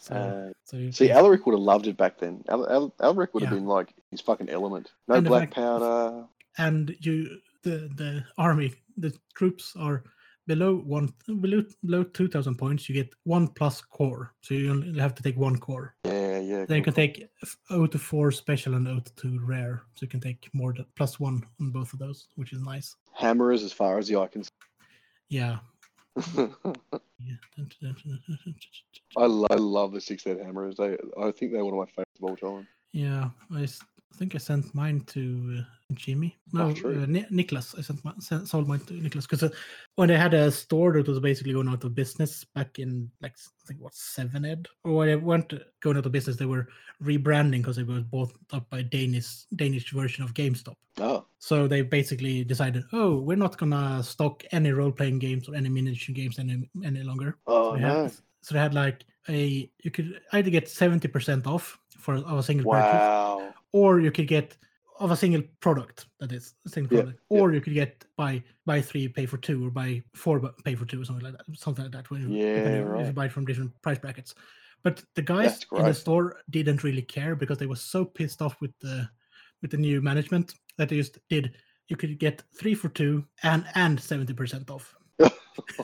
So, 0.00 0.14
Uh, 0.14 0.52
so 0.64 0.90
see, 0.90 1.10
Alaric 1.12 1.46
would 1.46 1.52
have 1.52 1.60
loved 1.62 1.86
it 1.86 1.96
back 1.96 2.18
then. 2.18 2.42
Al- 2.48 2.68
Al- 2.70 2.94
Alaric 3.00 3.32
would 3.32 3.42
have 3.44 3.52
been 3.54 3.66
like 3.66 3.94
his 4.10 4.20
fucking 4.20 4.48
element. 4.50 4.92
No 5.08 5.14
And 5.16 5.26
black 5.26 5.42
fact- 5.48 5.54
powder. 5.54 6.26
And 6.58 6.94
you 7.00 7.38
the 7.62 7.90
the 7.96 8.24
army 8.38 8.72
the 8.96 9.12
troops 9.34 9.74
are 9.78 10.02
below 10.46 10.76
one 10.78 11.12
below 11.40 11.62
below 11.84 12.02
two 12.02 12.28
thousand 12.28 12.56
points. 12.56 12.88
You 12.88 12.94
get 12.94 13.14
one 13.24 13.46
plus 13.48 13.80
core, 13.82 14.34
so 14.40 14.54
you 14.54 14.70
only 14.70 14.98
have 15.00 15.14
to 15.14 15.22
take 15.22 15.36
one 15.36 15.58
core. 15.58 15.94
Yeah, 16.04 16.38
yeah. 16.40 16.64
Then 16.66 16.78
you 16.78 16.82
can 16.82 16.94
take 16.94 17.28
f- 17.42 17.56
O 17.70 17.86
to 17.86 17.98
four 17.98 18.30
special 18.32 18.74
and 18.74 18.88
O 18.88 18.98
to 18.98 19.14
two 19.14 19.38
rare, 19.44 19.82
so 19.94 20.04
you 20.04 20.08
can 20.08 20.20
take 20.20 20.48
more 20.52 20.72
than 20.72 20.86
plus 20.96 21.20
one 21.20 21.42
on 21.60 21.70
both 21.70 21.92
of 21.92 21.98
those, 21.98 22.28
which 22.36 22.52
is 22.52 22.60
nice. 22.62 22.94
cool. 23.06 23.28
Hammerers 23.28 23.62
as 23.62 23.72
far 23.72 23.98
as 23.98 24.08
the 24.08 24.16
eye 24.16 24.26
can 24.26 24.42
Yeah. 25.28 25.58
yeah. 26.36 27.36
I, 29.16 29.26
lo- 29.26 29.46
I 29.50 29.54
love 29.54 29.92
the 29.92 30.00
six 30.00 30.24
head 30.24 30.38
hammerers. 30.38 30.76
They, 30.76 30.96
I 31.22 31.30
think 31.30 31.52
they're 31.52 31.64
one 31.64 31.74
of 31.74 31.78
my 31.78 31.86
favorites 31.86 32.18
of 32.22 32.24
all 32.24 32.36
time. 32.36 32.66
Yeah, 32.92 33.30
I 33.54 33.66
s- 34.12 34.18
think 34.18 34.34
I 34.34 34.38
sent 34.38 34.74
mine 34.74 35.00
to 35.08 35.58
uh, 35.60 35.62
Jimmy. 35.94 36.38
No, 36.52 36.72
true. 36.72 37.02
uh, 37.02 37.06
Ni- 37.06 37.26
Nicholas. 37.30 37.74
I 37.78 37.82
sent, 37.82 38.04
my, 38.04 38.12
sent 38.18 38.48
sold 38.48 38.68
mine 38.68 38.80
to 38.80 38.94
Nicholas 38.94 39.26
because 39.26 39.42
uh, 39.42 39.50
when 39.96 40.08
they 40.08 40.16
had 40.16 40.34
a 40.34 40.50
store 40.50 40.92
that 40.94 41.08
was 41.08 41.20
basically 41.20 41.52
going 41.52 41.68
out 41.68 41.84
of 41.84 41.94
business 41.94 42.44
back 42.54 42.78
in 42.78 43.10
like 43.22 43.32
I 43.32 43.66
think 43.66 43.80
what 43.80 43.94
seven 43.94 44.44
ed 44.44 44.66
or 44.84 44.94
when 44.94 45.08
they 45.08 45.16
weren't 45.16 45.52
going 45.80 45.96
out 45.96 46.06
of 46.06 46.12
business, 46.12 46.36
they 46.36 46.46
were 46.46 46.68
rebranding 47.02 47.58
because 47.58 47.76
they 47.76 47.82
were 47.82 48.00
bought 48.00 48.32
up 48.52 48.68
by 48.70 48.82
Danish 48.82 49.44
Danish 49.56 49.90
version 49.92 50.22
of 50.24 50.34
GameStop. 50.34 50.74
Oh, 50.98 51.24
So 51.38 51.66
they 51.66 51.80
basically 51.82 52.44
decided, 52.44 52.84
oh, 52.92 53.16
we're 53.20 53.36
not 53.36 53.56
gonna 53.56 54.02
stock 54.02 54.44
any 54.52 54.70
role 54.72 54.92
playing 54.92 55.18
games 55.18 55.48
or 55.48 55.54
any 55.54 55.68
miniature 55.70 56.14
games 56.14 56.38
any 56.38 56.68
any 56.84 57.02
longer. 57.02 57.38
oh 57.46 57.72
We 57.74 57.80
no. 57.80 58.02
had, 58.04 58.12
so 58.42 58.54
they 58.54 58.60
had 58.60 58.74
like 58.74 59.04
a 59.28 59.70
you 59.82 59.90
could 59.90 60.20
either 60.32 60.50
get 60.50 60.68
seventy 60.68 61.08
percent 61.08 61.46
off 61.46 61.78
for 61.98 62.16
of 62.16 62.38
a 62.38 62.42
single 62.42 62.70
purchase, 62.70 62.92
Wow. 62.92 63.54
Or 63.72 64.00
you 64.00 64.10
could 64.10 64.28
get 64.28 64.56
of 64.98 65.10
a 65.10 65.16
single 65.16 65.42
product 65.60 66.06
that 66.18 66.30
is 66.32 66.54
a 66.66 66.68
single 66.68 66.94
Yeah, 66.94 67.02
product, 67.04 67.22
yeah. 67.30 67.40
or 67.40 67.52
you 67.54 67.60
could 67.60 67.72
get 67.74 68.04
buy 68.16 68.42
buy 68.66 68.80
three 68.82 69.08
pay 69.08 69.26
for 69.26 69.38
two, 69.38 69.66
or 69.66 69.70
buy 69.70 70.02
four 70.14 70.40
pay 70.64 70.74
for 70.74 70.84
two, 70.84 71.00
or 71.00 71.04
something 71.04 71.24
like 71.24 71.36
that, 71.38 71.46
something 71.58 71.84
like 71.84 71.92
that. 71.92 72.10
When 72.10 72.28
you, 72.30 72.36
Yeah, 72.36 72.82
on 72.94 73.00
if 73.00 73.06
you 73.08 73.12
buy 73.12 73.26
it 73.26 73.32
from 73.32 73.44
different 73.46 73.72
price 73.82 73.98
brackets. 73.98 74.34
But 74.82 75.02
the 75.14 75.22
guys 75.22 75.60
in 75.76 75.84
the 75.84 75.94
store 75.94 76.36
didn't 76.50 76.84
really 76.84 77.02
care 77.02 77.34
because 77.36 77.58
they 77.58 77.66
were 77.66 77.76
so 77.76 78.04
pissed 78.04 78.40
off 78.42 78.60
with 78.60 78.72
the 78.80 79.08
with 79.62 79.70
the 79.70 79.76
new 79.76 80.00
management 80.00 80.54
that 80.78 80.88
they 80.88 80.96
just 80.96 81.18
did. 81.28 81.54
You 81.88 81.96
could 81.96 82.18
get 82.18 82.42
three 82.58 82.74
for 82.74 82.88
two 82.88 83.24
and 83.42 83.64
and 83.74 83.98
seventy 84.00 84.32
percent 84.34 84.70
off. 84.70 84.94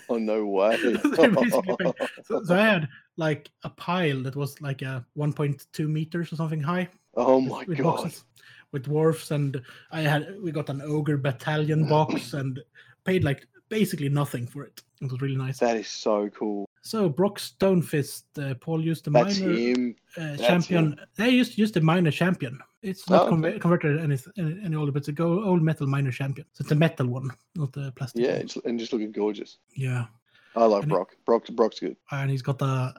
Oh 0.08 0.16
no 0.16 0.46
way. 0.46 0.76
They 1.16 1.28
basically 1.28 1.76
paid- 1.78 1.94
So, 2.24 2.42
so 2.44 2.54
I 2.54 2.60
had 2.64 2.88
like 3.18 3.50
a 3.64 3.68
pile 3.70 4.22
that 4.22 4.36
was 4.36 4.58
like 4.62 4.80
a 4.82 5.04
1.2 5.18 5.88
meters 5.88 6.32
or 6.32 6.36
something 6.36 6.60
high. 6.62 6.88
Oh 7.16 7.38
with- 7.38 7.48
my 7.48 7.64
with 7.66 7.78
god. 7.78 7.84
boxes 7.84 8.24
with 8.72 8.84
dwarfs, 8.84 9.30
and 9.30 9.60
I 9.92 10.00
had 10.02 10.36
we 10.42 10.50
got 10.52 10.68
an 10.68 10.82
ogre 10.82 11.16
battalion 11.16 11.88
box 11.88 12.34
and 12.34 12.60
paid 13.04 13.24
like 13.24 13.46
basically 13.68 14.08
nothing 14.08 14.46
for 14.46 14.64
it. 14.64 14.82
It 15.00 15.10
was 15.10 15.20
really 15.20 15.36
nice. 15.36 15.58
That 15.58 15.76
is 15.76 15.88
so 15.88 16.28
cool. 16.30 16.68
So 16.82 17.08
Brock 17.08 17.38
Stonefist, 17.38 18.24
uh, 18.38 18.54
Paul 18.54 18.80
used 18.84 19.04
the 19.04 19.10
That's 19.10 19.40
miner 19.40 19.52
him. 19.52 19.96
uh, 20.16 20.36
champion. 20.36 20.98
They 21.16 21.30
used 21.30 21.58
used 21.58 21.74
the 21.74 21.80
miner 21.80 22.10
champion. 22.10 22.58
It's 22.82 23.08
not 23.10 23.26
Oh, 23.28 23.32
conver- 23.32 23.60
converted 23.60 23.98
any, 24.00 24.16
any 24.38 24.60
any 24.64 24.76
older, 24.76 24.92
but 24.92 24.98
it's 25.00 25.08
a 25.08 25.12
go, 25.12 25.42
old 25.44 25.62
metal 25.62 25.86
miner 25.86 26.12
champion. 26.12 26.46
So 26.52 26.62
it's 26.62 26.70
a 26.72 26.76
metal 26.76 27.06
one, 27.08 27.30
not 27.56 27.72
the 27.72 27.92
plastic. 27.92 28.22
Yeah, 28.24 28.36
it's- 28.36 28.56
and 28.64 28.78
just 28.78 28.92
looking 28.92 29.12
gorgeous. 29.12 29.58
yeah. 29.74 30.06
I 30.54 30.64
love 30.64 30.82
And 30.84 30.92
it- 30.92 30.94
Brock. 30.94 31.16
Brock. 31.26 31.44
Brock's 31.54 31.80
good. 31.80 31.96
and 32.12 32.30
he's 32.30 32.42
got 32.42 32.58
the 32.58 32.94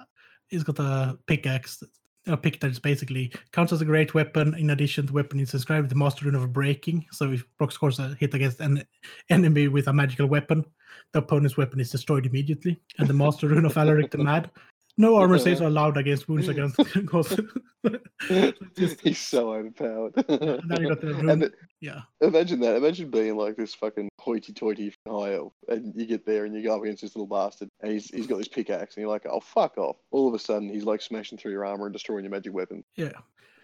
he's 0.47 0.63
got 0.63 0.79
a 0.79 1.17
pickaxe 1.25 1.83
a 2.27 2.37
pick 2.37 2.59
that's 2.59 2.79
basically 2.79 3.31
counts 3.51 3.71
as 3.73 3.81
a 3.81 3.85
great 3.85 4.13
weapon 4.13 4.53
in 4.55 4.69
addition 4.71 5.05
the 5.05 5.13
weapon 5.13 5.39
is 5.39 5.51
described 5.51 5.83
with 5.83 5.89
the 5.89 5.95
master 5.97 6.25
rune 6.25 6.35
of 6.35 6.51
breaking 6.53 7.05
so 7.11 7.31
if 7.31 7.43
brock 7.57 7.71
scores 7.71 7.99
a 7.99 8.15
hit 8.19 8.33
against 8.33 8.59
an 8.59 8.83
enemy 9.29 9.67
with 9.67 9.87
a 9.87 9.93
magical 9.93 10.27
weapon 10.27 10.63
the 11.13 11.19
opponent's 11.19 11.57
weapon 11.57 11.79
is 11.79 11.91
destroyed 11.91 12.25
immediately 12.25 12.79
and 12.99 13.07
the 13.07 13.13
master 13.13 13.47
rune 13.47 13.65
of 13.65 13.77
alaric 13.77 14.11
the 14.11 14.17
mad 14.17 14.49
no 14.97 15.15
armor 15.21 15.37
saves 15.37 15.61
are 15.61 15.65
allowed 15.67 15.95
against 15.97 16.27
wounds 16.27 16.47
against 16.47 16.75
cause 17.07 17.39
just- 18.75 18.99
He's 19.01 19.19
so 19.19 19.53
overpowered. 19.53 20.13
now 20.27 20.77
you 20.79 20.89
got 20.89 21.01
the 21.01 21.13
rune. 21.13 21.29
and 21.29 21.41
the- 21.43 21.53
yeah 21.81 22.01
imagine 22.21 22.59
that. 22.61 22.75
Imagine 22.75 23.09
being 23.09 23.37
like 23.37 23.55
this 23.55 23.73
fucking 23.75 24.09
hoity-toity 24.27 24.93
high 25.07 25.33
elf, 25.35 25.53
and 25.69 25.93
you 25.95 26.05
get 26.05 26.25
there 26.25 26.45
and 26.45 26.53
you 26.53 26.61
go 26.61 26.75
up 26.75 26.83
against 26.83 27.01
this 27.01 27.15
little 27.15 27.27
bastard, 27.27 27.69
and 27.81 27.91
he's 27.91 28.09
he's 28.09 28.27
got 28.27 28.37
this 28.37 28.47
pickaxe, 28.47 28.95
and 28.95 29.01
you're 29.01 29.09
like, 29.11 29.25
oh 29.25 29.39
fuck 29.39 29.77
off. 29.77 29.95
All 30.11 30.27
of 30.27 30.33
a 30.33 30.39
sudden, 30.39 30.69
he's 30.69 30.83
like 30.83 31.01
smashing 31.01 31.37
through 31.37 31.51
your 31.53 31.65
armor 31.65 31.85
and 31.87 31.93
destroying 31.93 32.23
your 32.25 32.31
magic 32.31 32.53
weapon. 32.53 32.83
yeah 32.95 33.11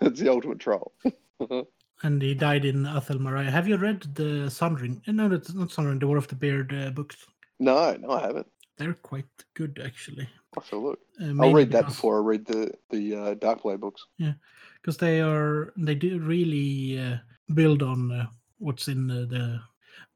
it's 0.00 0.20
the 0.20 0.28
ultimate 0.30 0.58
troll. 0.60 0.92
and 2.02 2.22
he 2.22 2.34
died 2.34 2.64
in 2.64 2.86
Athel 2.86 3.18
Maraya. 3.18 3.50
Have 3.50 3.66
you 3.68 3.76
read 3.76 4.02
the 4.14 4.48
Sundering? 4.50 5.02
Uh, 5.08 5.12
No, 5.12 5.28
that's 5.28 5.52
not 5.54 5.70
Sundering. 5.72 5.98
The 5.98 6.06
War 6.06 6.16
of 6.18 6.28
the 6.28 6.34
Beard 6.36 6.72
uh, 6.74 6.90
books. 6.90 7.16
no, 7.58 7.96
no, 8.00 8.10
I 8.12 8.20
haven't. 8.20 8.46
They're 8.78 8.94
quite 8.94 9.26
good, 9.54 9.80
actually. 9.84 10.28
I'll 10.56 10.62
have 10.62 10.72
a 10.72 10.76
look. 10.76 10.98
Uh, 11.20 11.42
I'll 11.42 11.52
read 11.52 11.70
that 11.72 11.80
because- 11.82 11.94
before 11.96 12.18
I 12.18 12.24
read 12.24 12.46
the 12.46 12.72
the 12.90 13.14
uh, 13.16 13.34
Darkblade 13.36 13.80
books. 13.80 14.06
Yeah, 14.18 14.34
because 14.80 14.96
they 14.98 15.20
are 15.20 15.72
they 15.76 15.94
do 15.94 16.18
really 16.20 16.98
uh, 16.98 17.16
build 17.54 17.82
on 17.82 18.12
uh, 18.12 18.26
what's 18.58 18.88
in 18.88 19.10
uh, 19.10 19.26
the 19.28 19.60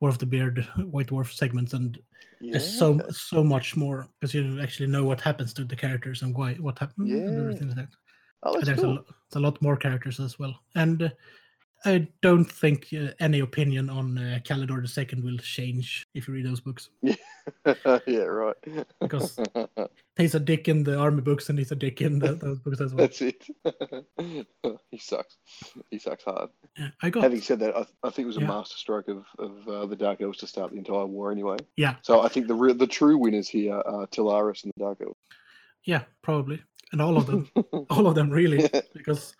War 0.00 0.10
of 0.10 0.18
the 0.18 0.26
Beard 0.26 0.66
White 0.76 1.08
Dwarf 1.08 1.32
segments, 1.32 1.72
and 1.74 1.98
Yeah. 2.40 2.52
there's 2.52 2.78
so 2.78 3.00
so 3.10 3.42
much 3.42 3.76
more 3.76 4.08
because 4.20 4.34
you 4.34 4.60
actually 4.60 4.88
know 4.88 5.04
what 5.04 5.20
happens 5.20 5.52
to 5.54 5.64
the 5.64 5.76
characters 5.76 6.22
and 6.22 6.34
why 6.36 6.54
what 6.54 6.78
happened 6.78 7.10
and 7.10 7.38
everything 7.40 7.68
like 7.68 7.76
that. 7.76 7.88
Oh, 8.42 8.54
And 8.54 8.62
that's 8.62 8.66
there's 8.66 8.78
a, 8.80 8.82
cool. 8.82 9.04
there's 9.04 9.36
a 9.36 9.40
lot 9.40 9.60
more 9.62 9.76
characters 9.76 10.20
as 10.20 10.38
well, 10.38 10.54
and 10.74 11.02
uh, 11.02 11.08
I 11.84 12.08
don't 12.22 12.44
think 12.50 12.88
uh, 12.92 13.08
any 13.20 13.40
opinion 13.40 13.90
on 13.90 14.18
uh, 14.18 14.38
Caledor 14.44 14.82
II 14.82 15.20
will 15.22 15.38
change 15.38 16.06
if 16.14 16.26
you 16.26 16.34
read 16.34 16.46
those 16.46 16.60
books. 16.60 16.88
yeah, 17.02 18.22
right. 18.22 18.56
Because- 19.00 19.38
He's 20.18 20.34
a 20.34 20.40
dick 20.40 20.66
in 20.66 20.82
the 20.82 20.96
army 20.98 21.20
books, 21.20 21.50
and 21.50 21.58
he's 21.58 21.72
a 21.72 21.76
dick 21.76 22.00
in 22.00 22.18
the, 22.18 22.32
those 22.42 22.58
books 22.60 22.80
as 22.80 22.94
well. 22.94 23.06
That's 23.06 23.20
it. 23.20 23.46
he 24.90 24.98
sucks. 24.98 25.36
He 25.90 25.98
sucks 25.98 26.24
hard. 26.24 26.48
Yeah, 26.78 26.88
I 27.02 27.10
got 27.10 27.22
Having 27.22 27.42
said 27.42 27.58
that, 27.60 27.76
I, 27.76 27.80
I 28.02 28.08
think 28.08 28.20
it 28.24 28.26
was 28.28 28.38
a 28.38 28.40
Yeah. 28.40 28.46
masterstroke 28.46 29.08
of, 29.08 29.26
of 29.38 29.68
uh, 29.68 29.84
the 29.84 29.94
Dark 29.94 30.22
Elves 30.22 30.38
to 30.38 30.46
start 30.46 30.70
the 30.72 30.78
entire 30.78 31.04
war 31.04 31.30
anyway. 31.30 31.58
yeah, 31.76 31.96
So 32.00 32.22
I 32.22 32.28
think 32.28 32.46
the 32.48 32.54
real, 32.54 32.74
the 32.74 32.86
true 32.86 33.18
winners 33.18 33.46
here 33.46 33.74
are 33.74 34.06
Talaris 34.06 34.64
and 34.64 34.72
the 34.76 34.84
Dark 34.84 35.02
Elves. 35.02 35.18
yeah, 35.84 36.04
probably, 36.22 36.62
and 36.92 37.02
all 37.02 37.18
of 37.18 37.26
them, 37.26 37.50
all 37.90 38.06
of 38.06 38.14
them 38.14 38.30
really, 38.30 38.70
because 38.94 39.36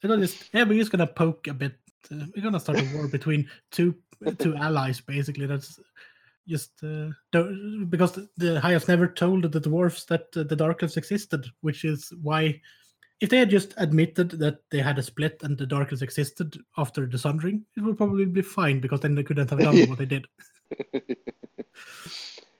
They're 0.00 0.08
gonna 0.08 0.26
just 0.26 0.50
yeah, 0.52 0.64
we're 0.64 0.78
just 0.78 0.92
gonna 0.92 1.06
poke 1.06 1.46
a 1.46 1.54
bit. 1.54 1.74
Uh, 2.12 2.24
we're 2.34 2.42
gonna 2.42 2.60
start 2.60 2.80
a 2.80 2.96
war 2.96 3.08
between 3.12 3.48
two 3.70 3.94
two 4.38 4.56
allies, 4.56 5.00
basically. 5.00 5.46
That's 5.46 5.80
just 6.46 6.82
uh, 6.82 7.10
because 7.88 8.12
the, 8.12 8.28
the 8.36 8.60
High 8.60 8.74
Elves 8.74 8.88
never 8.88 9.06
told 9.06 9.50
the 9.50 9.60
dwarfs 9.60 10.04
that 10.06 10.26
uh, 10.36 10.44
the 10.44 10.56
Dark 10.56 10.82
Elves 10.82 10.96
existed, 10.96 11.46
which 11.60 11.84
is 11.84 12.12
why. 12.22 12.60
If 13.20 13.30
they 13.30 13.38
had 13.38 13.50
just 13.50 13.74
admitted 13.78 14.30
that 14.30 14.60
they 14.70 14.78
had 14.78 14.96
a 14.96 15.02
split 15.02 15.42
and 15.42 15.58
the 15.58 15.66
Dark 15.66 15.90
Elves 15.90 16.02
existed 16.02 16.56
after 16.76 17.04
the 17.04 17.18
Sundering, 17.18 17.64
it 17.76 17.80
would 17.80 17.96
probably 17.96 18.24
be 18.24 18.42
fine 18.42 18.78
because 18.78 19.00
then 19.00 19.16
they 19.16 19.24
couldn't 19.24 19.50
have 19.50 19.58
done 19.58 19.76
what 19.88 19.98
they 19.98 20.06
did. 20.06 20.28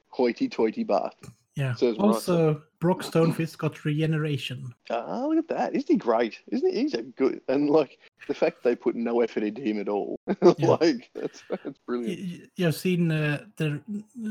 Hoity-toity 0.09 0.83
Bath. 0.83 1.15
Yeah. 1.59 1.75
Right, 1.83 1.97
Also, 1.99 2.63
Brock 2.79 3.03
Stonefist 3.03 3.59
got 3.59 3.85
regeneration. 3.85 4.73
Ah, 4.91 5.25
look 5.27 5.39
at 5.39 5.49
that. 5.49 5.75
Isn't 5.75 5.89
he 5.91 5.97
great? 5.97 6.39
Isn't 6.53 6.73
he? 6.73 6.83
He's 6.83 6.95
a 6.95 7.03
good. 7.03 7.41
And 7.49 7.69
like 7.69 7.99
the 8.29 8.35
fact 8.35 8.63
they 8.63 8.77
put 8.77 8.95
no 8.95 9.21
effort 9.23 9.43
into 9.43 9.61
him 9.63 9.81
at 9.81 9.89
all. 9.89 10.21
Yeah. 10.59 10.77
like 10.81 11.11
that's 11.15 11.43
that's 11.51 11.79
brilliant. 11.85 12.49
You've 12.55 12.75
seen 12.77 13.11
uh, 13.11 13.45
the 13.57 13.83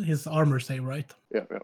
his 0.06 0.26
armor 0.26 0.60
save, 0.62 0.84
right? 0.86 1.12
Yeah, 1.34 1.42
yeah. 1.52 1.60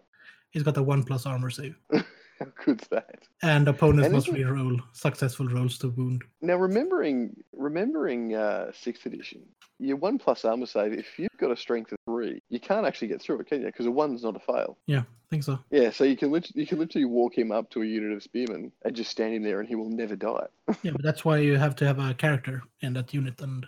He's 0.51 0.63
got 0.63 0.75
a 0.77 0.83
one 0.83 1.03
plus 1.03 1.25
armor 1.25 1.49
save, 1.49 1.75
How 1.93 2.47
good's 2.65 2.87
that? 2.89 3.19
and 3.41 3.67
opponents 3.69 4.05
And 4.07 4.13
must 4.15 4.27
reroll 4.27 4.79
successful 4.91 5.47
rolls 5.47 5.77
to 5.79 5.89
wound. 5.89 6.23
Now 6.41 6.57
remembering 6.57 7.41
remembering 7.53 8.35
uh 8.35 8.71
sixth 8.73 9.05
edition, 9.05 9.43
your 9.79 9.97
one 9.97 10.17
plus 10.17 10.45
armor 10.45 10.65
save, 10.65 10.93
if 10.93 11.17
you've 11.17 11.29
got 11.39 11.51
a 11.51 11.57
strength 11.57 11.91
of 11.91 11.97
three, 12.05 12.41
you 12.49 12.59
can't 12.59 12.85
actually 12.85 13.07
get 13.09 13.21
through 13.21 13.39
it, 13.39 13.47
can 13.47 13.61
you? 13.61 13.67
Because 13.67 13.85
a 13.85 13.91
one's 13.91 14.23
not 14.23 14.35
a 14.35 14.39
fail. 14.39 14.77
Yeah, 14.85 14.99
I 15.01 15.29
think 15.29 15.43
so. 15.43 15.59
Yeah, 15.71 15.89
so 15.89 16.03
you 16.03 16.15
can 16.17 16.31
literally 16.31 16.61
you 16.61 16.67
can 16.67 16.79
literally 16.79 17.05
walk 17.05 17.37
him 17.37 17.51
up 17.51 17.69
to 17.71 17.81
a 17.81 17.85
unit 17.85 18.11
of 18.15 18.23
spearmen 18.23 18.71
and 18.85 18.95
just 18.95 19.11
stand 19.11 19.33
him 19.33 19.43
there 19.43 19.59
and 19.59 19.67
he 19.67 19.75
will 19.75 19.89
never 19.89 20.15
die. 20.15 20.47
Yeah, 20.83 20.91
but 20.91 21.03
that's 21.03 21.25
why 21.25 21.37
you 21.37 21.57
have 21.57 21.75
to 21.77 21.85
have 21.85 21.99
a 21.99 22.13
character 22.13 22.61
in 22.81 22.93
that 22.93 23.13
unit, 23.13 23.41
and 23.41 23.65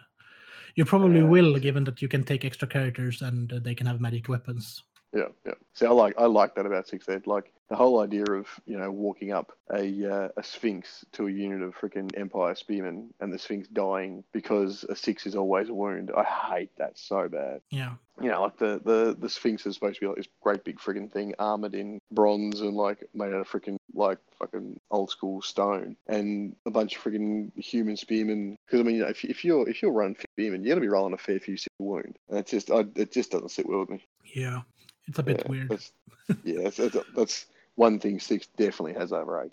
you 0.75 0.85
probably 0.85 1.19
Yeah. 1.19 1.25
will, 1.25 1.57
given 1.59 1.83
that 1.85 2.01
you 2.01 2.07
can 2.07 2.23
take 2.23 2.45
extra 2.45 2.67
characters 2.67 3.21
and 3.21 3.51
uh, 3.51 3.59
they 3.59 3.75
can 3.75 3.87
have 3.87 4.01
magic 4.01 4.27
weapons. 4.29 4.83
Yeah, 5.15 5.29
yeah. 5.45 5.53
See, 5.73 5.85
I 5.85 5.91
like 5.91 6.15
I 6.17 6.25
like 6.25 6.55
that 6.55 6.65
about 6.65 6.87
sixth 6.87 7.09
ed. 7.09 7.25
Like 7.25 7.51
the 7.69 7.75
whole 7.75 8.01
idea 8.01 8.25
of 8.25 8.47
you 8.65 8.77
know 8.77 8.91
walking 8.91 9.31
up 9.31 9.51
a 9.71 10.11
uh, 10.11 10.27
a 10.37 10.43
sphinx 10.43 11.05
to 11.13 11.27
a 11.27 11.31
unit 11.31 11.61
of 11.61 11.73
freaking 11.75 12.09
empire 12.17 12.53
spearmen 12.53 13.13
and 13.19 13.33
the 13.33 13.39
sphinx 13.39 13.67
dying 13.69 14.23
because 14.33 14.83
a 14.89 14.95
six 14.95 15.25
is 15.25 15.35
always 15.35 15.69
a 15.69 15.73
wound. 15.73 16.11
I 16.15 16.23
hate 16.23 16.77
that 16.77 16.97
so 16.97 17.29
bad. 17.29 17.61
Yeah, 17.71 17.93
You 18.21 18.29
know, 18.29 18.41
like 18.41 18.57
the 18.57 18.81
the 18.83 19.15
the 19.17 19.29
sphinx 19.29 19.65
is 19.65 19.75
supposed 19.75 19.95
to 19.95 20.01
be 20.01 20.07
like 20.07 20.17
this 20.17 20.27
great 20.41 20.63
big 20.63 20.79
freaking 20.79 21.11
thing, 21.11 21.33
armored 21.39 21.75
in 21.75 21.99
bronze 22.11 22.61
and 22.61 22.75
like 22.75 23.03
made 23.13 23.33
out 23.33 23.41
of 23.41 23.49
freaking 23.49 23.77
like 23.93 24.19
fucking 24.37 24.79
old 24.91 25.09
school 25.09 25.41
stone, 25.41 25.95
and 26.07 26.55
a 26.65 26.71
bunch 26.71 26.97
of 26.97 27.01
freaking 27.01 27.51
human 27.57 27.95
spearmen. 27.95 28.57
Because 28.65 28.81
I 28.81 28.83
mean, 28.83 28.97
you 28.97 29.01
know, 29.03 29.09
if 29.09 29.23
if 29.23 29.45
you're 29.45 29.67
if 29.67 29.81
you're 29.81 29.93
running 29.93 30.17
spearmen, 30.33 30.63
you're 30.63 30.75
gonna 30.75 30.81
be 30.81 30.89
rolling 30.89 31.13
a 31.13 31.17
fair 31.17 31.39
few 31.39 31.55
wound. 31.79 32.17
And 32.29 32.39
it 32.39 32.47
just 32.47 32.69
I, 32.69 32.85
it 32.95 33.11
just 33.11 33.31
doesn't 33.31 33.49
sit 33.49 33.67
well 33.67 33.79
with 33.79 33.89
me. 33.89 34.05
yeah, 34.35 34.61
it's 35.07 35.19
a 35.19 35.23
bit 35.23 35.41
Yeah, 35.45 35.51
weird. 35.51 35.69
That's, 35.69 35.91
yeah, 36.43 36.61
that's, 36.63 36.77
that's, 36.77 36.97
that's 37.15 37.45
one 37.75 37.99
thing 37.99 38.19
six 38.19 38.47
definitely 38.57 38.93
has 38.93 39.11
over 39.13 39.43
eight. 39.43 39.51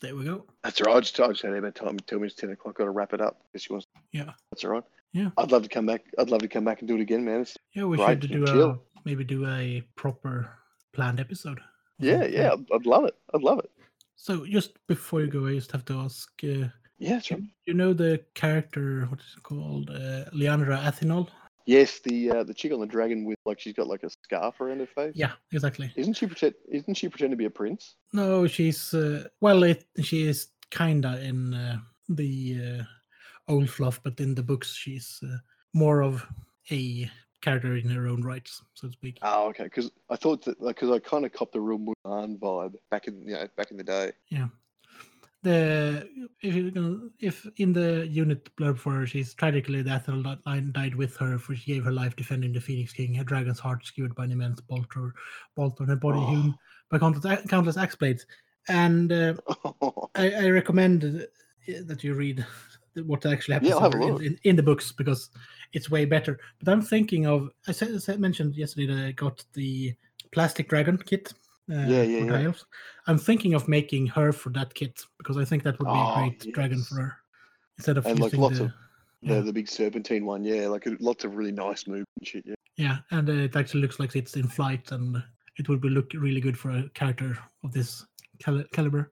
There 0.00 0.14
we 0.14 0.24
go. 0.24 0.44
That's 0.62 0.80
all 0.80 0.88
right. 0.88 0.96
I 0.96 1.00
just, 1.00 1.18
I 1.18 1.28
just 1.28 1.42
had 1.42 1.54
about 1.54 1.74
time. 1.74 1.98
Tell 2.00 2.18
me 2.18 2.26
it's 2.26 2.36
ten 2.36 2.50
o'clock. 2.50 2.76
Got 2.76 2.84
to 2.84 2.90
wrap 2.90 3.14
it 3.14 3.20
up. 3.22 3.40
Guess 3.52 3.62
she 3.62 3.72
wants. 3.72 3.86
Yeah. 4.12 4.32
That's 4.50 4.64
all 4.64 4.70
right. 4.72 4.82
Yeah. 5.12 5.30
I'd 5.38 5.50
love 5.50 5.62
to 5.62 5.68
come 5.68 5.86
back. 5.86 6.04
I'd 6.18 6.28
love 6.30 6.42
to 6.42 6.48
come 6.48 6.64
back 6.64 6.80
and 6.80 6.88
do 6.88 6.96
it 6.96 7.00
again, 7.00 7.24
man. 7.24 7.40
It's, 7.42 7.56
Yeah, 7.72 7.84
we 7.84 7.96
should 7.96 8.20
do 8.20 8.44
a 8.44 8.78
maybe 9.04 9.24
do 9.24 9.46
a 9.46 9.82
proper 9.96 10.50
planned 10.92 11.20
episode. 11.20 11.60
yeah, 11.98 12.24
yeah. 12.24 12.52
I'd, 12.52 12.66
I'd 12.74 12.86
love 12.86 13.04
it. 13.04 13.14
I'd 13.32 13.42
love 13.42 13.60
it. 13.60 13.70
So 14.16 14.44
just 14.46 14.72
before 14.88 15.20
you 15.22 15.28
go, 15.28 15.46
I 15.46 15.54
just 15.54 15.72
have 15.72 15.84
to 15.86 15.94
ask. 16.00 16.28
Uh, 16.42 16.68
Yeah, 16.98 17.20
you, 17.30 17.46
you 17.66 17.74
know 17.74 17.92
the 17.94 18.22
character 18.34 19.06
what 19.08 19.20
is 19.20 19.34
it 19.36 19.42
called? 19.42 19.88
Uh, 19.90 20.24
Leandra 20.34 20.82
Athenol. 20.82 21.28
Yes, 21.66 22.00
the 22.00 22.30
uh, 22.30 22.44
the 22.44 22.52
chick 22.52 22.72
on 22.72 22.80
the 22.80 22.86
dragon 22.86 23.24
with 23.24 23.38
like 23.46 23.58
she's 23.58 23.72
got 23.72 23.86
like 23.86 24.02
a 24.02 24.10
scarf 24.10 24.60
around 24.60 24.80
her 24.80 24.86
face. 24.86 25.14
Yeah, 25.14 25.32
exactly. 25.50 25.92
Isn't 25.96 26.14
she 26.14 26.26
pretend? 26.26 26.54
Isn't 26.70 26.94
she 26.94 27.08
pretend 27.08 27.30
to 27.30 27.36
be 27.36 27.46
a 27.46 27.50
prince? 27.50 27.94
No, 28.12 28.46
she's 28.46 28.92
uh, 28.92 29.28
well. 29.40 29.62
It 29.62 29.86
she 30.02 30.26
is 30.26 30.48
kinda 30.70 31.20
in 31.22 31.54
uh, 31.54 31.78
the 32.08 32.80
uh, 32.80 32.82
old 33.52 33.70
fluff, 33.70 34.00
but 34.02 34.20
in 34.20 34.34
the 34.34 34.42
books 34.42 34.74
she's 34.74 35.20
uh, 35.24 35.36
more 35.72 36.02
of 36.02 36.26
a 36.70 37.10
character 37.40 37.76
in 37.76 37.88
her 37.90 38.08
own 38.08 38.22
rights, 38.22 38.62
so 38.74 38.88
to 38.88 38.92
speak. 38.92 39.18
Oh, 39.22 39.48
okay. 39.48 39.64
Because 39.64 39.90
I 40.10 40.16
thought 40.16 40.44
that 40.44 40.60
because 40.60 40.90
I 40.90 40.98
kind 40.98 41.24
of 41.24 41.32
copped 41.32 41.52
the 41.52 41.60
real 41.60 41.78
Mulan 41.78 42.38
vibe 42.38 42.74
back 42.90 43.06
in 43.08 43.22
you 43.22 43.34
know 43.34 43.46
back 43.56 43.70
in 43.70 43.76
the 43.76 43.84
day. 43.84 44.12
The 45.44 46.08
if 46.42 46.54
you 46.54 47.12
if 47.20 47.46
in 47.58 47.72
the 47.72 48.06
unit 48.08 48.48
blurb 48.56 48.78
for 48.78 48.92
her, 48.94 49.06
she's 49.06 49.34
tragically 49.34 49.82
the 49.82 49.90
Athenol 49.90 50.38
line 50.46 50.72
died 50.72 50.94
with 50.94 51.16
her, 51.18 51.38
for 51.38 51.54
she 51.54 51.72
gave 51.74 51.84
her 51.84 51.92
life 51.92 52.16
defending 52.16 52.52
the 52.52 52.60
Phoenix 52.60 52.92
King. 52.92 53.14
Her 53.14 53.24
dragon's 53.24 53.58
heart 53.60 53.84
skewered 53.86 54.14
by 54.14 54.24
an 54.24 54.32
immense 54.32 54.60
bolt, 54.60 54.86
or 54.96 55.14
bolt 55.54 55.80
on 55.80 55.88
her 55.88 55.96
body 55.96 56.18
Oh. 56.20 56.26
hewn 56.26 56.54
by 56.90 56.98
countless, 56.98 57.42
countless 57.46 57.76
axe 57.76 57.94
blades. 57.94 58.26
And 58.68 59.12
uh, 59.12 59.34
I, 60.14 60.30
I 60.46 60.48
recommend 60.50 61.04
uh, 61.04 61.72
that 61.86 62.02
you 62.02 62.14
read 62.14 62.44
what 63.04 63.26
actually 63.26 63.54
happens 63.54 63.70
Yeah, 63.70 63.76
I'll 63.76 63.90
to 63.90 63.98
have 63.98 64.02
a 64.02 64.04
her 64.06 64.12
look. 64.12 64.20
in, 64.22 64.26
in, 64.28 64.38
in 64.44 64.56
the 64.56 64.62
books 64.62 64.92
because 64.92 65.30
it's 65.74 65.90
way 65.90 66.04
better. 66.06 66.38
But 66.58 66.72
I'm 66.72 66.82
thinking 66.82 67.26
of 67.26 67.50
I 67.68 67.72
said, 67.72 68.00
said 68.02 68.18
mentioned 68.20 68.54
yesterday 68.56 68.86
that 68.94 69.04
I 69.06 69.12
got 69.12 69.44
the 69.52 69.94
plastic 70.32 70.68
dragon 70.70 70.96
kit. 70.96 71.32
Uh, 71.70 71.74
Yeah, 71.76 72.02
yeah, 72.02 72.18
yeah. 72.24 72.26
Dials. 72.26 72.66
I'm 73.06 73.18
thinking 73.18 73.54
of 73.54 73.68
making 73.68 74.06
her 74.08 74.32
for 74.32 74.50
that 74.50 74.74
kit 74.74 75.00
because 75.18 75.36
I 75.36 75.44
think 75.44 75.62
that 75.62 75.78
would 75.78 75.86
be 75.86 75.90
Oh, 75.92 76.12
a 76.14 76.28
great 76.28 76.52
dragon 76.52 76.82
for 76.82 76.96
her 76.96 77.16
instead 77.78 77.96
of 77.96 78.06
And, 78.06 78.18
like, 78.20 78.34
lots 78.34 78.58
the 78.58 78.64
of- 78.66 78.72
Yeah. 79.22 79.40
the 79.40 79.52
big 79.52 79.68
serpentine 79.68 80.26
one, 80.26 80.44
yeah, 80.44 80.68
like 80.68 80.86
lots 81.00 81.24
of 81.24 81.36
really 81.36 81.52
nice 81.52 81.86
moves 81.86 82.06
and 82.18 82.28
shit. 82.28 82.44
Yeah, 82.46 82.54
Yeah, 82.76 82.98
and 83.10 83.28
uh, 83.28 83.32
it 83.32 83.56
actually 83.56 83.80
looks 83.80 83.98
like 83.98 84.14
it's 84.16 84.36
in 84.36 84.46
flight, 84.48 84.92
and 84.92 85.22
it 85.58 85.68
would 85.68 85.80
be 85.80 85.88
look 85.88 86.12
really 86.12 86.40
good 86.40 86.58
for 86.58 86.70
a 86.70 86.88
character 86.90 87.38
of 87.62 87.72
this 87.72 88.04
cali- 88.38 88.66
caliber. 88.72 89.10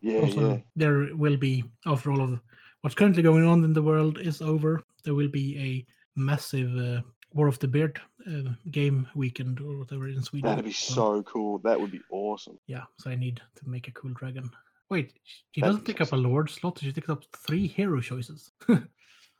yeah, 0.00 0.20
also, 0.20 0.54
yeah. 0.54 0.60
there 0.76 1.14
will 1.14 1.36
be, 1.36 1.64
after 1.84 2.10
all 2.10 2.20
of 2.22 2.40
what's 2.80 2.94
currently 2.94 3.22
going 3.22 3.44
on 3.44 3.64
in 3.64 3.72
the 3.74 3.82
world 3.82 4.18
is 4.18 4.40
over, 4.40 4.82
there 5.04 5.14
will 5.14 5.28
be 5.28 5.58
a 5.58 5.84
massive 6.18 6.74
uh, 6.78 7.02
War 7.34 7.46
of 7.48 7.58
the 7.58 7.68
Beard 7.68 8.00
uh, 8.26 8.50
game 8.70 9.06
weekend 9.14 9.60
or 9.60 9.78
whatever 9.78 10.08
in 10.08 10.22
Sweden. 10.22 10.48
That'd 10.50 10.64
be 10.64 10.72
so 10.72 11.22
cool. 11.24 11.58
That 11.58 11.80
would 11.80 11.90
be 11.90 12.00
awesome. 12.10 12.58
Yeah, 12.66 12.84
so 12.98 13.10
I 13.10 13.16
need 13.16 13.40
to 13.56 13.68
make 13.68 13.88
a 13.88 13.92
cool 13.92 14.12
dragon. 14.14 14.50
Wait, 14.90 15.12
she 15.52 15.60
doesn't 15.60 15.84
take 15.84 16.00
up 16.00 16.12
a 16.12 16.16
lord 16.16 16.48
slot. 16.48 16.78
She 16.80 16.90
takes 16.92 17.10
up 17.10 17.24
three 17.36 17.66
hero 17.66 18.00
choices. 18.00 18.52
so 18.66 18.80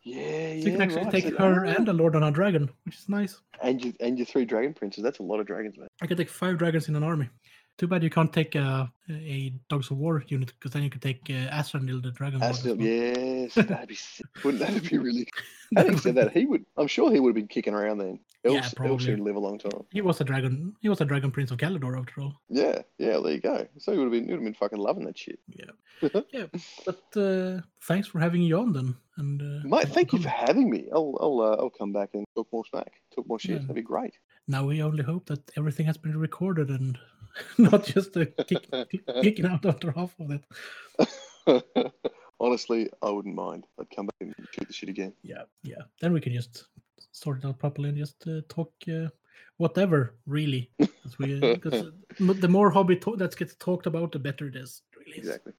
Yeah, 0.02 0.52
you 0.52 0.72
can 0.72 0.82
actually 0.82 1.04
right, 1.04 1.12
take 1.12 1.28
so- 1.30 1.36
her 1.38 1.64
and 1.64 1.88
a 1.88 1.92
lord 1.92 2.14
on 2.16 2.22
a 2.22 2.30
dragon, 2.30 2.68
which 2.84 2.96
is 2.96 3.08
nice. 3.08 3.40
and 3.62 3.82
your 3.82 3.94
and 4.00 4.18
your 4.18 4.26
three 4.26 4.44
dragon 4.44 4.74
princes. 4.74 5.02
That's 5.02 5.18
a 5.20 5.22
lot 5.22 5.40
of 5.40 5.46
dragons, 5.46 5.78
man. 5.78 5.88
I 6.02 6.06
can 6.06 6.16
take 6.18 6.28
five 6.28 6.58
dragons 6.58 6.88
in 6.88 6.96
an 6.96 7.02
army. 7.02 7.30
Too 7.78 7.86
bad 7.86 8.02
you 8.02 8.10
can't 8.10 8.32
take 8.32 8.56
a, 8.56 8.92
a 9.08 9.52
Dogs 9.68 9.92
of 9.92 9.98
War 9.98 10.24
unit 10.26 10.52
because 10.58 10.72
then 10.72 10.82
you 10.82 10.90
could 10.90 11.00
take 11.00 11.20
uh, 11.30 11.48
Asarnil, 11.54 12.02
the 12.02 12.10
dragon. 12.10 12.40
lord 12.40 12.52
That's 12.52 12.66
as 12.66 12.74
well. 12.74 12.80
yes, 12.80 13.54
that'd 13.54 13.88
be 13.88 13.94
sick. 13.94 14.26
Wouldn't 14.42 14.66
that 14.66 14.90
be 14.90 14.98
really? 14.98 15.28
Having 15.76 15.98
said 15.98 16.14
that, 16.16 16.32
he 16.32 16.44
would. 16.44 16.64
I'm 16.76 16.88
sure 16.88 17.12
he 17.12 17.20
would 17.20 17.28
have 17.28 17.34
been 17.36 17.46
kicking 17.46 17.74
around 17.74 17.98
then. 17.98 18.18
Yeah, 18.42 18.50
Elves, 18.50 18.58
elves 18.58 18.74
probably. 18.74 19.04
should 19.04 19.20
live 19.20 19.36
a 19.36 19.38
long 19.38 19.58
time. 19.58 19.84
He 19.92 20.00
was 20.00 20.20
a 20.20 20.24
dragon. 20.24 20.74
He 20.80 20.88
was 20.88 21.00
a 21.00 21.04
dragon 21.04 21.30
prince 21.30 21.52
of 21.52 21.58
Caledor 21.58 21.96
after 21.96 22.20
all. 22.20 22.40
Yeah, 22.48 22.82
yeah. 22.98 23.18
There 23.22 23.30
you 23.32 23.40
go. 23.40 23.68
So 23.78 23.92
he 23.92 23.98
would 23.98 24.04
have 24.06 24.12
been. 24.12 24.24
He 24.24 24.30
would 24.32 24.38
have 24.40 24.44
been 24.44 24.54
fucking 24.54 24.78
loving 24.78 25.04
that 25.04 25.16
shit. 25.16 25.38
Yeah, 25.48 26.10
yeah. 26.32 26.46
But 26.84 27.20
uh, 27.20 27.60
thanks 27.82 28.08
for 28.08 28.18
having 28.18 28.42
you 28.42 28.58
on 28.58 28.72
then. 28.72 28.96
And 29.18 29.40
uh, 29.40 29.68
Mate, 29.68 29.88
thank 29.90 30.12
you 30.12 30.18
for 30.18 30.28
having 30.30 30.68
me. 30.68 30.88
I'll 30.92 31.16
I'll 31.20 31.40
uh, 31.40 31.56
I'll 31.62 31.70
come 31.70 31.92
back 31.92 32.10
and 32.14 32.26
talk 32.34 32.48
more 32.52 32.64
smack, 32.68 33.00
talk 33.14 33.28
more 33.28 33.38
shit. 33.38 33.50
Yeah. 33.52 33.58
That'd 33.58 33.76
be 33.76 33.82
great. 33.82 34.14
Now 34.48 34.64
we 34.64 34.82
only 34.82 35.04
hope 35.04 35.26
that 35.26 35.48
everything 35.56 35.86
has 35.86 35.96
been 35.98 36.18
recorded 36.18 36.70
and 36.70 36.98
not 37.58 37.84
just 37.84 38.14
kick, 38.46 38.68
kicking 39.22 39.46
out 39.46 39.64
after 39.66 39.90
half 39.92 40.14
of 40.20 40.30
it. 40.30 41.92
Honestly, 42.40 42.88
I 43.02 43.10
wouldn't 43.10 43.34
mind. 43.34 43.66
I'd 43.80 43.90
come 43.90 44.06
back 44.06 44.14
and 44.20 44.34
shoot 44.52 44.68
the 44.68 44.72
shit 44.72 44.88
again. 44.88 45.12
Yeah, 45.22 45.42
yeah. 45.62 45.82
Then 46.00 46.12
we 46.12 46.20
can 46.20 46.32
just 46.32 46.66
sort 47.12 47.38
it 47.38 47.44
out 47.44 47.58
properly 47.58 47.88
and 47.88 47.98
just 47.98 48.26
uh, 48.28 48.42
talk 48.48 48.72
uh, 48.88 49.08
whatever, 49.56 50.14
really. 50.26 50.70
'Cause 50.78 51.18
we, 51.18 51.40
uh, 51.42 51.56
'cause, 51.56 51.72
uh, 51.72 51.90
the 52.18 52.48
more 52.48 52.70
hobby 52.70 52.96
to- 52.96 53.16
that 53.16 53.36
gets 53.36 53.56
talked 53.56 53.86
about, 53.86 54.12
the 54.12 54.18
better 54.20 54.46
it 54.46 54.54
is. 54.56 54.82
Really. 54.96 55.16
Exactly. 55.18 55.52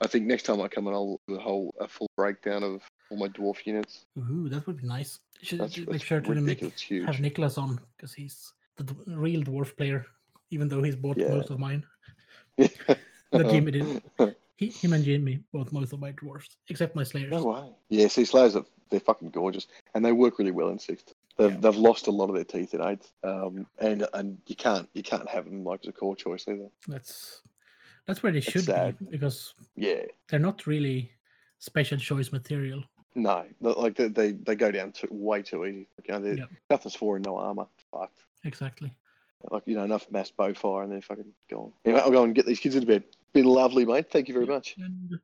I 0.00 0.06
think 0.06 0.26
next 0.26 0.44
time 0.44 0.60
I 0.60 0.68
come 0.68 0.86
in, 0.86 0.94
I'll 0.94 1.20
do 1.28 1.34
a 1.34 1.40
whole 1.40 1.74
a 1.80 1.88
full 1.88 2.08
breakdown 2.16 2.62
of 2.62 2.82
all 3.10 3.18
my 3.18 3.28
dwarf 3.28 3.66
units. 3.66 4.06
Ooh, 4.18 4.48
that 4.48 4.66
would 4.66 4.78
be 4.80 4.86
nice. 4.86 5.20
You 5.40 5.46
should 5.46 5.60
That's, 5.60 5.76
uh, 5.76 5.80
that's 5.80 5.92
make 5.92 6.02
sure 6.02 6.20
to 6.22 6.34
make, 6.40 6.60
have 7.04 7.20
Nicholas 7.20 7.58
on 7.58 7.78
because 7.96 8.14
he's 8.14 8.52
the 8.76 8.84
d- 8.84 8.94
real 9.06 9.42
dwarf 9.42 9.76
player, 9.76 10.06
even 10.52 10.68
though 10.68 10.82
he's 10.82 10.94
bought 10.96 11.16
Yeah. 11.16 11.28
most 11.30 11.50
of 11.50 11.58
mine. 11.58 11.84
That 13.32 13.48
Jimmy 13.48 13.72
did. 13.72 14.02
He, 14.56 14.66
him 14.68 14.92
and 14.92 15.02
Jimmy 15.02 15.40
bought 15.54 15.72
most 15.72 15.94
of 15.94 16.00
my 16.00 16.10
dwarfs, 16.12 16.50
except 16.68 16.94
my 16.94 17.02
slayers. 17.02 17.30
No 17.30 17.44
way. 17.44 17.70
Yeah, 17.88 18.08
see, 18.08 18.26
Slayers 18.26 18.54
are 18.56 18.64
they're 18.90 19.00
fucking 19.00 19.30
gorgeous, 19.30 19.66
and 19.94 20.04
they 20.04 20.12
work 20.12 20.38
really 20.38 20.50
well 20.50 20.68
in 20.68 20.78
sixth. 20.78 21.14
They've, 21.38 21.50
Yeah. 21.50 21.56
they've 21.58 21.76
lost 21.76 22.08
a 22.08 22.10
lot 22.10 22.28
of 22.28 22.34
their 22.34 22.44
teeth 22.44 22.74
in 22.74 22.82
eighth, 22.82 23.10
um, 23.24 23.66
and 23.78 24.06
and 24.12 24.36
you 24.46 24.54
can't 24.54 24.86
you 24.92 25.02
can't 25.02 25.26
have 25.30 25.46
them 25.46 25.64
like 25.64 25.80
as 25.82 25.88
a 25.88 25.92
core 25.92 26.14
choice 26.14 26.44
either. 26.46 26.68
That's 26.86 27.40
that's 28.06 28.22
where 28.22 28.32
they 28.32 28.42
should 28.42 28.66
be 28.66 29.06
because 29.10 29.54
Yeah, 29.76 30.02
they're 30.28 30.38
not 30.38 30.66
really 30.66 31.10
special 31.58 31.96
choice 31.96 32.30
material. 32.32 32.84
no, 33.14 33.46
like 33.62 33.94
they 33.96 34.08
they, 34.08 34.32
they 34.32 34.54
go 34.54 34.70
down 34.70 34.92
to 34.92 35.08
way 35.10 35.40
too 35.40 35.64
easy. 35.64 35.86
You 36.06 36.12
know, 36.12 36.20
they're 36.20 36.36
Yeah. 36.36 36.44
nothing's 36.68 36.94
for 36.96 37.16
and 37.16 37.24
no 37.24 37.38
armor. 37.38 37.66
Fucked. 37.90 38.18
Exactly. 38.44 38.92
Like 39.50 39.64
you 39.66 39.76
know, 39.76 39.84
enough 39.84 40.10
mass 40.10 40.30
bow 40.30 40.54
fire, 40.54 40.82
and 40.82 40.92
they're 40.92 41.02
fucking 41.02 41.32
gone. 41.50 41.72
Anyway, 41.84 42.00
I'll 42.00 42.10
go 42.10 42.24
and 42.24 42.34
get 42.34 42.46
these 42.46 42.60
kids 42.60 42.74
into 42.74 42.86
bed. 42.86 43.04
Been 43.32 43.46
lovely, 43.46 43.84
mate. 43.84 44.10
Thank 44.10 44.28
you 44.28 44.34
very 44.34 44.46
much. 44.46 44.74
And 44.78 45.18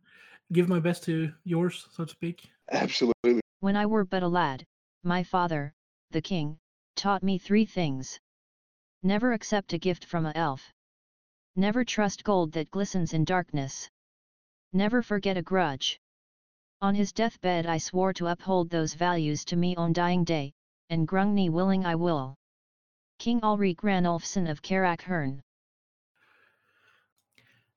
give 0.52 0.68
my 0.68 0.80
best 0.80 1.04
to 1.04 1.32
yours, 1.44 1.86
so 1.92 2.04
to 2.04 2.10
speak. 2.10 2.50
Absolutely. 2.70 3.40
When 3.60 3.76
I 3.76 3.86
were 3.86 4.04
but 4.04 4.22
a 4.22 4.28
lad, 4.28 4.64
my 5.02 5.22
father, 5.22 5.74
the 6.10 6.22
king, 6.22 6.58
taught 6.96 7.22
me 7.22 7.38
three 7.38 7.64
things. 7.64 8.18
Never 9.02 9.32
accept 9.32 9.72
a 9.72 9.78
gift 9.78 10.04
from 10.04 10.26
a 10.26 10.32
elf. 10.34 10.72
Never 11.54 11.84
trust 11.84 12.24
gold 12.24 12.52
that 12.52 12.70
glistens 12.70 13.12
in 13.12 13.24
darkness. 13.24 13.90
Never 14.72 15.02
forget 15.02 15.36
a 15.36 15.42
grudge. 15.42 16.00
On 16.80 16.94
his 16.94 17.12
deathbed 17.12 17.66
I 17.66 17.78
swore 17.78 18.12
to 18.14 18.28
uphold 18.28 18.70
those 18.70 18.94
values 18.94 19.44
to 19.46 19.56
me 19.56 19.74
on 19.76 19.92
dying 19.92 20.24
day, 20.24 20.52
and 20.88 21.06
Grungni 21.06 21.50
willing 21.50 21.84
I 21.84 21.96
will. 21.96 22.36
King 23.18 23.40
Ulrich 23.42 23.78
Ranulfson 23.78 24.48
of 24.48 24.62
Karak 24.62 25.02
Hirn. 25.02 25.42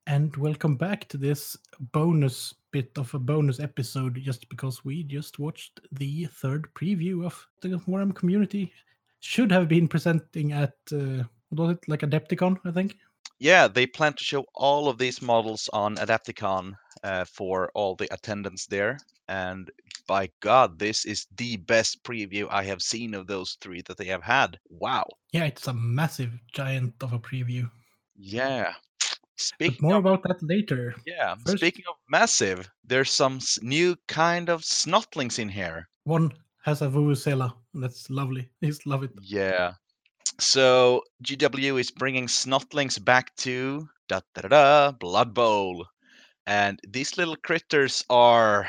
And 0.06 0.36
welcome 0.36 0.76
back 0.76 1.08
to 1.08 1.16
this 1.16 1.56
bonus 1.92 2.54
bit 2.70 2.90
of 2.96 3.12
a 3.14 3.18
bonus 3.18 3.58
episode, 3.58 4.20
just 4.22 4.48
because 4.48 4.84
we 4.84 5.02
just 5.02 5.40
watched 5.40 5.80
the 5.90 6.26
third 6.26 6.68
preview 6.74 7.24
of 7.26 7.46
the 7.60 7.70
Warhammer 7.70 8.14
community. 8.14 8.72
Should 9.18 9.50
have 9.50 9.68
been 9.68 9.88
presenting 9.88 10.52
at 10.52 10.74
uh, 10.92 11.24
what 11.50 11.58
was 11.58 11.70
it 11.72 11.88
like 11.88 12.00
Adepticon, 12.00 12.58
I 12.64 12.70
think. 12.70 12.96
Yeah, 13.40 13.66
they 13.66 13.86
plan 13.86 14.12
to 14.14 14.24
show 14.24 14.44
all 14.54 14.88
of 14.88 14.98
these 14.98 15.20
models 15.20 15.68
on 15.72 15.96
Adepticon 15.96 16.74
uh, 17.02 17.24
for 17.24 17.70
all 17.74 17.96
the 17.96 18.12
attendants 18.12 18.66
there. 18.66 18.98
And 19.32 19.70
by 20.06 20.28
God, 20.40 20.78
this 20.78 21.06
is 21.06 21.26
the 21.36 21.56
best 21.56 22.04
preview 22.04 22.46
I 22.50 22.64
have 22.64 22.82
seen 22.82 23.14
of 23.14 23.26
those 23.26 23.56
three 23.62 23.80
that 23.86 23.96
they 23.96 24.04
have 24.04 24.22
had. 24.22 24.58
Wow. 24.68 25.06
Yeah, 25.32 25.44
it's 25.44 25.68
a 25.68 25.72
massive 25.72 26.32
giant 26.52 26.92
of 27.00 27.14
a 27.14 27.18
preview. 27.18 27.70
Yeah. 28.14 28.74
Speaking 29.36 29.78
But 29.80 29.82
more 29.88 29.96
of, 29.96 30.04
about 30.04 30.22
that 30.24 30.42
later. 30.42 30.94
yeah, 31.06 31.34
first- 31.46 31.56
speaking 31.58 31.84
of 31.88 31.96
massive, 32.10 32.68
there's 32.84 33.10
some 33.10 33.38
new 33.62 33.96
kind 34.06 34.50
of 34.50 34.60
snotlings 34.60 35.38
in 35.38 35.48
here. 35.48 35.88
One 36.04 36.30
has 36.64 36.82
a 36.82 36.88
Vuvuzela, 36.88 37.54
that's 37.72 38.10
lovely. 38.10 38.50
I 38.62 38.70
love 38.84 39.02
it. 39.02 39.12
Yeah. 39.22 39.72
So 40.40 41.02
GW 41.24 41.80
is 41.80 41.90
bringing 41.90 42.26
snotlings 42.26 43.02
back 43.02 43.34
to 43.36 43.88
da 44.08 44.20
da 44.34 44.42
da 44.42 44.48
da 44.48 44.90
Blood 44.92 45.32
Bowl, 45.32 45.86
and 46.46 46.78
these 46.86 47.16
little 47.16 47.36
critters 47.36 48.04
are 48.10 48.68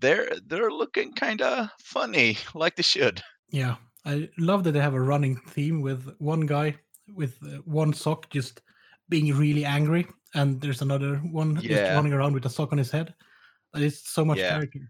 they're 0.00 0.28
they're 0.46 0.70
looking 0.70 1.12
kind 1.12 1.40
of 1.42 1.68
funny, 1.84 2.38
like 2.54 2.76
they 2.76 2.82
should. 2.82 3.22
Yeah, 3.50 3.76
I 4.04 4.28
love 4.38 4.64
that 4.64 4.72
they 4.72 4.80
have 4.80 4.94
a 4.94 5.00
running 5.00 5.36
theme 5.48 5.80
with 5.80 6.08
one 6.18 6.46
guy 6.46 6.76
with 7.14 7.36
uh, 7.42 7.58
one 7.64 7.92
sock 7.92 8.30
just 8.30 8.62
being 9.08 9.34
really 9.36 9.64
angry, 9.64 10.06
and 10.34 10.60
there's 10.60 10.82
another 10.82 11.16
one 11.16 11.56
just 11.56 11.90
running 11.90 12.12
around 12.12 12.34
with 12.34 12.46
a 12.46 12.50
sock 12.50 12.72
on 12.72 12.78
his 12.78 12.90
head. 12.90 13.14
It's 13.74 14.10
so 14.10 14.24
much 14.24 14.38
Yeah. 14.38 14.50
character. 14.50 14.80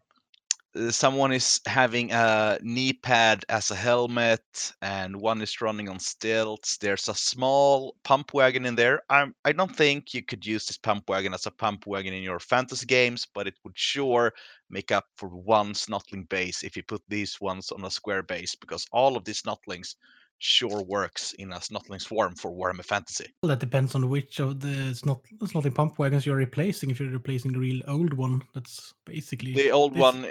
Uh, 0.77 0.91
Someone 0.91 1.33
is 1.33 1.61
having 1.67 2.13
a 2.13 2.59
knee 2.63 2.93
pad 2.93 3.45
as 3.49 3.71
a 3.71 3.75
helmet, 3.75 4.73
and 4.83 5.17
one 5.21 5.43
is 5.43 5.61
running 5.61 5.89
on 5.89 5.99
stilts. 5.99 6.77
There's 6.77 7.09
a 7.09 7.15
small 7.15 7.97
pump 8.05 8.35
wagon 8.35 8.67
in 8.67 8.77
there. 8.77 9.03
I'm, 9.11 9.35
I 9.45 9.53
don't 9.53 9.75
think 9.75 10.15
you 10.15 10.23
could 10.23 10.47
use 10.47 10.67
this 10.67 10.79
pump 10.79 11.09
wagon 11.09 11.35
as 11.35 11.47
a 11.47 11.51
pump 11.51 11.87
wagon 11.87 12.15
in 12.15 12.23
your 12.23 12.39
fantasy 12.39 12.87
games, 12.87 13.27
but 13.35 13.47
it 13.49 13.55
would 13.65 13.77
sure 13.77 14.33
make 14.69 14.93
up 14.93 15.07
for 15.17 15.29
one 15.29 15.73
snotling 15.73 16.29
base 16.29 16.63
if 16.63 16.77
you 16.77 16.83
put 16.85 17.03
these 17.09 17.41
ones 17.41 17.73
on 17.73 17.85
a 17.85 17.91
square 17.91 18.23
base, 18.23 18.55
because 18.55 18.87
all 18.93 19.17
of 19.17 19.25
these 19.25 19.43
snotlings 19.43 19.97
sure 20.41 20.83
works 20.83 21.35
in 21.35 21.53
a 21.53 21.57
snotling 21.57 22.01
swarm 22.01 22.35
for 22.35 22.51
Warhammer 22.51 22.85
Fantasy. 22.85 23.27
Well, 23.43 23.49
that 23.51 23.61
depends 23.61 23.95
on 23.95 24.09
which 24.09 24.41
of 24.41 24.59
the 24.61 24.89
it's 24.91 25.05
not 25.05 25.21
it's 25.41 25.55
not 25.55 25.67
in 25.67 25.73
pump 25.73 25.99
wagons 25.99 26.25
you're 26.27 26.37
replacing. 26.37 26.91
If 26.91 26.99
you're 26.99 27.11
replacing 27.11 27.53
the 27.53 27.59
real 27.59 27.83
old 27.87 28.15
one, 28.15 28.43
that's 28.55 28.95
basically 29.05 29.53
The 29.53 29.71
old 29.71 29.93
this- 29.95 30.01
one, 30.01 30.23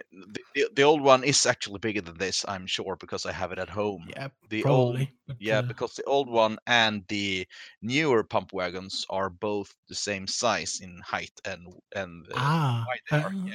the, 0.54 0.66
the- 0.76 0.84
old 0.84 1.02
one 1.02 1.24
is 1.24 1.46
actually 1.46 1.80
bigger 1.80 2.02
than 2.02 2.18
this, 2.18 2.44
I'm 2.48 2.66
sure, 2.66 2.96
because 2.96 3.26
I 3.28 3.32
have 3.32 3.52
it 3.52 3.60
at 3.60 3.70
home. 3.70 4.06
Yeah, 4.10 4.30
the 4.50 4.64
old 4.66 4.96
probably. 4.96 5.12
but, 5.28 5.38
Yeah, 5.40 5.60
uh, 5.60 5.62
because 5.62 5.94
the 5.94 6.04
old 6.06 6.28
one 6.28 6.58
and 6.66 7.04
the 7.08 7.48
newer 7.84 8.24
pump 8.24 8.52
wagons 8.52 9.06
are 9.12 9.30
both 9.30 9.74
the 9.88 9.96
same 9.96 10.26
size 10.28 10.80
in 10.82 11.00
height 11.06 11.32
and 11.46 11.68
and 11.96 12.26
uh, 12.32 12.36
ah, 12.36 12.86
wide 12.88 13.00
they 13.12 13.18
are. 13.24 13.34
uh, 13.34 13.48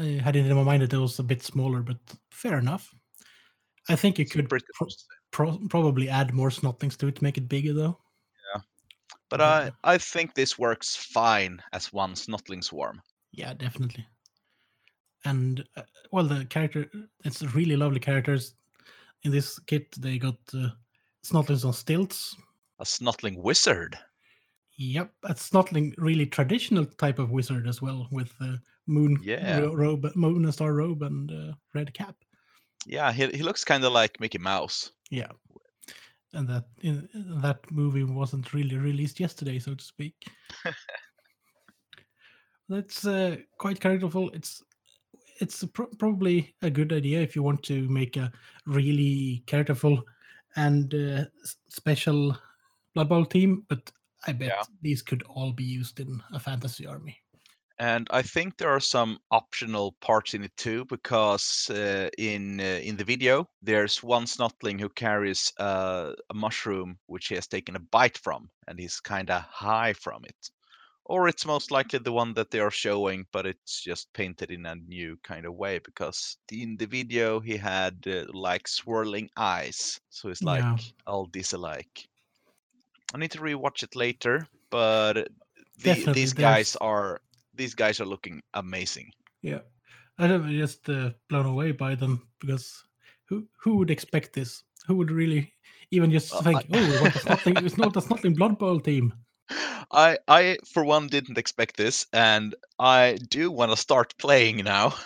Yeah, 0.00 0.18
I 0.18 0.22
had 0.22 0.34
it 0.36 0.46
in 0.46 0.56
my 0.56 0.64
mind 0.64 0.82
that 0.82 0.92
it 0.92 0.98
was 0.98 1.20
a 1.20 1.22
bit 1.22 1.42
smaller, 1.44 1.80
but 1.82 1.98
fair 2.32 2.58
enough. 2.58 2.92
I 3.88 3.96
think 3.96 4.18
you 4.18 4.22
it's 4.24 4.32
could 4.32 4.48
pretty 4.48 4.64
pro- 5.34 5.50
much 5.50 5.54
the 5.54 5.60
same. 5.60 5.68
pro- 5.68 5.80
probably 5.82 6.08
add 6.08 6.32
more 6.32 6.50
snotlings 6.50 6.96
to 6.98 7.08
it 7.08 7.16
to 7.16 7.22
make 7.24 7.36
it 7.38 7.48
bigger, 7.48 7.72
though. 7.74 7.98
Yeah, 8.54 8.62
but. 9.28 9.40
I 9.40 9.72
I 9.82 9.98
think 9.98 10.34
this 10.34 10.58
works 10.58 10.96
fine 10.96 11.60
as 11.72 11.92
one 11.92 12.14
snotling 12.14 12.62
swarm. 12.62 13.02
Yeah, 13.32 13.54
definitely. 13.54 14.06
And 15.24 15.64
uh, 15.76 15.82
well, 16.12 16.24
the 16.24 16.44
character, 16.46 16.90
it's 17.24 17.42
really 17.54 17.76
lovely 17.76 18.00
characters. 18.00 18.54
In 19.22 19.30
this 19.32 19.58
kit, 19.58 19.86
they 19.98 20.18
got 20.18 20.36
uh, 20.54 20.68
Snotlings 21.24 21.64
on 21.64 21.72
stilts. 21.72 22.36
A 22.78 22.84
snotling 22.84 23.38
wizard. 23.38 23.98
Yep, 24.76 25.12
a 25.22 25.34
Snotling, 25.34 25.94
really 25.98 26.26
traditional 26.26 26.84
type 26.84 27.18
of 27.18 27.30
wizard 27.30 27.66
as 27.66 27.80
well, 27.80 28.06
with 28.10 28.32
uh, 28.40 28.56
moon 28.86 29.18
Yeah. 29.22 29.60
ro- 29.60 29.74
robe, 29.74 30.10
moon 30.14 30.44
and 30.44 30.52
star 30.52 30.74
robe, 30.74 31.02
and 31.02 31.30
uh, 31.32 31.54
red 31.74 31.94
cap. 31.94 32.16
Yeah, 32.86 33.12
he 33.12 33.26
he 33.28 33.42
looks 33.42 33.64
kind 33.64 33.84
of 33.84 33.92
like 33.92 34.20
Mickey 34.20 34.38
Mouse. 34.38 34.92
Yeah, 35.10 35.32
and 36.32 36.48
that 36.48 36.64
in, 36.82 37.08
that 37.42 37.60
movie 37.70 38.04
wasn't 38.04 38.52
really 38.52 38.76
released 38.76 39.20
yesterday, 39.20 39.58
so 39.58 39.74
to 39.74 39.84
speak. 39.84 40.14
That's 42.68 43.06
uh, 43.06 43.36
quite 43.58 43.80
characterful. 43.80 44.30
It's 44.30 44.62
it's 45.40 45.64
pro- 45.64 45.94
probably 45.98 46.54
a 46.62 46.70
good 46.70 46.92
idea 46.92 47.20
if 47.20 47.34
you 47.36 47.42
want 47.42 47.62
to 47.64 47.88
make 47.88 48.16
a 48.16 48.32
really 48.66 49.42
characterful 49.46 50.02
and 50.56 50.94
uh, 50.94 51.24
special 51.68 52.36
Blood 52.94 53.08
Bowl 53.08 53.26
team, 53.26 53.64
but 53.68 53.90
I 54.26 54.32
bet 54.32 54.48
Yeah. 54.48 54.62
these 54.80 55.02
could 55.02 55.22
all 55.24 55.52
be 55.52 55.64
used 55.64 55.98
in 56.00 56.22
a 56.32 56.38
fantasy 56.38 56.86
army. 56.86 57.18
And 57.78 58.08
I 58.10 58.22
think 58.22 58.56
there 58.56 58.70
are 58.70 58.80
some 58.80 59.20
optional 59.30 59.92
parts 60.00 60.34
in 60.34 60.42
it 60.44 60.56
too, 60.56 60.84
because 60.86 61.70
uh, 61.70 62.10
in 62.18 62.60
uh, 62.60 62.80
in 62.82 62.96
the 62.96 63.04
video 63.04 63.48
there's 63.62 64.02
one 64.02 64.24
snotling 64.26 64.80
who 64.80 64.88
carries 64.88 65.52
uh, 65.58 66.14
a 66.30 66.34
mushroom 66.34 66.98
which 67.06 67.28
he 67.28 67.36
has 67.36 67.46
taken 67.46 67.76
a 67.76 67.80
bite 67.80 68.18
from, 68.18 68.50
and 68.66 68.78
he's 68.80 68.98
kind 69.00 69.30
of 69.30 69.42
high 69.42 69.92
from 69.92 70.24
it. 70.24 70.50
Or 71.04 71.28
it's 71.28 71.46
most 71.46 71.70
likely 71.70 72.00
the 72.00 72.12
one 72.12 72.34
that 72.34 72.50
they 72.50 72.60
are 72.60 72.70
showing, 72.70 73.26
but 73.32 73.46
it's 73.46 73.82
just 73.82 74.12
painted 74.12 74.50
in 74.50 74.66
a 74.66 74.76
new 74.76 75.18
kind 75.24 75.46
of 75.46 75.54
way 75.54 75.78
because 75.80 76.38
in 76.52 76.76
the 76.76 76.86
video 76.86 77.40
he 77.40 77.56
had 77.56 78.04
uh, 78.06 78.26
like 78.32 78.68
swirling 78.68 79.30
eyes, 79.36 80.00
so 80.10 80.28
it's 80.30 80.44
like 80.44 80.66
Yeah. 80.66 80.78
all 81.06 81.28
disalike. 81.28 82.08
I 83.14 83.18
need 83.18 83.30
to 83.32 83.38
rewatch 83.38 83.82
it 83.82 83.96
later, 83.96 84.46
but 84.70 85.28
the, 85.78 86.06
these 86.12 86.34
guys 86.34 86.76
are 86.76 87.20
these 87.56 87.74
guys 87.74 88.00
are 88.00 88.06
looking 88.06 88.42
amazing. 88.54 89.10
Yeah, 89.42 89.60
I 90.18 90.36
was 90.36 90.50
just 90.52 90.88
uh, 90.88 91.10
blown 91.28 91.46
away 91.46 91.72
by 91.72 91.94
them 91.94 92.26
because 92.40 92.84
who 93.28 93.46
who 93.62 93.76
would 93.76 93.90
expect 93.90 94.32
this? 94.32 94.62
Who 94.86 94.96
would 94.96 95.10
really 95.10 95.52
even 95.90 96.10
just 96.10 96.32
think, 96.44 96.66
I- 96.70 96.78
oh, 96.78 97.02
what, 97.02 97.16
it's 97.16 97.28
nothing, 97.28 97.56
it's 97.64 97.78
not 97.78 97.94
that's 97.94 98.10
nothing 98.10 98.34
Blood 98.34 98.58
Bowl 98.58 98.80
team. 98.80 99.12
I 99.92 100.18
I 100.28 100.58
for 100.72 100.84
one 100.84 101.08
didn't 101.08 101.38
expect 101.38 101.76
this, 101.76 102.06
and 102.12 102.54
I 102.78 103.18
do 103.28 103.50
want 103.50 103.70
to 103.72 103.76
start 103.76 104.14
playing 104.18 104.64
now. 104.64 104.94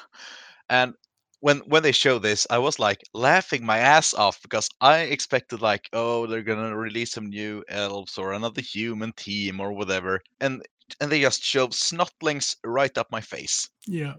And 0.71 0.95
when 1.41 1.59
when 1.61 1.83
they 1.83 1.93
show 1.93 2.19
this, 2.19 2.47
I 2.51 2.59
was 2.59 2.79
like 2.79 3.01
laughing 3.15 3.65
my 3.65 3.79
ass 3.79 4.13
off 4.15 4.43
because 4.43 4.69
I 4.81 4.99
expected 5.01 5.63
like, 5.63 5.89
oh, 5.95 6.27
they're 6.27 6.43
gonna 6.43 6.77
release 6.77 7.13
some 7.13 7.27
new 7.31 7.65
elves 7.69 8.19
or 8.19 8.33
another 8.33 8.61
human 8.61 9.13
team 9.13 9.61
or 9.61 9.73
whatever, 9.73 10.21
and 10.41 10.63
and 11.01 11.11
they 11.11 11.20
just 11.20 11.43
shove 11.43 11.70
snotlings 11.70 12.57
right 12.64 12.97
up 12.99 13.11
my 13.11 13.20
face. 13.20 13.68
Yeah. 13.86 14.14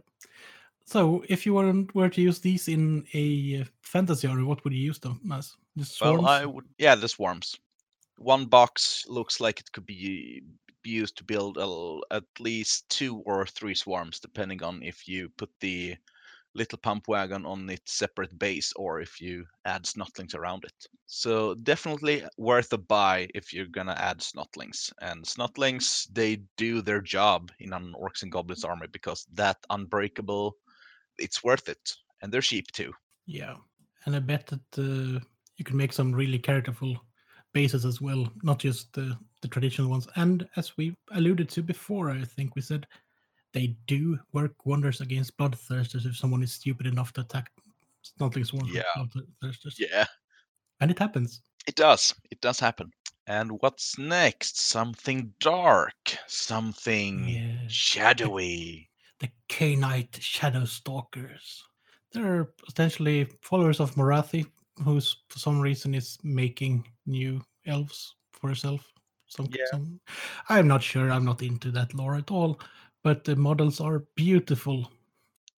So 0.86 1.24
if 1.30 1.46
you 1.46 1.54
were 1.54 1.86
were 1.94 2.10
to 2.10 2.22
use 2.22 2.40
these 2.40 2.68
in 2.68 3.06
a 3.14 3.62
uh, 3.62 3.66
fantasy 3.82 4.28
army, 4.28 4.44
what 4.44 4.64
would 4.64 4.74
you 4.74 4.80
use 4.80 5.00
them 5.00 5.22
as? 5.32 5.56
Just 5.78 5.98
swarms? 5.98 6.24
Well, 6.24 6.32
I 6.32 6.46
would 6.46 6.66
yeah, 6.78 6.96
the 6.96 7.08
swarms. 7.08 7.56
One 8.18 8.46
box 8.46 9.06
looks 9.08 9.40
like 9.40 9.60
it 9.60 9.72
could 9.72 9.86
be 9.86 10.42
be 10.82 10.90
used 10.90 11.18
to 11.18 11.24
build 11.24 11.58
a 11.58 12.16
at 12.16 12.24
least 12.40 12.90
two 12.90 13.18
or 13.26 13.46
three 13.46 13.76
swarms, 13.76 14.20
depending 14.20 14.64
on 14.64 14.82
if 14.82 15.08
you 15.08 15.30
put 15.38 15.52
the 15.60 15.96
little 16.56 16.78
pump 16.80 17.08
wagon 17.08 17.46
on 17.46 17.70
its 17.70 17.94
separate 17.94 18.38
base 18.40 18.74
or 18.76 19.02
if 19.02 19.22
you 19.22 19.46
add 19.66 19.84
snotlings 19.84 20.36
around 20.36 20.64
it. 20.66 20.88
So 21.06 21.56
definitely 21.56 22.24
worth 22.38 22.74
a 22.74 22.78
buy 22.78 23.30
if 23.36 23.54
you're 23.54 23.68
gonna 23.68 23.94
add 23.94 24.20
snotlings. 24.20 24.92
And 25.02 25.24
snotlings, 25.26 26.08
they 26.12 26.38
do 26.58 26.82
their 26.82 27.02
job 27.02 27.52
in 27.60 27.74
an 27.74 27.94
orcs 27.94 28.24
and 28.24 28.32
goblins 28.32 28.64
army 28.64 28.88
because 28.92 29.26
that 29.34 29.58
unbreakable, 29.70 30.56
it's 31.18 31.44
worth 31.44 31.70
it, 31.70 31.94
and 32.22 32.32
they're 32.32 32.42
cheap 32.42 32.72
too. 32.72 32.94
Yeah, 33.26 33.58
and 34.06 34.16
I 34.16 34.20
bet 34.20 34.48
that 34.48 34.78
uh, 34.78 35.24
you 35.58 35.66
can 35.66 35.78
make 35.78 35.94
some 35.94 36.14
really 36.14 36.40
characterful 36.40 36.98
bases 37.54 37.86
as 37.86 38.02
well, 38.02 38.32
not 38.44 38.60
just 38.60 38.94
the 38.94 39.18
the 39.42 39.48
traditional 39.48 39.90
ones. 39.90 40.08
And 40.16 40.48
as 40.58 40.76
we 40.78 40.96
alluded 41.12 41.50
to 41.50 41.64
before, 41.64 42.10
I 42.10 42.24
think 42.24 42.56
we 42.56 42.62
said 42.62 42.88
they 43.54 43.76
do 43.88 44.18
work 44.34 44.66
wonders 44.66 45.02
against 45.02 45.36
bloodthirsters 45.38 46.06
if 46.06 46.16
someone 46.18 46.44
is 46.44 46.54
stupid 46.54 46.86
enough 46.88 47.14
to 47.14 47.22
attack 47.22 47.52
Snotling 48.20 48.46
swarms. 48.46 48.72
Yeah. 48.72 48.84
bloodthirsters. 48.98 49.76
Yeah. 49.80 50.06
and 50.82 50.90
it 50.92 50.98
happens. 51.00 51.42
It 51.68 51.76
does. 51.76 52.14
It 52.32 52.40
does 52.42 52.60
happen. 52.60 52.92
And 53.28 53.52
what's 53.62 53.98
next? 54.00 54.60
Something 54.62 55.34
dark, 55.40 56.16
something 56.28 57.28
Yeah. 57.30 57.58
shadowy. 57.68 58.90
the 59.20 59.30
K-Knight 59.50 60.18
Shadow 60.22 60.64
Stalkers. 60.64 61.62
They're 62.14 62.46
potentially 62.66 63.28
followers 63.42 63.82
of 63.82 63.94
Morathi, 63.96 64.50
who's 64.84 65.18
for 65.28 65.40
some 65.40 65.60
reason 65.60 65.94
is 65.94 66.18
making 66.24 66.88
new 67.06 67.44
elves 67.66 68.16
for 68.32 68.48
herself. 68.48 68.90
Some, 69.28 69.48
Yeah. 69.52 69.66
some, 69.72 70.00
I'm 70.48 70.68
not 70.70 70.82
sure. 70.82 71.12
I'm 71.12 71.26
not 71.26 71.42
into 71.44 71.70
that 71.72 71.94
lore 71.94 72.16
at 72.16 72.32
all, 72.32 72.62
but 73.04 73.24
the 73.24 73.36
models 73.36 73.80
are 73.82 74.06
beautiful. 74.16 74.92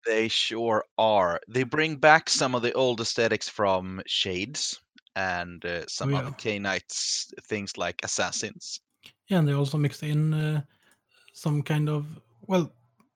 They 0.06 0.28
sure 0.28 0.84
are. 0.98 1.40
They 1.48 1.62
bring 1.62 1.96
back 1.96 2.30
some 2.30 2.54
of 2.54 2.62
the 2.62 2.72
old 2.72 3.00
aesthetics 3.00 3.48
from 3.48 4.02
Shades 4.06 4.80
and 5.16 5.64
uh, 5.64 5.86
some 5.86 6.10
yeah. 6.12 6.18
other 6.18 6.30
Khainites 6.32 7.32
things 7.44 7.76
like 7.76 8.02
Assassins. 8.02 8.80
Yeah, 9.28 9.38
and 9.38 9.48
they 9.48 9.52
also 9.52 9.78
mixed 9.78 10.02
in 10.02 10.32
uh, 10.34 10.62
some 11.32 11.62
kind 11.62 11.88
of 11.88 12.06
well, 12.46 12.72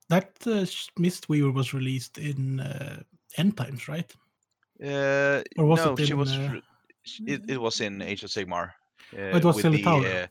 that 0.08 0.36
uh, 0.46 0.66
Mistweaver 0.98 1.52
was 1.52 1.72
released 1.74 2.18
in 2.18 2.60
uh, 2.60 3.02
End 3.38 3.56
Times, 3.56 3.88
right? 3.88 4.14
Uh, 4.82 5.42
Or 5.56 5.66
was 5.66 5.84
no, 5.84 5.92
it 5.94 6.06
she 6.06 6.14
was. 6.14 6.32
uh, 6.32 6.60
It, 7.26 7.48
it 7.48 7.60
was 7.60 7.80
in 7.80 8.00
Age 8.02 8.24
of 8.24 8.30
Sigmar. 8.30 8.72
Uh, 9.12 9.32
Oh, 9.32 9.36
it 9.36 9.44
was 9.44 9.60
Silver 9.60 9.76
the, 9.76 9.84
Tower. 9.84 10.06
uh, 10.06 10.26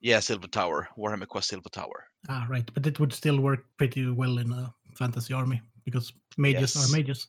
yeah, 0.00 0.20
Silver 0.20 0.48
Tower. 0.48 0.88
Warhammer 0.96 1.26
Quest 1.26 1.48
Silver 1.48 1.68
Tower. 1.70 2.07
Ah, 2.28 2.46
right. 2.48 2.68
But 2.74 2.86
it 2.86 2.98
would 3.00 3.12
still 3.12 3.40
work 3.40 3.64
pretty 3.76 4.10
well 4.10 4.38
in 4.38 4.52
a 4.52 4.74
fantasy 4.94 5.32
army 5.34 5.62
because 5.84 6.12
mages 6.36 6.74
Yes. 6.74 6.88
are 6.90 6.96
mages. 6.96 7.28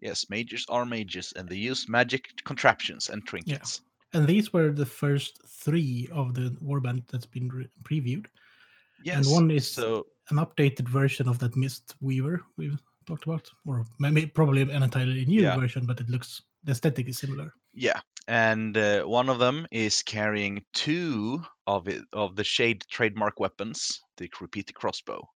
Yes, 0.00 0.28
mages 0.30 0.66
are 0.68 0.84
mages, 0.84 1.32
and 1.36 1.48
they 1.48 1.56
use 1.56 1.88
magic 1.88 2.28
contraptions 2.44 3.08
and 3.08 3.24
trinkets. 3.26 3.80
And 4.12 4.26
these 4.26 4.52
were 4.52 4.72
the 4.72 4.84
first 4.86 5.40
three 5.46 6.08
of 6.12 6.34
the 6.34 6.50
warband 6.60 7.06
that's 7.08 7.24
been 7.26 7.48
re- 7.48 7.68
previewed. 7.84 8.26
Yes. 9.04 9.16
And 9.16 9.26
one 9.26 9.50
is- 9.50 9.70
so 9.70 10.06
An 10.30 10.36
updated 10.36 10.88
version 10.88 11.28
of 11.28 11.38
that 11.40 11.56
Mist 11.56 11.94
Weaver 12.00 12.42
we've 12.56 12.78
talked 13.06 13.24
about, 13.26 13.50
or 13.66 13.84
maybe 13.98 14.26
probably 14.26 14.62
an 14.62 14.82
entirely 14.82 15.24
new 15.24 15.42
Yeah. 15.42 15.56
version, 15.56 15.84
but 15.86 16.00
it 16.00 16.08
looks 16.08 16.42
the 16.64 16.70
aesthetic 16.72 17.08
is 17.08 17.18
similar. 17.18 17.52
yeah, 17.74 18.00
and 18.28 18.76
uh, 18.76 19.02
one 19.04 19.28
of 19.28 19.38
them 19.38 19.66
is 19.70 20.02
carrying 20.02 20.64
two 20.72 21.42
of 21.66 21.88
it 21.88 22.02
of 22.12 22.36
the 22.36 22.44
shade 22.44 22.84
trademark 22.90 23.40
weapons, 23.40 24.00
the 24.16 24.30
repeater 24.40 24.72
crossbow. 24.72 25.28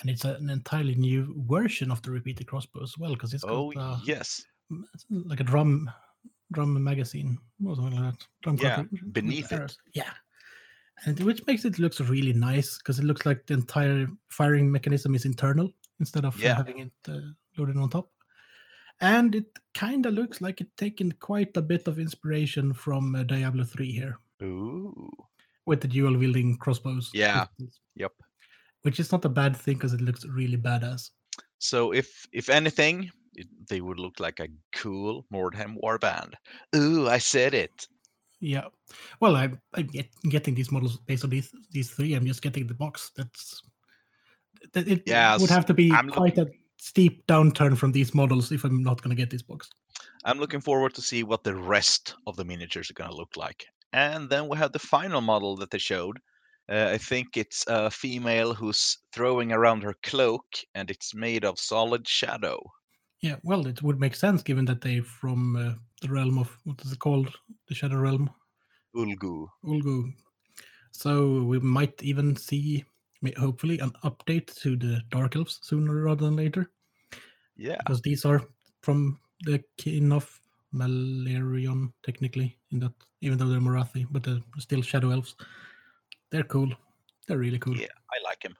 And 0.00 0.08
it's 0.10 0.24
an 0.24 0.48
entirely 0.48 0.94
new 0.94 1.34
version 1.48 1.90
of 1.90 2.00
the 2.02 2.10
repeated 2.10 2.46
crossbow 2.46 2.82
as 2.82 2.96
well, 2.98 3.14
because 3.14 3.34
it's 3.34 3.44
got 3.44 3.54
Oh 3.54 3.72
uh, 3.76 3.98
yes, 4.04 4.42
like 5.10 5.40
a 5.40 5.44
drum 5.44 5.90
drum 6.52 6.82
magazine 6.82 7.38
or 7.64 7.76
something 7.76 8.00
like 8.00 8.14
that. 8.14 8.26
Drum 8.42 8.56
Yeah, 8.56 8.82
beneath 9.12 9.52
it. 9.52 9.76
Yeah. 9.94 10.10
And 11.06 11.18
which 11.20 11.46
makes 11.46 11.64
it 11.64 11.78
looks 11.78 12.00
really 12.00 12.32
nice 12.32 12.78
because 12.78 12.98
it 12.98 13.04
looks 13.04 13.24
like 13.24 13.46
the 13.46 13.54
entire 13.54 14.06
firing 14.28 14.70
mechanism 14.70 15.14
is 15.14 15.24
internal 15.24 15.70
instead 15.98 16.24
of 16.24 16.36
Yeah. 16.38 16.56
having 16.56 16.78
it 16.78 16.92
uh, 17.08 17.20
loaded 17.56 17.76
on 17.76 17.88
top. 17.88 18.10
And 19.00 19.34
it 19.34 19.58
kind 19.74 20.04
of 20.06 20.14
looks 20.14 20.40
like 20.40 20.60
it's 20.60 20.74
taken 20.76 21.12
quite 21.12 21.56
a 21.56 21.62
bit 21.62 21.88
of 21.88 21.98
inspiration 21.98 22.72
from 22.72 23.14
uh, 23.14 23.22
Diablo 23.22 23.64
3 23.64 23.90
here 23.90 24.18
ooh, 24.42 25.10
with 25.66 25.80
the 25.80 25.88
dual 25.88 26.16
wielding 26.16 26.56
crossbows. 26.58 27.10
Yeah. 27.14 27.46
yep. 27.94 28.12
Which 28.82 29.00
is 29.00 29.12
not 29.12 29.24
a 29.24 29.28
bad 29.28 29.56
thing 29.56 29.74
because 29.74 29.94
it 29.94 30.00
looks 30.00 30.24
really 30.24 30.56
badass. 30.56 31.10
So 31.58 31.92
if 31.92 32.26
if 32.32 32.48
anything, 32.48 33.10
it, 33.34 33.46
they 33.68 33.80
would 33.80 33.98
look 33.98 34.18
like 34.18 34.40
a 34.40 34.48
cool 34.72 35.26
Mordheim 35.32 35.76
warband. 35.82 36.32
Ooh, 36.74 37.08
I 37.08 37.18
said 37.18 37.54
it. 37.54 37.86
Yeah. 38.40 38.64
Well, 39.20 39.36
I'm, 39.36 39.60
I'm 39.74 39.86
get, 39.86 40.08
getting 40.30 40.54
these 40.54 40.72
models 40.72 40.96
based 40.96 41.24
on 41.24 41.30
these 41.30 41.52
these 41.70 41.90
three. 41.90 42.14
I'm 42.14 42.24
just 42.24 42.40
getting 42.40 42.66
the 42.66 42.74
box. 42.74 43.12
That's 43.14 43.62
that 44.72 44.88
it 44.88 45.02
would 45.40 45.50
have 45.50 45.66
to 45.66 45.74
be 45.74 45.92
I'm 45.92 46.08
quite 46.08 46.38
a 46.38 46.50
steep 46.80 47.26
downturn 47.26 47.76
from 47.76 47.92
these 47.92 48.14
models 48.14 48.50
if 48.52 48.64
I'm 48.64 48.82
not 48.82 49.02
going 49.02 49.14
to 49.14 49.20
get 49.22 49.30
this 49.30 49.42
box. 49.42 49.68
I'm 50.24 50.38
looking 50.38 50.60
forward 50.60 50.94
to 50.94 51.02
see 51.02 51.22
what 51.22 51.44
the 51.44 51.54
rest 51.54 52.14
of 52.26 52.36
the 52.36 52.44
miniatures 52.44 52.90
are 52.90 52.94
going 52.94 53.10
to 53.10 53.16
look 53.16 53.36
like. 53.36 53.66
And 53.92 54.30
then 54.30 54.48
we 54.48 54.56
have 54.56 54.72
the 54.72 54.78
final 54.78 55.20
model 55.20 55.56
that 55.56 55.70
they 55.70 55.78
showed. 55.78 56.18
Uh, 56.70 56.88
I 56.92 56.98
think 56.98 57.36
it's 57.36 57.64
a 57.66 57.90
female 57.90 58.54
who's 58.54 58.98
throwing 59.12 59.52
around 59.52 59.82
her 59.82 59.94
cloak, 60.02 60.44
and 60.74 60.90
it's 60.90 61.14
made 61.14 61.44
of 61.44 61.58
solid 61.58 62.06
shadow. 62.06 62.60
Yeah. 63.20 63.36
Well, 63.42 63.66
it 63.66 63.82
would 63.82 64.00
make 64.00 64.14
sense 64.14 64.42
given 64.42 64.64
that 64.66 64.80
they're 64.80 65.02
from 65.02 65.56
uh, 65.56 65.74
the 66.00 66.08
realm 66.08 66.38
of 66.38 66.56
what 66.64 66.80
is 66.84 66.92
it 66.92 66.98
called? 66.98 67.28
The 67.68 67.74
Shadow 67.74 67.96
Realm, 67.96 68.30
Ulgu. 68.96 69.48
Ulgu. 69.64 70.12
So 70.92 71.42
we 71.42 71.58
might 71.58 72.02
even 72.02 72.36
see 72.36 72.84
hopefully 73.38 73.78
an 73.78 73.92
update 74.04 74.54
to 74.62 74.76
the 74.76 75.02
Dark 75.10 75.36
Elves 75.36 75.58
sooner 75.62 76.02
rather 76.02 76.24
than 76.24 76.36
later, 76.36 76.70
Yeah. 77.56 77.76
because 77.78 78.00
these 78.00 78.24
are 78.24 78.42
from 78.82 79.18
the 79.44 79.62
kin 79.76 80.12
of 80.12 80.40
Malerion, 80.74 81.92
technically, 82.02 82.56
in 82.70 82.80
that 82.80 82.92
even 83.20 83.36
though 83.38 83.48
they're 83.48 83.60
Morathi, 83.60 84.06
but 84.10 84.22
they're 84.22 84.40
still 84.58 84.82
Shadow 84.82 85.10
Elves. 85.10 85.34
They're 86.30 86.44
cool. 86.44 86.72
They're 87.26 87.38
really 87.38 87.58
cool. 87.58 87.76
Yeah, 87.76 87.88
I 88.12 88.22
like 88.24 88.42
him. 88.42 88.56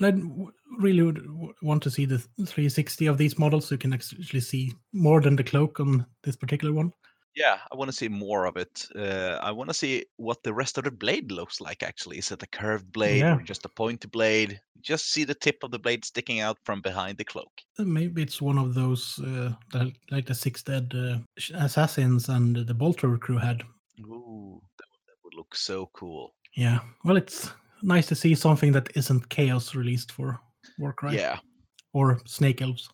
And 0.00 0.06
I 0.06 0.10
w- 0.10 0.52
really 0.80 1.02
would 1.02 1.22
w- 1.24 1.54
want 1.62 1.82
to 1.84 1.90
see 1.90 2.04
the 2.06 2.18
360 2.18 3.06
of 3.06 3.18
these 3.18 3.38
models 3.38 3.68
so 3.68 3.74
you 3.74 3.78
can 3.78 3.92
actually 3.92 4.40
see 4.40 4.72
more 4.92 5.20
than 5.20 5.36
the 5.36 5.44
cloak 5.44 5.78
on 5.78 6.04
this 6.24 6.34
particular 6.34 6.72
one. 6.74 6.92
Yeah, 7.36 7.58
I 7.72 7.76
want 7.76 7.90
to 7.90 7.96
see 7.96 8.08
more 8.08 8.44
of 8.46 8.56
it. 8.56 8.86
Uh, 8.94 9.38
I 9.42 9.50
want 9.50 9.68
to 9.70 9.74
see 9.74 10.04
what 10.16 10.42
the 10.44 10.54
rest 10.54 10.78
of 10.78 10.84
the 10.84 10.90
blade 10.90 11.32
looks 11.32 11.60
like. 11.60 11.82
Actually, 11.82 12.18
is 12.18 12.30
it 12.30 12.42
a 12.42 12.46
curved 12.46 12.92
blade 12.92 13.20
Yeah. 13.20 13.36
or 13.36 13.42
just 13.42 13.64
a 13.64 13.68
pointy 13.68 14.06
blade? 14.08 14.60
Just 14.80 15.10
see 15.12 15.24
the 15.24 15.34
tip 15.34 15.62
of 15.64 15.70
the 15.70 15.78
blade 15.78 16.04
sticking 16.04 16.40
out 16.40 16.58
from 16.64 16.80
behind 16.80 17.18
the 17.18 17.24
cloak. 17.24 17.50
Uh, 17.78 17.84
Maybe 17.84 18.22
it's 18.22 18.40
one 18.40 18.58
of 18.58 18.74
those 18.74 19.18
uh, 19.18 19.52
that, 19.72 19.92
like 20.10 20.26
the 20.26 20.34
Six 20.34 20.62
Dead 20.62 20.92
uh, 20.94 21.18
Assassins 21.54 22.28
and 22.28 22.54
the 22.56 22.74
Bolter 22.74 23.16
crew 23.18 23.38
had. 23.38 23.62
Ooh, 24.00 24.60
that 24.78 24.86
would, 24.90 25.00
that 25.06 25.16
would 25.24 25.34
look 25.34 25.54
so 25.56 25.90
cool. 25.92 26.34
Yeah, 26.56 26.80
well, 27.04 27.16
it's 27.16 27.50
nice 27.82 28.06
to 28.08 28.14
see 28.14 28.34
something 28.36 28.70
that 28.72 28.90
isn't 28.96 29.28
Chaos 29.28 29.74
released 29.74 30.12
for 30.12 30.38
Warcry 30.78 31.16
Yeah. 31.16 31.38
or 31.92 32.20
Snake 32.26 32.62
Elves. 32.62 32.88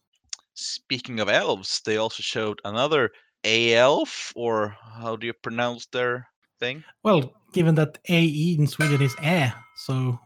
Speaking 0.54 1.20
of 1.20 1.28
elves, 1.28 1.80
they 1.84 1.96
also 1.98 2.22
showed 2.22 2.60
another 2.64 3.10
a 3.44 3.74
elf, 3.74 4.32
or 4.36 4.76
how 5.00 5.16
do 5.16 5.26
you 5.26 5.32
pronounce 5.32 5.86
their 5.86 6.26
thing? 6.58 6.84
Well, 7.02 7.32
given 7.52 7.74
that 7.76 7.98
AE 8.08 8.56
in 8.58 8.66
Sweden 8.66 9.02
is 9.02 9.14
Ä, 9.16 9.52
so, 9.76 10.18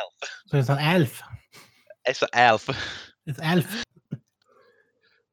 Elf. 0.00 0.30
so 0.46 0.58
it's 0.58 0.68
an 0.68 0.78
elf. 0.78 1.22
It's 2.06 2.22
an 2.22 2.28
elf. 2.32 2.68
It's 3.26 3.38
elf. 3.42 3.84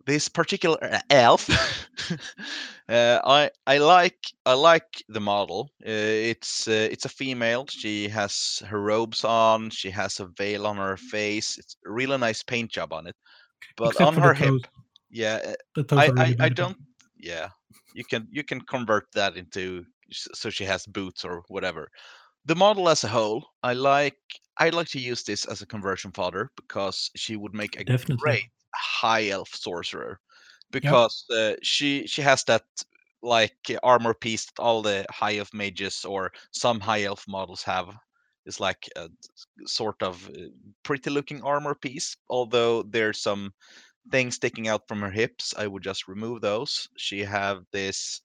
this 0.06 0.30
particular 0.30 0.78
uh, 0.84 1.00
elf 1.10 1.50
uh, 2.90 3.20
i 3.26 3.50
i 3.68 3.78
like 3.78 4.18
i 4.46 4.54
like 4.54 5.04
the 5.10 5.20
model 5.20 5.70
uh, 5.86 5.90
it's 5.90 6.68
uh, 6.68 6.88
it's 6.92 7.06
a 7.06 7.10
female 7.10 7.66
she 7.70 8.08
has 8.08 8.62
her 8.68 8.82
robes 8.82 9.24
on 9.24 9.70
she 9.70 9.90
has 9.90 10.20
a 10.20 10.28
veil 10.38 10.68
on 10.68 10.78
her 10.78 10.98
face 10.98 11.58
it's 11.58 11.78
a 11.86 11.92
really 11.92 12.18
nice 12.18 12.44
paint 12.44 12.72
job 12.72 12.94
on 12.94 13.08
it 13.08 13.16
but 13.78 13.90
Except 13.90 14.08
on 14.08 14.14
for 14.14 14.22
her 14.22 14.34
the 14.34 14.52
hip 14.52 14.68
yeah 15.10 15.54
uh, 15.78 15.84
I, 15.92 16.12
I 16.18 16.36
i 16.40 16.50
don't 16.50 16.78
yeah 17.26 17.50
you 17.94 18.06
can 18.06 18.28
you 18.32 18.44
can 18.44 18.62
convert 18.62 19.06
that 19.14 19.36
into 19.38 19.86
so 20.12 20.50
she 20.52 20.66
has 20.66 20.86
boots 20.86 21.26
or 21.26 21.44
whatever. 21.50 21.90
The 22.46 22.56
model 22.56 22.90
as 22.90 23.04
a 23.04 23.10
whole 23.10 23.46
i 23.64 23.74
like 23.74 24.20
i 24.60 24.70
like 24.70 24.90
to 24.90 25.00
use 25.00 25.24
this 25.24 25.46
as 25.46 25.62
a 25.62 25.68
conversion 25.68 26.12
fodder 26.14 26.52
because 26.58 27.12
she 27.16 27.36
would 27.38 27.56
make 27.56 27.76
a 27.80 27.86
Definitely. 27.86 28.18
great 28.20 28.52
high 28.76 29.30
elf 29.30 29.50
sorcerer 29.56 30.20
because 30.72 31.26
uh, 31.32 31.56
she 31.64 32.08
she 32.08 32.22
has 32.24 32.44
that 32.46 32.66
like 33.24 33.58
armor 33.84 34.14
piece 34.14 34.46
that 34.48 34.62
all 34.62 34.82
the 34.84 35.06
high 35.12 35.38
elf 35.38 35.54
mages 35.54 36.06
or 36.06 36.32
some 36.52 36.80
high 36.82 37.04
elf 37.04 37.26
models 37.28 37.64
have. 37.64 37.88
Is 38.48 38.60
like 38.60 38.88
a 38.96 39.10
sort 39.66 40.04
of 40.04 40.30
uh, 40.30 40.50
pretty 40.84 41.10
looking 41.10 41.42
armor 41.44 41.76
piece 41.76 42.18
although 42.30 42.84
there's 42.84 43.22
some 43.22 43.54
things 44.12 44.36
sticking 44.36 44.68
out 44.68 44.88
from 44.88 45.02
her 45.02 45.12
hips 45.12 45.54
i 45.58 45.68
would 45.68 45.84
just 45.84 46.08
remove 46.08 46.42
those 46.42 46.88
she 46.98 47.20
have 47.22 47.64
this 47.72 48.22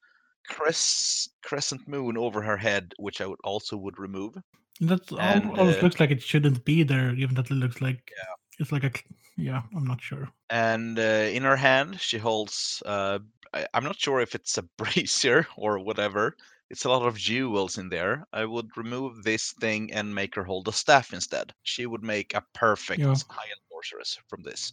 cres- 0.49 1.29
crescent 1.43 1.87
moon 1.89 2.17
over 2.17 2.43
her 2.43 2.57
head 2.57 2.93
which 2.99 3.21
i 3.21 3.27
would 3.27 3.41
also 3.45 3.77
would 3.77 3.99
remove 3.99 4.35
That 4.81 5.13
almost 5.13 5.79
uh, 5.79 5.83
looks 5.83 6.01
like 6.01 6.11
it 6.11 6.23
shouldn't 6.23 6.65
be 6.65 6.83
there, 6.83 7.15
even 7.15 7.35
that 7.37 7.51
it 7.51 7.55
looks 7.55 7.81
like 7.81 8.11
it's 8.59 8.73
like 8.73 8.85
a 8.85 8.93
yeah. 9.37 9.63
I'm 9.75 9.87
not 9.87 10.03
sure. 10.03 10.29
and 10.51 10.99
uh, 10.99 11.29
in 11.33 11.43
her 11.45 11.57
hand 11.57 12.01
she 12.01 12.19
holds 12.19 12.83
uh, 12.87 13.19
I, 13.55 13.67
i'm 13.75 13.85
not 13.85 13.99
sure 14.01 14.21
if 14.21 14.35
it's 14.35 14.59
a 14.59 14.63
brazier 14.79 15.47
or 15.57 15.79
whatever 15.79 16.37
it's 16.71 16.85
a 16.85 16.91
lot 16.91 17.07
of 17.07 17.17
jewels 17.17 17.79
in 17.79 17.89
there 17.89 18.27
i 18.33 18.45
would 18.45 18.69
remove 18.77 19.23
this 19.23 19.53
thing 19.61 19.93
and 19.93 20.15
make 20.15 20.35
her 20.35 20.45
hold 20.45 20.69
a 20.69 20.73
staff 20.73 21.13
instead 21.13 21.53
she 21.63 21.87
would 21.87 22.03
make 22.03 22.35
a 22.35 22.45
perfect 22.55 23.01
Yeah. 23.01 23.15
high-end 23.29 23.61
sorceress 23.71 24.19
from 24.29 24.43
this 24.43 24.73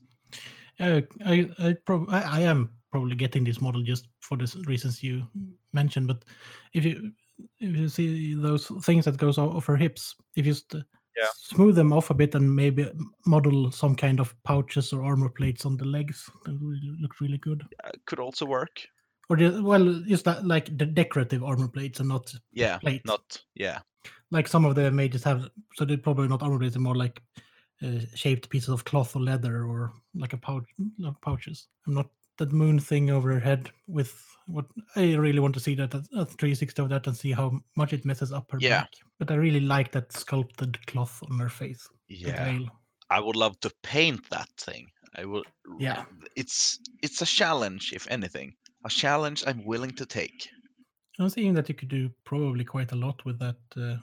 Uh, 0.79 1.01
I 1.25 1.49
I, 1.59 1.73
prob- 1.85 2.09
I 2.09 2.21
I 2.21 2.39
am 2.41 2.69
probably 2.91 3.15
getting 3.15 3.43
this 3.43 3.61
model 3.61 3.81
just 3.83 4.07
for 4.19 4.37
the 4.37 4.63
reasons 4.67 5.03
you 5.03 5.27
mentioned. 5.73 6.07
But 6.07 6.25
if 6.73 6.85
you 6.85 7.11
if 7.59 7.75
you 7.75 7.89
see 7.89 8.33
those 8.35 8.67
things 8.85 9.05
that 9.05 9.17
goes 9.17 9.37
off 9.37 9.65
her 9.65 9.77
hips, 9.77 10.15
if 10.35 10.45
you 10.45 10.53
uh, 10.73 10.81
Yeah. 11.17 11.31
smooth 11.33 11.75
them 11.75 11.93
off 11.93 12.09
a 12.11 12.13
bit 12.13 12.35
and 12.35 12.55
maybe 12.55 12.85
model 13.25 13.71
some 13.71 13.95
kind 13.95 14.19
of 14.19 14.35
pouches 14.43 14.93
or 14.93 15.03
armor 15.03 15.29
plates 15.29 15.65
on 15.65 15.77
the 15.77 15.85
legs, 15.85 16.29
that 16.45 16.59
would 16.61 16.79
look 17.01 17.19
really 17.21 17.37
good. 17.39 17.63
uh, 17.83 17.91
could 18.05 18.19
also 18.19 18.45
work 18.45 18.87
Or 19.29 19.35
just, 19.37 19.61
well, 19.61 20.01
just 20.07 20.25
that, 20.25 20.45
like 20.45 20.77
the 20.77 20.85
decorative 20.85 21.43
armor 21.43 21.67
plates 21.67 21.99
and 21.99 22.09
not 22.09 22.33
yeah 22.51 22.79
Plate. 22.79 23.05
not 23.05 23.43
yeah 23.55 23.79
like 24.31 24.47
some 24.47 24.65
of 24.65 24.75
the 24.75 24.91
mages 24.91 25.23
have. 25.23 25.49
So 25.75 25.85
they're 25.85 25.97
probably 25.97 26.27
not 26.27 26.41
armor 26.43 26.59
plates; 26.59 26.75
they're 26.75 26.81
more 26.83 26.95
like 26.95 27.21
uh, 27.83 27.99
shaped 28.15 28.49
pieces 28.49 28.69
of 28.69 28.85
cloth 28.85 29.15
or 29.15 29.21
leather, 29.21 29.63
or 29.63 29.93
like 30.15 30.33
a 30.33 30.37
pouch, 30.37 30.65
like 30.99 31.19
pouches. 31.21 31.67
I'm 31.85 31.93
not 31.93 32.09
that 32.37 32.51
moon 32.51 32.79
thing 32.79 33.09
over 33.09 33.33
her 33.33 33.39
head 33.39 33.69
with 33.87 34.23
what 34.45 34.65
I 34.95 35.15
really 35.15 35.39
want 35.39 35.53
to 35.55 35.59
see 35.59 35.75
that 35.75 35.93
at, 35.95 36.01
at 36.17 36.29
360 36.29 36.81
of 36.83 36.89
that 36.89 37.07
and 37.07 37.17
see 37.17 37.31
how 37.31 37.59
much 37.75 37.93
it 37.93 38.05
messes 38.05 38.31
up 38.31 38.49
her 38.51 38.59
Yeah. 38.61 38.81
back. 38.81 38.91
But 39.19 39.31
I 39.31 39.35
really 39.35 39.59
like 39.59 39.91
that 39.91 40.11
sculpted 40.13 40.85
cloth 40.87 41.21
on 41.29 41.39
her 41.39 41.49
face. 41.49 41.87
yeah 42.09 42.59
i 43.09 43.19
would 43.21 43.35
love 43.37 43.57
to 43.61 43.71
paint 43.83 44.29
that 44.29 44.49
thing 44.57 44.85
i 45.15 45.23
would 45.25 45.45
Yeah. 45.79 46.03
it's 46.35 46.79
it's 47.03 47.21
a 47.21 47.25
challenge 47.25 47.93
if 47.93 48.05
anything 48.09 48.53
a 48.85 48.89
challenge 48.89 49.43
i'm 49.47 49.63
willing 49.65 49.91
to 49.95 50.05
take 50.05 50.49
I'm 51.19 51.29
seeing 51.29 51.53
that 51.55 51.67
you 51.69 51.75
could 51.75 51.89
do 51.89 52.09
probably 52.25 52.63
quite 52.63 52.91
a 52.91 52.95
lot 52.95 53.25
with 53.25 53.39
that. 53.39 53.55
Uh, 53.75 53.97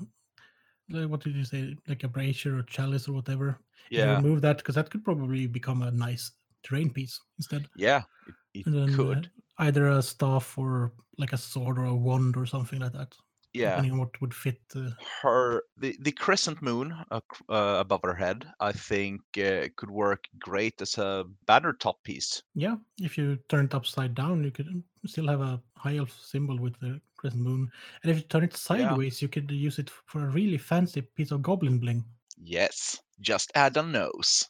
what 1.06 1.20
did 1.22 1.34
you 1.34 1.44
say? 1.44 1.76
Like 1.88 2.04
a 2.04 2.08
brazier 2.08 2.58
or 2.58 2.62
chalice 2.62 3.08
or 3.08 3.12
whatever. 3.12 3.58
Yeah 3.90 4.16
remove 4.16 4.40
that, 4.40 4.58
because 4.58 4.74
that 4.76 4.90
could 4.90 5.04
probably 5.04 5.46
become 5.46 5.82
a 5.82 5.90
nice 5.90 6.32
terrain 6.62 6.90
piece 6.90 7.20
instead. 7.38 7.66
yeah 7.76 8.02
it, 8.26 8.34
it 8.54 8.66
And 8.66 8.74
then 8.74 8.94
could 8.94 9.30
uh, 9.58 9.64
either 9.64 9.88
a 9.88 10.02
staff 10.02 10.56
or 10.56 10.92
like 11.18 11.32
a 11.32 11.36
sword 11.38 11.78
or 11.78 11.84
a 11.84 11.94
wand 11.94 12.36
or 12.36 12.46
something 12.46 12.80
like 12.80 12.92
that. 12.92 13.14
Yeah 13.54 13.76
Depending 13.76 13.98
what 13.98 14.20
would 14.20 14.34
fit. 14.34 14.60
Uh, 14.74 14.90
her 15.22 15.62
the, 15.78 15.96
the 16.00 16.12
crescent 16.12 16.60
moon 16.60 16.94
uh, 17.10 17.20
uh, 17.48 17.76
above 17.78 18.00
her 18.02 18.14
head 18.14 18.46
i 18.60 18.72
think 18.72 19.20
uh, 19.38 19.68
could 19.76 19.90
work 19.90 20.24
great 20.38 20.80
as 20.82 20.98
a 20.98 21.24
banner 21.46 21.72
top 21.72 22.02
piece 22.02 22.42
yeah, 22.54 22.76
if 23.00 23.18
you 23.18 23.38
turn 23.48 23.66
it 23.66 23.74
upside 23.74 24.14
down, 24.14 24.44
you 24.44 24.50
could 24.50 24.82
still 25.06 25.28
have 25.28 25.40
a 25.40 25.60
high 25.76 25.96
elf 25.96 26.12
symbol 26.20 26.58
with 26.58 26.78
the 26.80 27.00
crescent 27.16 27.42
moon. 27.42 27.70
And 28.02 28.10
if 28.10 28.18
you 28.18 28.22
turn 28.24 28.44
it 28.44 28.56
sideways, 28.56 29.20
you 29.20 29.28
could 29.28 29.50
use 29.50 29.78
it 29.78 29.90
for 30.06 30.24
a 30.24 30.30
really 30.30 30.58
fancy 30.58 31.02
piece 31.02 31.30
of 31.30 31.42
goblin 31.42 31.78
bling. 31.78 32.04
yes 32.42 32.98
just 33.20 33.52
add 33.54 33.76
a 33.76 33.82
nose 33.82 34.48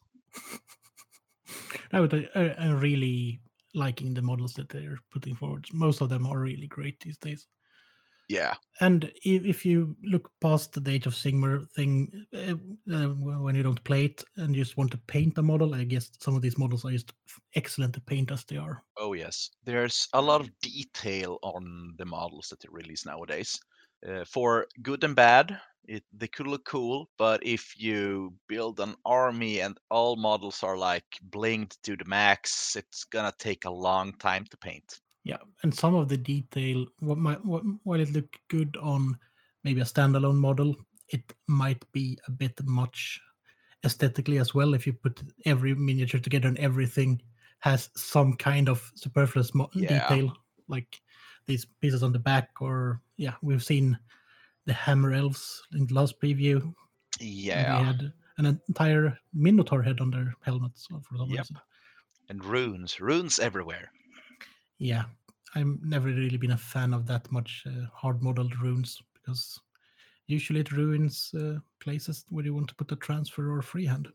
No, 1.93 2.07
but 2.09 2.15
I, 2.15 2.41
I, 2.41 2.55
I'm 2.59 2.81
really 2.81 3.41
liking 3.75 4.15
the 4.15 4.23
models 4.23 4.55
that 4.55 4.69
they're 4.69 4.99
putting 5.11 5.35
forward. 5.35 5.67
Most 5.73 6.01
of 6.01 6.09
them 6.09 6.27
are 6.27 6.39
really 6.39 6.67
great 6.67 6.99
these 7.01 7.19
days. 7.19 7.47
Yeah. 8.29 8.55
And 8.81 9.11
if, 9.25 9.45
if 9.45 9.67
you 9.67 9.97
look 10.03 10.31
past 10.41 10.73
the 10.73 10.91
Age 10.91 11.07
of 11.07 11.15
Sigmar 11.15 11.69
thing, 11.73 12.27
uh, 12.35 12.55
uh, 12.93 13.09
when 13.09 13.55
you 13.55 13.63
don't 13.63 13.83
play 13.85 14.07
it 14.07 14.25
and 14.37 14.55
you 14.55 14.63
just 14.63 14.77
want 14.77 14.91
to 14.93 14.99
paint 15.07 15.39
a 15.39 15.43
model, 15.43 15.75
I 15.75 15.85
guess 15.85 16.11
some 16.21 16.35
of 16.35 16.43
these 16.43 16.59
models 16.59 16.85
are 16.85 16.91
just 16.91 17.13
excellent 17.55 17.95
to 17.95 18.01
paint 18.01 18.31
as 18.31 18.45
they 18.45 18.57
are. 18.57 18.83
oh 18.99 19.13
yes. 19.13 19.51
There's 19.65 20.09
a 20.13 20.23
lot 20.23 20.41
of 20.41 20.51
detail 20.61 21.39
on 21.43 21.95
the 21.99 22.07
models 22.07 22.49
that 22.49 22.61
they 22.61 22.69
release 22.71 23.07
nowadays. 23.07 23.59
Uh, 24.07 24.25
for 24.27 24.67
good 24.83 25.03
and 25.03 25.17
bad 25.17 25.59
it, 25.87 26.03
they 26.13 26.29
could 26.29 26.47
look 26.47 26.65
cool 26.65 27.09
but 27.17 27.45
if 27.45 27.75
you 27.79 28.35
build 28.49 28.81
an 28.81 28.95
army 29.05 29.61
and 29.61 29.79
all 29.91 30.17
models 30.17 30.63
are 30.63 30.77
like 30.77 31.05
blinged 31.31 31.77
to 31.83 31.97
the 31.97 32.05
max 32.05 32.77
it's 32.77 33.05
gonna 33.05 33.33
take 33.39 33.65
a 33.65 33.71
long 33.71 34.13
time 34.19 34.45
to 34.51 34.57
paint 34.59 35.01
Yeah, 35.25 35.39
and 35.63 35.75
some 35.75 35.95
of 35.95 36.09
the 36.09 36.17
detail, 36.19 36.87
what 37.01 37.17
might, 37.19 37.43
what, 37.45 37.63
while 37.85 38.01
it 38.01 38.13
looked 38.13 38.39
good 38.49 38.77
on 38.83 39.19
maybe 39.65 39.81
a 39.81 39.85
standalone 39.85 40.37
model, 40.37 40.77
it 41.09 41.33
might 41.49 41.83
be 41.93 42.19
a 42.29 42.31
bit 42.31 42.63
much 42.65 43.21
aesthetically 43.85 44.39
as 44.39 44.55
well. 44.55 44.75
If 44.75 44.87
you 44.87 44.93
put 44.93 45.23
every 45.47 45.75
miniature 45.75 46.21
together 46.21 46.49
and 46.49 46.59
everything 46.59 47.23
has 47.61 47.89
some 47.97 48.35
kind 48.35 48.69
of 48.69 48.93
superfluous 48.95 49.55
mo- 49.55 49.71
Yeah. 49.75 50.07
detail, 50.09 50.37
like 50.69 51.01
these 51.47 51.65
pieces 51.81 52.03
on 52.03 52.13
the 52.13 52.19
back, 52.19 52.51
or 52.61 53.01
yeah, 53.17 53.35
we've 53.43 53.65
seen 53.65 53.99
the 54.67 54.73
hammer 54.75 55.13
elves 55.13 55.63
in 55.73 55.87
the 55.87 55.95
last 55.95 56.21
preview. 56.21 56.75
yeah 57.21 57.79
They 57.79 57.85
had 57.85 58.13
an 58.39 58.47
entire 58.69 59.17
minotaur 59.33 59.83
head 59.83 60.01
on 60.01 60.11
their 60.11 60.35
helmets 60.43 60.87
for 60.87 61.01
some 61.17 61.31
Yep. 61.31 61.39
reason. 61.39 61.57
and 62.29 62.45
runes 62.45 63.01
runes 63.01 63.39
everywhere 63.39 63.91
Yeah, 64.79 65.05
I've 65.55 65.83
never 65.83 66.09
really 66.09 66.37
been 66.37 66.53
a 66.53 66.59
fan 66.59 66.95
of 66.95 67.07
that 67.07 67.31
much 67.31 67.65
uh, 67.67 67.87
hard 67.93 68.23
modeled 68.23 68.59
runes 68.61 69.01
because 69.15 69.61
usually 70.27 70.61
it 70.61 70.73
ruins 70.73 71.33
uh, 71.35 71.59
places 71.81 72.25
where 72.29 72.45
you 72.45 72.55
want 72.55 72.69
to 72.69 72.75
put 72.75 72.93
a 72.93 72.97
transfer 72.97 73.51
or 73.51 73.63
freehand. 73.63 74.09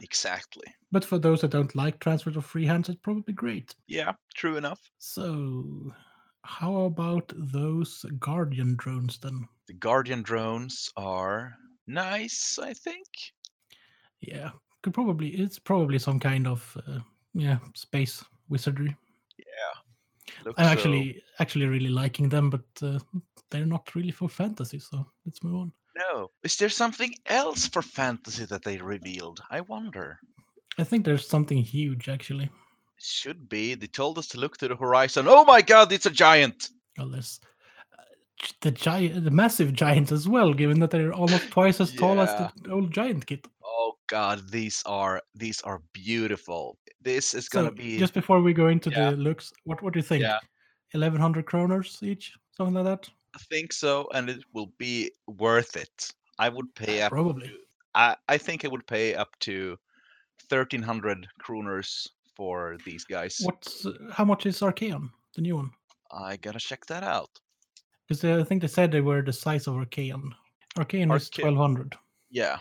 Exactly. 0.00 0.74
But 0.92 1.04
for 1.04 1.18
those 1.18 1.40
that 1.40 1.50
don't 1.50 1.74
like 1.74 2.00
transfers 2.00 2.36
or 2.36 2.42
freehands, 2.42 2.88
it's 2.88 3.00
probably 3.02 3.34
great. 3.34 3.74
Yeah, 3.86 4.14
true 4.34 4.56
enough. 4.56 4.90
So, 4.98 5.94
how 6.42 6.82
about 6.82 7.32
those 7.36 8.04
Guardian 8.18 8.76
drones 8.76 9.18
then? 9.18 9.48
The 9.66 9.74
Guardian 9.74 10.22
drones 10.22 10.92
are 10.96 11.56
nice, 11.86 12.58
I 12.58 12.72
think. 12.72 13.06
Yeah, 14.20 14.50
could 14.82 14.94
probably 14.94 15.28
it's 15.30 15.58
probably 15.58 15.98
some 15.98 16.20
kind 16.20 16.46
of 16.46 16.76
uh, 16.86 17.00
yeah 17.34 17.58
space 17.74 18.24
wizardry. 18.48 18.96
Looks 20.44 20.58
I'm 20.58 20.66
so- 20.66 20.72
actually 20.72 21.22
actually 21.38 21.66
really 21.66 21.88
liking 21.88 22.28
them, 22.28 22.50
but 22.50 22.64
uh, 22.82 22.98
they're 23.50 23.66
not 23.66 23.94
really 23.94 24.10
for 24.10 24.28
fantasy. 24.28 24.78
So 24.78 25.06
let's 25.24 25.42
move 25.42 25.56
on. 25.56 25.72
No. 25.96 26.30
Is 26.42 26.56
there 26.56 26.68
something 26.68 27.14
else 27.26 27.66
for 27.66 27.80
fantasy 27.82 28.44
that 28.46 28.62
they 28.62 28.76
revealed? 28.78 29.40
I 29.50 29.62
wonder. 29.62 30.18
I 30.78 30.84
think 30.84 31.04
there's 31.04 31.26
something 31.26 31.58
huge 31.58 32.08
actually. 32.08 32.50
Should 32.98 33.48
be. 33.48 33.74
They 33.74 33.86
told 33.86 34.18
us 34.18 34.26
to 34.28 34.38
look 34.40 34.56
to 34.58 34.68
the 34.68 34.76
horizon. 34.76 35.26
Oh 35.28 35.44
my 35.44 35.62
god, 35.62 35.92
it's 35.92 36.06
a 36.06 36.10
giant! 36.10 36.70
Well, 36.98 37.08
there's 37.08 37.40
uh, 37.98 38.02
the 38.62 38.70
giant, 38.70 39.24
the 39.24 39.30
massive 39.30 39.74
giants 39.74 40.12
as 40.12 40.26
well, 40.28 40.54
given 40.54 40.80
that 40.80 40.90
they're 40.90 41.12
almost 41.12 41.50
twice 41.50 41.80
as 41.80 41.92
tall 41.92 42.20
as 42.20 42.30
the 42.30 42.70
old 42.70 42.90
giant 42.90 43.26
kit. 43.26 43.46
God, 44.08 44.48
these 44.50 44.82
are 44.86 45.22
these 45.34 45.60
are 45.62 45.80
beautiful. 45.92 46.78
This 47.02 47.34
is 47.34 47.48
gonna 47.48 47.68
So 47.68 47.74
be 47.74 47.98
just 47.98 48.14
before 48.14 48.40
we 48.40 48.52
go 48.52 48.68
into 48.68 48.90
Yeah. 48.90 49.10
the 49.10 49.16
looks, 49.16 49.52
what 49.64 49.82
what 49.82 49.92
do 49.92 49.98
you 49.98 50.02
think? 50.04 50.22
Yeah. 50.22 50.38
Eleven 50.94 51.20
hundred 51.20 51.46
kroners 51.46 52.02
each, 52.02 52.32
something 52.56 52.74
like 52.74 52.84
that. 52.84 53.08
I 53.34 53.38
think 53.50 53.72
so, 53.72 54.08
and 54.14 54.30
it 54.30 54.42
will 54.52 54.72
be 54.78 55.10
worth 55.26 55.76
it. 55.76 56.12
I 56.38 56.48
would 56.48 56.74
pay 56.74 57.02
up. 57.02 57.12
Probably. 57.12 57.52
I, 57.94 58.16
I 58.28 58.38
think 58.38 58.64
I 58.64 58.68
would 58.68 58.86
pay 58.86 59.14
up 59.14 59.38
to 59.40 59.76
thirteen 60.48 60.82
hundred 60.82 61.26
kroners 61.42 62.08
for 62.34 62.76
these 62.84 63.04
guys. 63.04 63.40
What's 63.42 63.86
uh, 63.86 63.92
how 64.12 64.24
much 64.24 64.46
is 64.46 64.60
Archaon, 64.60 65.10
the 65.34 65.42
new 65.42 65.56
one? 65.56 65.70
I 66.12 66.36
gotta 66.36 66.60
check 66.60 66.86
that 66.86 67.02
out. 67.02 67.30
Because 68.06 68.24
I 68.24 68.44
think 68.44 68.62
they 68.62 68.68
said 68.68 68.92
they 68.92 69.00
were 69.00 69.22
the 69.22 69.32
size 69.32 69.66
of 69.66 69.74
Archaon. 69.74 70.30
Archaon 70.78 71.14
is 71.16 71.28
twelve 71.28 71.56
hundred. 71.56 71.96
Yeah. 72.30 72.58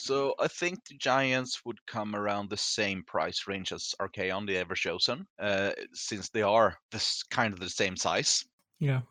So 0.00 0.34
I 0.38 0.48
think 0.48 0.84
the 0.84 0.96
Giants 0.96 1.64
would 1.64 1.84
come 1.86 2.16
around 2.16 2.48
the 2.48 2.56
same 2.56 3.02
price 3.04 3.46
range 3.46 3.72
as 3.72 3.94
Archaon, 4.00 4.46
the 4.46 4.56
Ever 4.56 4.74
Chosen, 4.74 5.26
uh, 5.38 5.72
since 5.92 6.28
they 6.30 6.42
are 6.42 6.76
this 6.90 7.22
kind 7.24 7.52
of 7.52 7.60
the 7.60 7.70
same 7.70 7.96
size. 7.96 8.44
Yeah. 8.78 9.02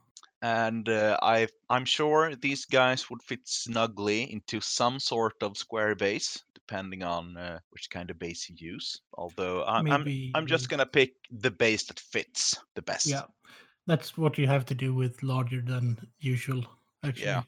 And 0.41 0.87
uh, 0.87 1.17
I, 1.21 1.47
I'm 1.69 1.85
sure 1.85 2.35
these 2.35 2.65
guys 2.65 3.09
would 3.09 3.21
fit 3.21 3.41
snugly 3.43 4.31
into 4.31 4.61
some 4.61 4.99
sort 4.99 5.35
of 5.41 5.57
square 5.57 5.95
base, 5.95 6.41
depending 6.53 7.03
on 7.03 7.35
uh, 7.35 7.59
which 7.71 7.89
kind 7.89 8.09
of 8.09 8.17
base 8.19 8.49
you 8.49 8.55
use. 8.57 9.01
Although 9.13 9.63
I, 9.63 9.79
I'm, 9.79 9.85
Maybe 9.85 10.31
I'm 10.33 10.47
just 10.47 10.69
gonna 10.69 10.85
pick 10.85 11.15
the 11.29 11.51
base 11.51 11.83
that 11.87 11.99
fits 11.99 12.57
the 12.75 12.81
best. 12.81 13.07
Yeah, 13.07 13.23
that's 13.85 14.17
what 14.17 14.37
you 14.37 14.47
have 14.47 14.65
to 14.67 14.75
do 14.75 14.93
with 14.93 15.21
larger 15.23 15.61
than 15.61 15.97
usual, 16.19 16.63
actually. 17.03 17.43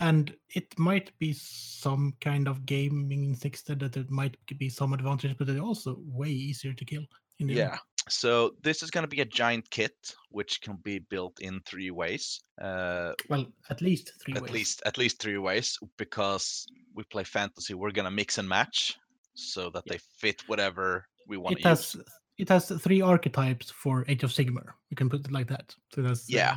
And 0.00 0.34
it 0.54 0.78
might 0.78 1.16
be 1.18 1.32
some 1.32 2.14
kind 2.20 2.46
of 2.48 2.64
gaming 2.66 3.24
instead 3.24 3.80
that 3.80 3.96
it 3.96 4.10
might 4.10 4.36
be 4.58 4.68
some 4.68 4.92
advantage, 4.92 5.36
but 5.36 5.46
they're 5.46 5.60
also 5.60 5.98
way 6.06 6.28
easier 6.28 6.72
to 6.72 6.84
kill. 6.84 7.04
In 7.40 7.46
the 7.46 7.60
end. 7.60 7.70
Yeah. 7.72 7.78
So 8.08 8.54
this 8.62 8.82
is 8.82 8.90
going 8.90 9.04
to 9.04 9.08
be 9.08 9.20
a 9.20 9.24
giant 9.24 9.68
kit, 9.70 9.94
which 10.30 10.60
can 10.60 10.76
be 10.82 10.98
built 10.98 11.38
in 11.40 11.60
three 11.66 11.90
ways. 11.90 12.40
Uh, 12.60 13.12
Well, 13.28 13.46
at 13.70 13.80
least 13.80 14.12
three 14.20 14.34
at 14.34 14.42
ways. 14.42 14.52
least 14.52 14.82
at 14.86 14.98
least 14.98 15.20
three 15.20 15.38
ways, 15.38 15.78
because 15.98 16.66
we 16.94 17.04
play 17.04 17.24
fantasy. 17.24 17.74
We're 17.74 17.92
going 17.92 18.06
to 18.06 18.10
mix 18.10 18.38
and 18.38 18.48
match 18.48 18.96
so 19.34 19.70
that 19.70 19.84
they 19.86 19.98
fit 20.18 20.42
whatever 20.48 21.06
we 21.28 21.36
want 21.36 21.58
it 21.58 21.62
to 21.62 21.68
has 21.68 21.94
use. 21.94 22.04
it 22.38 22.48
has 22.48 22.68
three 22.82 23.00
archetypes 23.02 23.70
for 23.70 24.04
Age 24.08 24.24
of 24.24 24.30
Sigmar. 24.32 24.72
You 24.90 24.96
can 24.96 25.08
put 25.08 25.20
it 25.26 25.30
like 25.30 25.46
that. 25.48 25.74
So 25.94 26.02
that's 26.02 26.28
Yeah. 26.28 26.52
uh, 26.52 26.56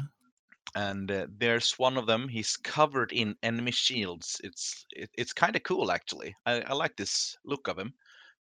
And 0.76 1.12
uh, 1.12 1.28
there's 1.30 1.78
one 1.80 1.98
of 1.98 2.08
them. 2.08 2.28
He's 2.30 2.56
covered 2.58 3.12
in 3.12 3.36
enemy 3.44 3.72
shields. 3.72 4.40
It's 4.44 4.86
it, 4.92 5.10
it's 5.18 5.34
kind 5.34 5.56
of 5.56 5.64
cool 5.64 5.92
actually. 5.92 6.36
I, 6.46 6.62
I 6.62 6.74
like 6.74 6.96
this 6.98 7.36
look 7.46 7.68
of 7.68 7.78
him 7.80 7.94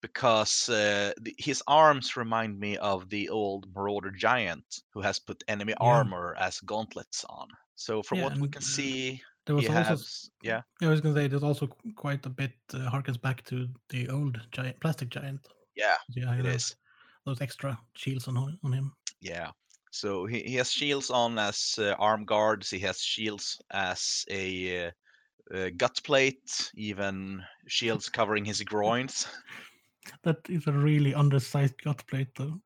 because 0.01 0.69
uh, 0.69 1.13
the, 1.21 1.35
his 1.39 1.63
arms 1.67 2.17
remind 2.17 2.59
me 2.61 2.77
of 2.79 3.09
the 3.11 3.29
old 3.29 3.67
Marauder 3.75 4.11
giant 4.13 4.65
who 4.93 5.01
has 5.01 5.19
put 5.19 5.43
enemy 5.49 5.75
Yeah. 5.81 5.81
armor 5.81 6.35
as 6.39 6.61
gauntlets 6.61 7.25
on. 7.25 7.49
So 7.77 8.03
from 8.03 8.21
Yeah, 8.21 8.25
what 8.25 8.41
we 8.41 8.49
can 8.49 8.63
uh, 8.63 8.63
see, 8.63 9.23
there 9.47 9.57
was 9.57 9.69
also 9.69 9.73
has 9.73 10.31
yeah 10.43 10.63
I 10.83 10.89
was 10.89 11.01
gonna 11.01 11.15
say 11.15 11.29
there's 11.29 11.43
also 11.43 11.67
quite 11.97 12.25
a 12.27 12.31
bit 12.31 12.53
uh, 12.75 12.91
harkens 12.91 13.21
back 13.21 13.45
to 13.47 13.69
the 13.89 14.09
old 14.09 14.41
giant 14.53 14.81
plastic 14.81 15.09
giant. 15.11 15.49
yeah 15.75 15.97
Yeah, 16.09 16.35
it 16.39 16.47
is 16.47 16.77
those 17.25 17.41
extra 17.41 17.79
shields 17.95 18.29
on 18.29 18.59
on 18.63 18.73
him. 18.73 18.95
yeah. 19.21 19.51
So 19.91 20.27
he, 20.27 20.41
he 20.41 20.55
has 20.57 20.71
shields 20.71 21.11
on 21.11 21.39
as 21.39 21.75
uh, 21.79 21.95
arm 21.99 22.25
guards. 22.25 22.71
He 22.71 22.79
has 22.81 23.01
shields 23.01 23.61
as 23.71 24.25
a 24.31 24.87
uh, 24.87 24.91
uh, 25.55 25.71
gut 25.77 26.01
plate, 26.05 26.71
even 26.75 27.43
shields 27.67 28.09
covering 28.09 28.45
his 28.45 28.63
groins. 28.63 29.27
That 30.23 30.39
is 30.49 30.67
a 30.67 30.73
really 30.73 31.15
undersized 31.15 31.83
gut 31.83 32.03
plate, 32.07 32.35
though. 32.37 32.61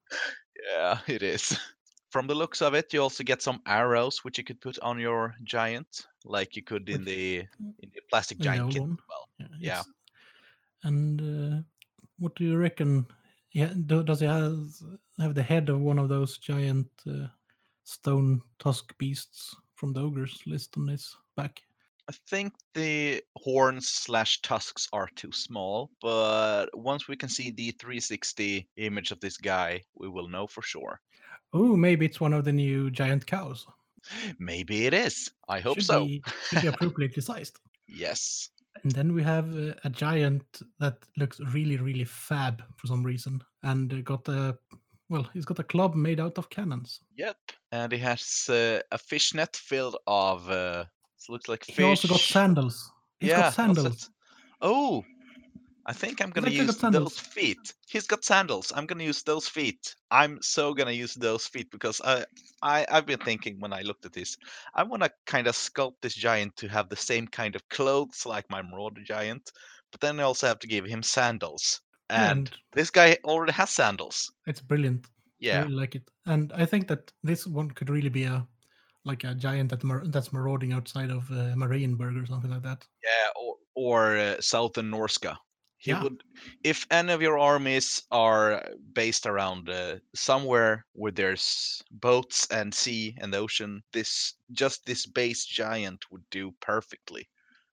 Yeah, 0.71 0.99
it 1.09 1.23
is. 1.23 1.59
From 2.11 2.27
the 2.27 2.35
looks 2.35 2.61
of 2.63 2.75
it, 2.75 2.93
you 2.93 3.03
also 3.03 3.25
get 3.25 3.43
some 3.43 3.63
arrows 3.67 4.23
which 4.23 4.39
you 4.39 4.45
could 4.45 4.61
put 4.61 4.79
on 4.81 4.99
your 4.99 5.35
giant, 5.45 6.07
like 6.25 6.57
you 6.57 6.63
could 6.63 6.89
in 6.89 7.05
the 7.05 7.39
in 7.39 7.91
the 7.95 8.01
plastic 8.11 8.39
giant 8.39 8.71
kit. 8.71 8.83
Well, 8.83 9.29
Yeah. 9.39 9.49
Yeah. 9.61 9.83
And 10.85 11.21
uh, 11.21 11.63
what 12.19 12.35
do 12.37 12.45
you 12.45 12.57
reckon? 12.59 13.07
Yeah, 13.53 13.73
do, 13.87 14.03
does 14.03 14.21
he 14.21 14.27
have, 14.27 14.67
have 15.19 15.35
the 15.35 15.43
head 15.43 15.69
of 15.69 15.81
one 15.81 15.99
of 15.99 16.09
those 16.09 16.39
giant 16.39 16.89
uh, 17.07 17.27
stone 17.85 18.41
tusk 18.59 18.97
beasts 18.99 19.55
from 19.75 19.93
the 19.93 20.01
ogres 20.01 20.41
list 20.47 20.77
on 20.79 20.89
his 20.89 21.15
back? 21.37 21.61
I 22.09 22.15
think 22.29 22.55
the 22.75 23.23
horns 23.37 23.89
slash 23.89 24.41
tusks 24.43 24.89
are 24.93 25.09
too 25.15 25.31
small, 25.33 25.91
but 26.01 26.67
once 26.75 27.07
we 27.07 27.17
can 27.17 27.29
see 27.29 27.51
the 27.51 27.71
360 27.73 28.69
image 28.77 29.11
of 29.13 29.21
this 29.21 29.37
guy, 29.37 29.83
we 29.95 30.09
will 30.09 30.29
know 30.29 30.47
for 30.47 30.63
sure. 30.63 31.01
Oh, 31.53 31.77
maybe 31.77 32.07
it's 32.07 32.21
one 32.21 32.33
of 32.33 32.45
the 32.45 32.53
new 32.53 32.91
giant 32.91 33.27
cows. 33.27 33.67
Maybe 34.39 34.87
it 34.87 34.95
is. 34.95 35.31
I 35.49 35.61
hope 35.61 35.77
Should 35.77 35.87
so. 35.87 36.05
Be, 36.07 36.23
should 36.49 36.63
be 36.63 36.69
appropriately 36.69 37.23
sized. 37.23 37.61
Yes. 37.87 38.51
And 38.83 38.93
then 38.93 39.13
we 39.13 39.23
have 39.23 39.57
uh, 39.57 39.75
a 39.85 39.91
giant 39.91 40.45
that 40.81 40.99
looks 41.17 41.41
really, 41.53 41.77
really 41.77 42.05
fab 42.05 42.63
for 42.77 42.87
some 42.87 43.05
reason, 43.05 43.43
and 43.63 43.93
uh, 43.93 44.01
got 44.03 44.29
a 44.29 44.59
well, 45.09 45.29
he's 45.35 45.45
got 45.45 45.59
a 45.59 45.65
club 45.65 45.95
made 45.95 46.21
out 46.21 46.39
of 46.39 46.49
cannons. 46.49 47.01
Yep. 47.19 47.37
And 47.71 47.93
he 47.93 47.99
has 47.99 48.49
uh, 48.49 48.81
a 48.91 48.99
fishnet 48.99 49.55
filled 49.57 49.97
of 50.07 50.49
uh, 50.49 50.85
it 51.19 51.33
looks 51.33 51.49
like 51.49 51.65
fish. 51.65 51.77
He 51.77 51.85
also 51.85 52.09
got 52.09 52.21
sandals. 52.21 52.91
He's 53.21 53.31
yeah, 53.31 53.43
got 53.43 53.55
sandals. 53.55 54.11
Oh, 54.63 55.05
I 55.87 55.93
think 55.93 56.21
I'm 56.21 56.31
gonna 56.31 56.51
use 56.51 56.85
those 56.91 57.19
feet. 57.19 57.75
He's 57.89 58.07
got 58.07 58.25
sandals. 58.25 58.73
I'm 58.75 58.87
gonna 58.87 59.05
use 59.05 59.23
those 59.23 59.49
feet. 59.49 59.95
I'm 60.11 60.41
so 60.43 60.75
gonna 60.75 60.93
use 60.93 61.15
those 61.15 61.47
feet 61.47 61.71
because 61.71 62.01
I, 62.05 62.25
I, 62.63 62.87
I've 62.91 63.07
been 63.07 63.19
thinking 63.21 63.59
when 63.61 63.73
I 63.73 63.83
looked 63.83 64.05
at 64.07 64.13
this, 64.13 64.37
I 64.75 64.83
want 64.85 65.03
to 65.03 65.13
kind 65.27 65.47
of 65.47 65.55
sculpt 65.57 66.01
this 66.01 66.15
giant 66.15 66.57
to 66.57 66.69
have 66.69 66.89
the 66.89 66.97
same 66.97 67.27
kind 67.29 67.57
of 67.57 67.69
clothes 67.69 68.25
like 68.27 68.49
my 68.51 68.63
Marauder 68.63 69.03
giant, 69.03 69.53
but 69.91 70.01
then 70.01 70.21
I 70.21 70.25
also 70.25 70.47
have 70.49 70.59
to 70.61 70.69
give 70.69 70.85
him 70.85 71.03
sandals. 71.03 71.81
Yeah, 72.15 72.37
And 72.37 72.51
this 72.73 72.91
guy 72.91 73.19
already 73.25 73.53
has 73.53 73.71
sandals. 73.71 74.33
it's 74.47 74.61
brilliant. 74.61 75.07
I 75.51 75.57
Yeah, 75.57 75.59
really 75.59 75.75
like 75.75 75.95
it, 75.95 76.11
and 76.27 76.53
I 76.53 76.65
think 76.67 76.89
that 76.89 77.13
this 77.23 77.47
one 77.47 77.71
could 77.73 77.91
really 77.91 78.09
be 78.09 78.25
a 78.25 78.47
like 79.05 79.25
a 79.25 79.35
giant 79.35 79.71
that 79.71 79.85
mar- 79.85 80.07
that's 80.07 80.33
marauding 80.33 80.73
outside 80.73 81.11
of 81.11 81.31
uh, 81.31 81.55
Marienburg 81.57 82.23
or 82.23 82.27
something 82.27 82.51
like 82.51 82.63
that. 82.63 82.87
yeah, 83.03 83.31
or 83.37 83.57
or 83.75 84.17
uh, 84.17 84.41
Southern 84.41 84.91
Norska. 84.91 85.37
He 85.83 85.93
Yeah. 85.93 85.95
would, 85.95 86.25
if 86.65 86.87
any 86.91 87.13
of 87.13 87.21
your 87.21 87.39
armies 87.39 88.05
are 88.11 88.65
based 88.95 89.27
around 89.27 89.69
uh, 89.69 89.99
somewhere 90.15 90.87
where 90.93 91.13
there's 91.13 91.83
boats 91.91 92.47
and 92.51 92.73
sea 92.75 93.17
and 93.21 93.35
the 93.35 93.39
ocean, 93.39 93.83
this 93.93 94.35
just 94.53 94.87
this 94.87 95.07
base 95.07 95.45
giant 95.45 96.11
would 96.11 96.31
do 96.31 96.53
perfectly. 96.61 97.29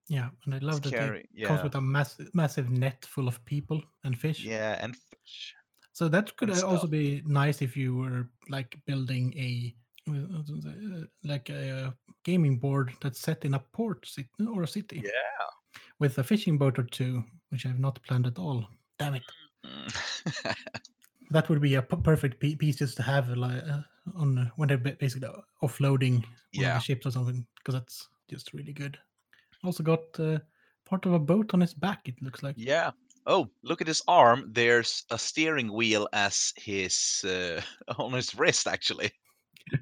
Yeah, 0.10 0.32
and 0.44 0.54
I 0.56 0.58
love 0.58 0.82
It's 0.82 0.92
that 0.92 0.96
it 0.98 1.14
comes 1.44 1.64
with 1.64 1.74
a 1.76 1.80
massive 1.82 2.34
massive 2.36 2.70
net 2.70 3.06
full 3.06 3.28
of 3.30 3.46
people 3.46 3.82
and 4.04 4.20
fish. 4.20 4.52
yeah, 4.52 4.78
and 4.84 4.96
fish. 4.96 5.56
So 5.94 6.08
that 6.10 6.36
could 6.38 6.50
uh, 6.50 6.66
also 6.66 6.88
be 6.88 7.22
nice 7.26 7.62
if 7.62 7.76
you 7.78 7.96
were 7.96 8.30
like 8.50 8.80
building 8.86 9.34
a 9.38 9.76
uh, 10.10 11.06
like 11.24 11.50
a 11.50 11.96
gaming 12.24 12.58
board 12.60 12.94
that's 13.02 13.20
set 13.20 13.46
in 13.46 13.54
a 13.54 13.60
port 13.60 14.06
city 14.08 14.30
or 14.48 14.64
a 14.64 14.68
city 14.68 15.04
Yeah. 15.04 15.50
With 16.00 16.18
a 16.18 16.24
fishing 16.24 16.58
boat 16.58 16.80
or 16.80 16.84
two, 16.84 17.24
which 17.50 17.66
I've 17.66 17.80
not 17.80 18.02
planned 18.04 18.28
at 18.28 18.40
all. 18.40 18.66
Damn 18.98 19.16
it! 19.16 19.24
Mm. 19.66 20.56
That 21.32 21.48
would 21.48 21.62
be 21.62 21.76
a 21.76 21.82
p- 21.84 21.96
perfect 21.98 22.40
pe- 22.40 22.56
piece 22.56 22.78
just 22.78 22.98
to 22.98 23.04
have 23.04 23.30
like 23.30 23.62
uh, 23.64 23.82
on 24.16 24.40
uh, 24.40 24.50
when 24.56 24.68
they're 24.68 24.80
basically 24.80 25.30
offloading 25.62 26.14
one 26.14 26.24
of 26.24 26.26
yeah, 26.54 26.74
the 26.74 26.80
ships 26.80 27.06
or 27.06 27.12
something, 27.12 27.46
because 27.58 27.76
that's 27.76 28.08
just 28.28 28.52
really 28.52 28.74
good. 28.74 28.98
Also 29.64 29.84
got 29.84 30.00
uh, 30.20 30.40
part 30.86 31.06
of 31.06 31.14
a 31.14 31.20
boat 31.20 31.54
on 31.54 31.62
his 31.62 31.74
back. 31.74 32.08
It 32.08 32.16
looks 32.22 32.42
like. 32.42 32.56
Yeah. 32.58 32.92
Oh, 33.28 33.48
look 33.62 33.80
at 33.80 33.88
his 33.88 34.02
arm. 34.08 34.50
There's 34.52 35.04
a 35.12 35.20
steering 35.20 35.72
wheel 35.72 36.08
as 36.14 36.52
his 36.56 37.24
uh, 37.24 37.62
on 38.00 38.14
his 38.14 38.36
wrist, 38.36 38.68
actually. 38.68 39.12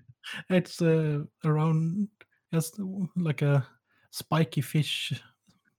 It's 0.49 0.81
uh, 0.81 1.23
around 1.45 2.09
just 2.53 2.77
like 3.15 3.41
a 3.41 3.65
spiky 4.11 4.59
fish 4.59 5.13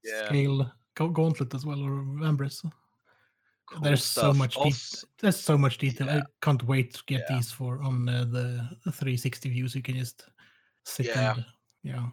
Yeah. 0.03 0.27
scale 0.27 0.71
ga- 0.95 1.07
gauntlet 1.07 1.53
as 1.53 1.65
well, 1.65 1.81
or 1.81 1.99
ambrose. 2.23 2.61
Cool 3.65 3.81
There's 3.81 4.03
so 4.03 4.33
much 4.33 4.55
Also- 4.57 4.69
detail. 4.69 5.09
There's 5.19 5.39
so 5.39 5.57
much 5.57 5.77
detail. 5.77 6.09
I 6.09 6.21
can't 6.41 6.63
wait 6.63 6.93
to 6.95 7.03
get 7.05 7.21
Yeah. 7.29 7.35
these 7.37 7.51
for 7.51 7.81
on 7.83 8.09
uh, 8.09 8.25
the 8.25 8.77
the 8.85 8.91
360 8.91 9.49
views. 9.49 9.75
You 9.75 9.81
can 9.83 9.95
just 9.95 10.25
sit 10.85 11.05
Yeah. 11.07 11.33
and 11.35 11.45
yeah. 11.83 12.09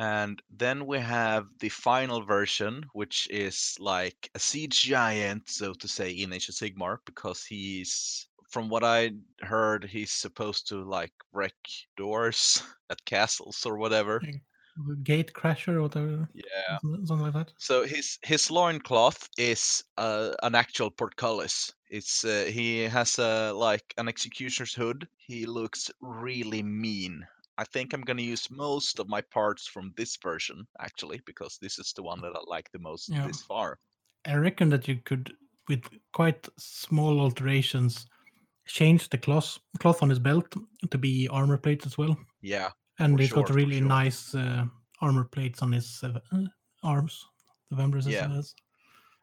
And 0.00 0.40
then 0.48 0.86
we 0.86 0.98
have 1.00 1.46
the 1.58 1.70
final 1.70 2.22
version, 2.22 2.84
which 2.92 3.26
is 3.30 3.74
like 3.80 4.30
a 4.34 4.38
siege 4.38 4.82
giant, 4.82 5.48
so 5.48 5.72
to 5.74 5.88
say, 5.88 6.12
in 6.12 6.32
Age 6.32 6.48
of 6.48 6.54
Sigmar, 6.54 6.98
because 7.04 7.44
he's, 7.44 8.28
from 8.48 8.68
what 8.68 8.84
I 8.84 9.10
heard, 9.40 9.82
he's 9.84 10.12
supposed 10.12 10.68
to 10.68 10.84
like 10.84 11.12
wreck 11.32 11.56
doors 11.96 12.62
at 12.90 13.04
castles 13.06 13.66
or 13.66 13.76
whatever. 13.76 14.22
Gate 15.02 15.32
crasher 15.34 15.74
or 15.74 15.82
whatever, 15.82 16.28
Yeah. 16.32 16.78
something 16.80 17.18
like 17.20 17.32
that. 17.34 17.52
So 17.58 17.84
his 17.84 18.18
his 18.24 18.50
loincloth 18.50 19.28
is 19.38 19.84
uh, 19.96 20.34
an 20.42 20.54
actual 20.54 20.90
portcullis. 20.90 21.72
It's 21.90 22.24
uh, 22.24 22.46
he 22.52 22.80
has 22.82 23.18
a 23.18 23.52
like 23.52 23.94
an 23.98 24.08
executioner's 24.08 24.74
hood. 24.74 25.08
He 25.16 25.46
looks 25.46 25.90
really 26.00 26.62
mean. 26.62 27.26
I 27.58 27.64
think 27.64 27.92
I'm 27.92 28.02
gonna 28.02 28.22
use 28.22 28.50
most 28.50 28.98
of 29.00 29.08
my 29.08 29.20
parts 29.22 29.66
from 29.66 29.92
this 29.96 30.16
version 30.22 30.66
actually 30.80 31.20
because 31.26 31.58
this 31.60 31.78
is 31.78 31.92
the 31.94 32.02
one 32.04 32.20
that 32.22 32.36
I 32.36 32.40
like 32.46 32.70
the 32.72 32.78
most 32.78 33.12
Yeah. 33.12 33.24
this 33.24 33.42
far. 33.42 33.78
I 34.26 34.36
reckon 34.36 34.68
that 34.70 34.86
you 34.88 34.96
could, 35.04 35.36
with 35.68 35.82
quite 36.12 36.48
small 36.58 37.20
alterations, 37.20 38.06
change 38.66 39.10
the 39.10 39.18
cloth 39.18 39.58
cloth 39.80 40.02
on 40.02 40.10
his 40.10 40.20
belt 40.20 40.54
to 40.90 40.98
be 40.98 41.28
armor 41.28 41.58
plates 41.58 41.86
as 41.86 41.98
well. 41.98 42.16
Yeah, 42.40 42.70
And 42.98 43.16
For 43.16 43.22
he's 43.22 43.32
got 43.32 43.50
really 43.50 43.78
sure. 43.78 43.86
nice 43.86 44.34
uh, 44.34 44.64
armor 45.00 45.24
plates 45.24 45.62
on 45.62 45.72
his 45.72 46.00
uh, 46.02 46.18
uh, 46.32 46.44
arms, 46.82 47.24
the 47.70 47.76
Vembris 47.76 48.06
Yeah. 48.06 48.28
has. 48.28 48.54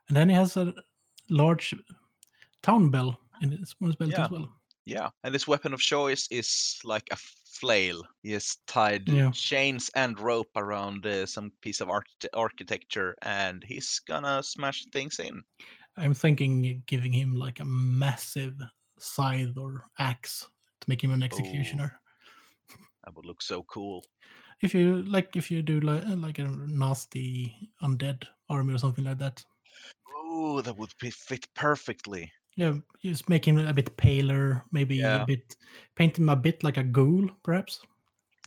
And 0.08 0.16
then 0.16 0.30
he 0.30 0.36
has 0.36 0.56
a 0.58 0.74
large 1.30 1.74
town 2.64 2.90
bell 2.90 3.20
in 3.42 3.52
his, 3.52 3.74
belt 3.80 3.96
Yeah. 4.12 4.26
as 4.26 4.32
well. 4.32 4.50
yeah. 4.86 5.10
And 5.24 5.34
his 5.34 5.48
weapon 5.48 5.74
of 5.74 5.80
choice 5.82 6.28
is 6.32 6.80
like 6.84 7.08
a 7.12 7.18
flail. 7.46 8.04
He 8.24 8.32
has 8.32 8.58
tied 8.68 9.08
Yeah. 9.10 9.32
chains 9.32 9.90
and 9.96 10.20
rope 10.20 10.52
around 10.56 11.06
uh, 11.06 11.26
some 11.26 11.52
piece 11.62 11.82
of 11.82 11.90
arch- 11.90 12.26
architecture, 12.34 13.16
and 13.24 13.64
he's 13.64 14.00
gonna 14.08 14.42
smash 14.44 14.86
things 14.94 15.20
in. 15.20 15.44
I'm 15.98 16.14
thinking 16.14 16.84
giving 16.86 17.12
him 17.14 17.36
like 17.36 17.60
a 17.62 17.66
massive 17.66 18.56
scythe 19.00 19.58
or 19.58 19.86
axe 20.00 20.48
to 20.82 20.90
make 20.90 21.04
him 21.04 21.12
an 21.12 21.24
executioner. 21.24 22.00
That 23.06 23.16
would 23.16 23.26
look 23.26 23.42
so 23.42 23.64
cool. 23.64 24.04
If 24.62 24.74
you 24.74 25.04
like, 25.04 25.36
if 25.36 25.52
you 25.52 25.62
do 25.62 25.80
like 25.80 26.04
like 26.08 26.40
a 26.40 26.44
nasty 26.48 27.70
undead 27.84 28.24
army 28.50 28.74
or 28.74 28.78
something 28.78 29.06
like 29.06 29.20
that, 29.20 29.44
Oh, 30.18 30.62
that 30.62 30.78
would 30.78 30.94
fit 31.00 31.48
perfectly. 31.54 32.32
yeah, 32.56 32.74
just 33.04 33.30
make 33.30 33.46
him 33.48 33.58
a 33.58 33.74
bit 33.74 33.96
paler, 33.98 34.64
maybe 34.72 34.96
Yeah. 34.98 35.24
a 35.24 35.26
bit, 35.26 35.56
paint 35.96 36.18
him 36.18 36.30
a 36.30 36.36
bit 36.36 36.64
like 36.64 36.78
a 36.78 36.84
ghoul, 36.84 37.30
perhaps. 37.44 37.80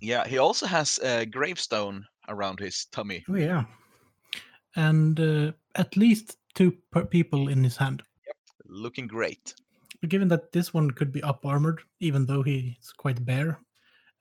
Yeah, 0.01 0.27
he 0.27 0.39
also 0.39 0.67
has 0.67 0.99
a 1.03 1.25
gravestone 1.27 2.07
around 2.29 2.59
his 2.61 2.87
tummy. 2.87 3.25
Oh 3.29 3.37
yeah, 3.37 3.65
and 4.77 5.19
uh, 5.21 5.53
at 5.75 5.97
least 5.97 6.39
two 6.55 6.73
per 6.91 7.05
people 7.05 7.49
in 7.49 7.63
his 7.65 7.77
hand. 7.77 8.03
Yep. 8.27 8.37
Looking 8.67 9.07
great. 9.07 9.55
But 10.01 10.11
given 10.11 10.29
that 10.29 10.53
this 10.53 10.73
one 10.73 10.91
could 10.93 11.13
be 11.13 11.23
up 11.23 11.45
armored, 11.45 11.81
even 12.01 12.27
though 12.27 12.43
he's 12.43 12.93
quite 12.97 13.25
bare, 13.25 13.59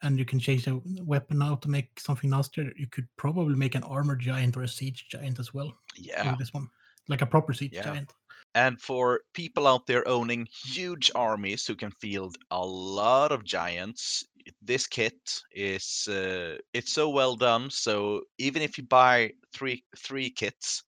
and 0.04 0.20
you 0.20 0.26
can 0.26 0.40
change 0.40 0.66
the 0.66 0.82
weapon 1.04 1.40
now 1.40 1.56
to 1.56 1.70
make 1.70 2.00
something 2.00 2.30
nastier, 2.30 2.72
you 2.76 2.88
could 2.88 3.08
probably 3.18 3.56
make 3.56 3.76
an 3.76 3.84
armor 3.84 4.16
giant 4.16 4.56
or 4.58 4.64
a 4.64 4.68
siege 4.68 5.08
giant 5.10 5.40
as 5.40 5.54
well. 5.54 5.78
Yeah. 5.96 6.36
This 6.38 6.54
one, 6.54 6.70
like 7.08 7.22
a 7.22 7.26
proper 7.26 7.54
siege 7.54 7.74
Yeah. 7.74 7.84
giant. 7.84 8.14
And 8.56 8.82
for 8.82 9.22
people 9.34 9.68
out 9.68 9.86
there 9.86 10.08
owning 10.08 10.48
huge 10.66 11.12
armies 11.14 11.66
who 11.68 11.76
can 11.76 11.92
field 11.92 12.38
a 12.50 12.66
lot 12.66 13.32
of 13.32 13.44
giants, 13.44 14.24
this 14.62 14.88
kit 14.88 15.44
is 15.52 16.08
uh, 16.08 16.58
it's 16.74 16.92
so 16.94 17.10
well 17.10 17.36
done. 17.36 17.70
So 17.70 18.24
even 18.38 18.62
if 18.62 18.78
you 18.78 18.86
buy 18.86 19.34
three 19.54 19.84
three 19.98 20.30
kits, 20.30 20.84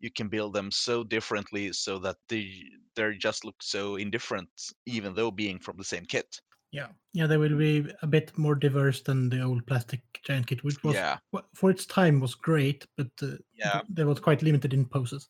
you 0.00 0.10
can 0.10 0.28
build 0.28 0.52
them 0.52 0.70
so 0.70 1.04
differently 1.04 1.72
so 1.72 1.98
that 2.00 2.16
they 2.28 2.64
they 2.96 3.16
just 3.16 3.44
look 3.44 3.62
so 3.62 3.96
indifferent, 3.96 4.50
even 4.86 5.14
though 5.14 5.30
being 5.30 5.58
from 5.58 5.76
the 5.76 5.84
same 5.84 6.04
kit. 6.06 6.40
Yeah, 6.72 6.88
yeah, 7.12 7.26
they 7.26 7.36
will 7.36 7.56
be 7.56 7.90
a 8.02 8.06
bit 8.06 8.36
more 8.36 8.54
diverse 8.54 9.00
than 9.02 9.30
the 9.30 9.40
old 9.42 9.66
plastic 9.66 10.02
giant 10.24 10.48
kit, 10.48 10.64
which 10.64 10.82
was 10.82 10.96
Yeah, 10.96 11.18
for 11.54 11.70
its 11.70 11.86
time 11.86 12.20
was 12.20 12.34
great, 12.34 12.86
but 12.96 13.10
uh, 13.22 13.36
Yeah. 13.54 13.82
they 13.88 14.04
was 14.04 14.20
quite 14.20 14.42
limited 14.42 14.74
in 14.74 14.86
poses. 14.86 15.28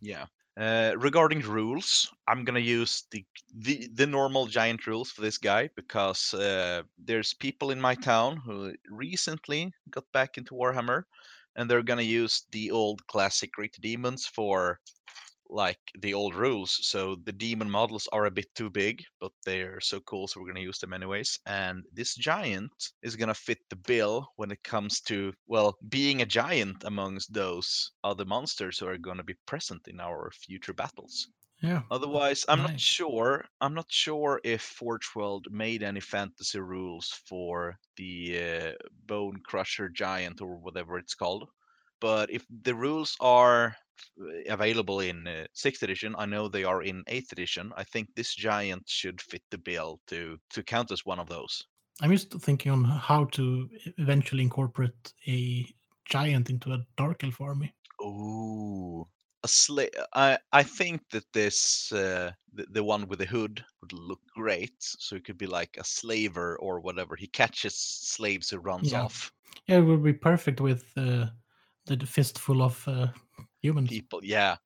yeah. 0.00 0.26
Uh, 0.56 0.94
regarding 0.98 1.40
rules, 1.40 2.08
I'm 2.28 2.44
gonna 2.44 2.60
use 2.60 3.04
the, 3.10 3.26
the 3.52 3.88
the 3.92 4.06
normal 4.06 4.46
giant 4.46 4.86
rules 4.86 5.10
for 5.10 5.20
this 5.20 5.36
guy 5.36 5.68
because 5.74 6.32
uh, 6.32 6.84
there's 6.96 7.34
people 7.34 7.72
in 7.72 7.80
my 7.80 7.96
town 7.96 8.36
who 8.36 8.72
recently 8.88 9.72
got 9.90 10.04
back 10.12 10.38
into 10.38 10.54
Warhammer, 10.54 11.04
and 11.56 11.68
they're 11.68 11.82
gonna 11.82 12.02
use 12.02 12.46
the 12.52 12.70
old 12.70 13.04
classic 13.08 13.50
Great 13.50 13.76
Demons 13.80 14.26
for 14.26 14.78
like 15.48 15.80
the 15.98 16.14
old 16.14 16.34
rules. 16.34 16.78
So 16.86 17.16
the 17.16 17.32
demon 17.32 17.70
models 17.70 18.08
are 18.12 18.26
a 18.26 18.30
bit 18.30 18.54
too 18.54 18.70
big, 18.70 19.04
but 19.20 19.32
they're 19.44 19.80
so 19.80 20.00
cool, 20.00 20.28
so 20.28 20.40
we're 20.40 20.46
gonna 20.48 20.60
use 20.60 20.78
them 20.78 20.92
anyways. 20.92 21.38
And 21.46 21.84
this 21.92 22.14
giant 22.14 22.92
is 23.02 23.16
gonna 23.16 23.34
fit 23.34 23.68
the 23.70 23.76
bill 23.76 24.28
when 24.36 24.50
it 24.50 24.62
comes 24.64 25.00
to 25.02 25.32
well 25.46 25.76
being 25.88 26.22
a 26.22 26.26
giant 26.26 26.84
amongst 26.84 27.32
those 27.32 27.92
other 28.02 28.24
monsters 28.24 28.78
who 28.78 28.86
are 28.86 28.98
gonna 28.98 29.24
be 29.24 29.34
present 29.46 29.88
in 29.88 30.00
our 30.00 30.30
future 30.32 30.74
battles. 30.74 31.28
Yeah, 31.62 31.82
Otherwise, 31.90 32.44
I'm 32.48 32.60
not 32.62 32.78
sure. 32.78 33.46
I'm 33.60 33.72
not 33.72 33.90
sure 33.90 34.38
if 34.44 34.60
Forge 34.60 35.08
World 35.14 35.46
made 35.50 35.82
any 35.82 36.00
fantasy 36.00 36.60
rules 36.60 37.08
for 37.26 37.78
the 37.96 38.38
uh, 38.38 38.72
Bone 38.92 39.40
Crusher 39.42 39.88
Giant 39.88 40.42
or 40.42 40.58
whatever 40.58 40.98
it's 40.98 41.14
called. 41.14 41.48
But 42.00 42.30
if 42.30 42.44
the 42.50 42.74
rules 42.74 43.16
are 43.20 43.76
available 44.48 45.00
in 45.00 45.26
uh, 45.26 45.46
sixth 45.54 45.82
edition, 45.82 46.14
I 46.18 46.26
know 46.26 46.48
they 46.48 46.64
are 46.64 46.82
in 46.82 47.04
eighth 47.08 47.32
edition. 47.32 47.72
I 47.76 47.84
think 47.84 48.14
this 48.14 48.34
giant 48.34 48.88
should 48.88 49.20
fit 49.20 49.42
the 49.50 49.58
bill 49.58 50.00
to 50.08 50.38
to 50.50 50.62
count 50.62 50.90
as 50.92 51.04
one 51.06 51.18
of 51.20 51.28
those. 51.28 51.62
I'm 52.02 52.10
just 52.12 52.32
thinking 52.32 52.72
on 52.72 52.84
how 52.84 53.24
to 53.26 53.68
eventually 53.98 54.42
incorporate 54.42 55.12
a 55.28 55.66
giant 56.04 56.50
into 56.50 56.72
a 56.72 56.84
dark 56.96 57.24
elf 57.24 57.40
army. 57.40 57.74
Ooh. 58.02 59.08
A 59.42 59.46
sla- 59.46 60.04
I 60.14 60.38
I 60.52 60.62
think 60.62 61.02
that 61.10 61.24
this 61.32 61.92
uh, 61.92 62.32
the, 62.52 62.66
the 62.70 62.82
one 62.84 63.06
with 63.08 63.18
the 63.18 63.26
hood 63.26 63.64
would 63.80 63.92
look 63.92 64.20
great. 64.34 64.74
So 64.80 65.16
it 65.16 65.24
could 65.24 65.38
be 65.38 65.46
like 65.46 65.76
a 65.78 65.84
slaver 65.84 66.56
or 66.60 66.80
whatever. 66.80 67.14
He 67.16 67.26
catches 67.28 67.74
slaves 67.76 68.50
who 68.50 68.58
runs 68.58 68.92
Yeah. 68.92 69.02
off 69.02 69.32
Yeah, 69.66 69.78
it 69.78 69.82
would 69.82 70.02
be 70.02 70.14
perfect 70.14 70.60
with 70.60 70.84
uh, 70.96 71.26
the 71.86 71.96
the 71.96 72.06
fistful 72.06 72.62
of 72.62 72.86
uh, 72.88 73.08
humans. 73.64 73.88
people. 73.88 74.20
Yeah. 74.22 74.56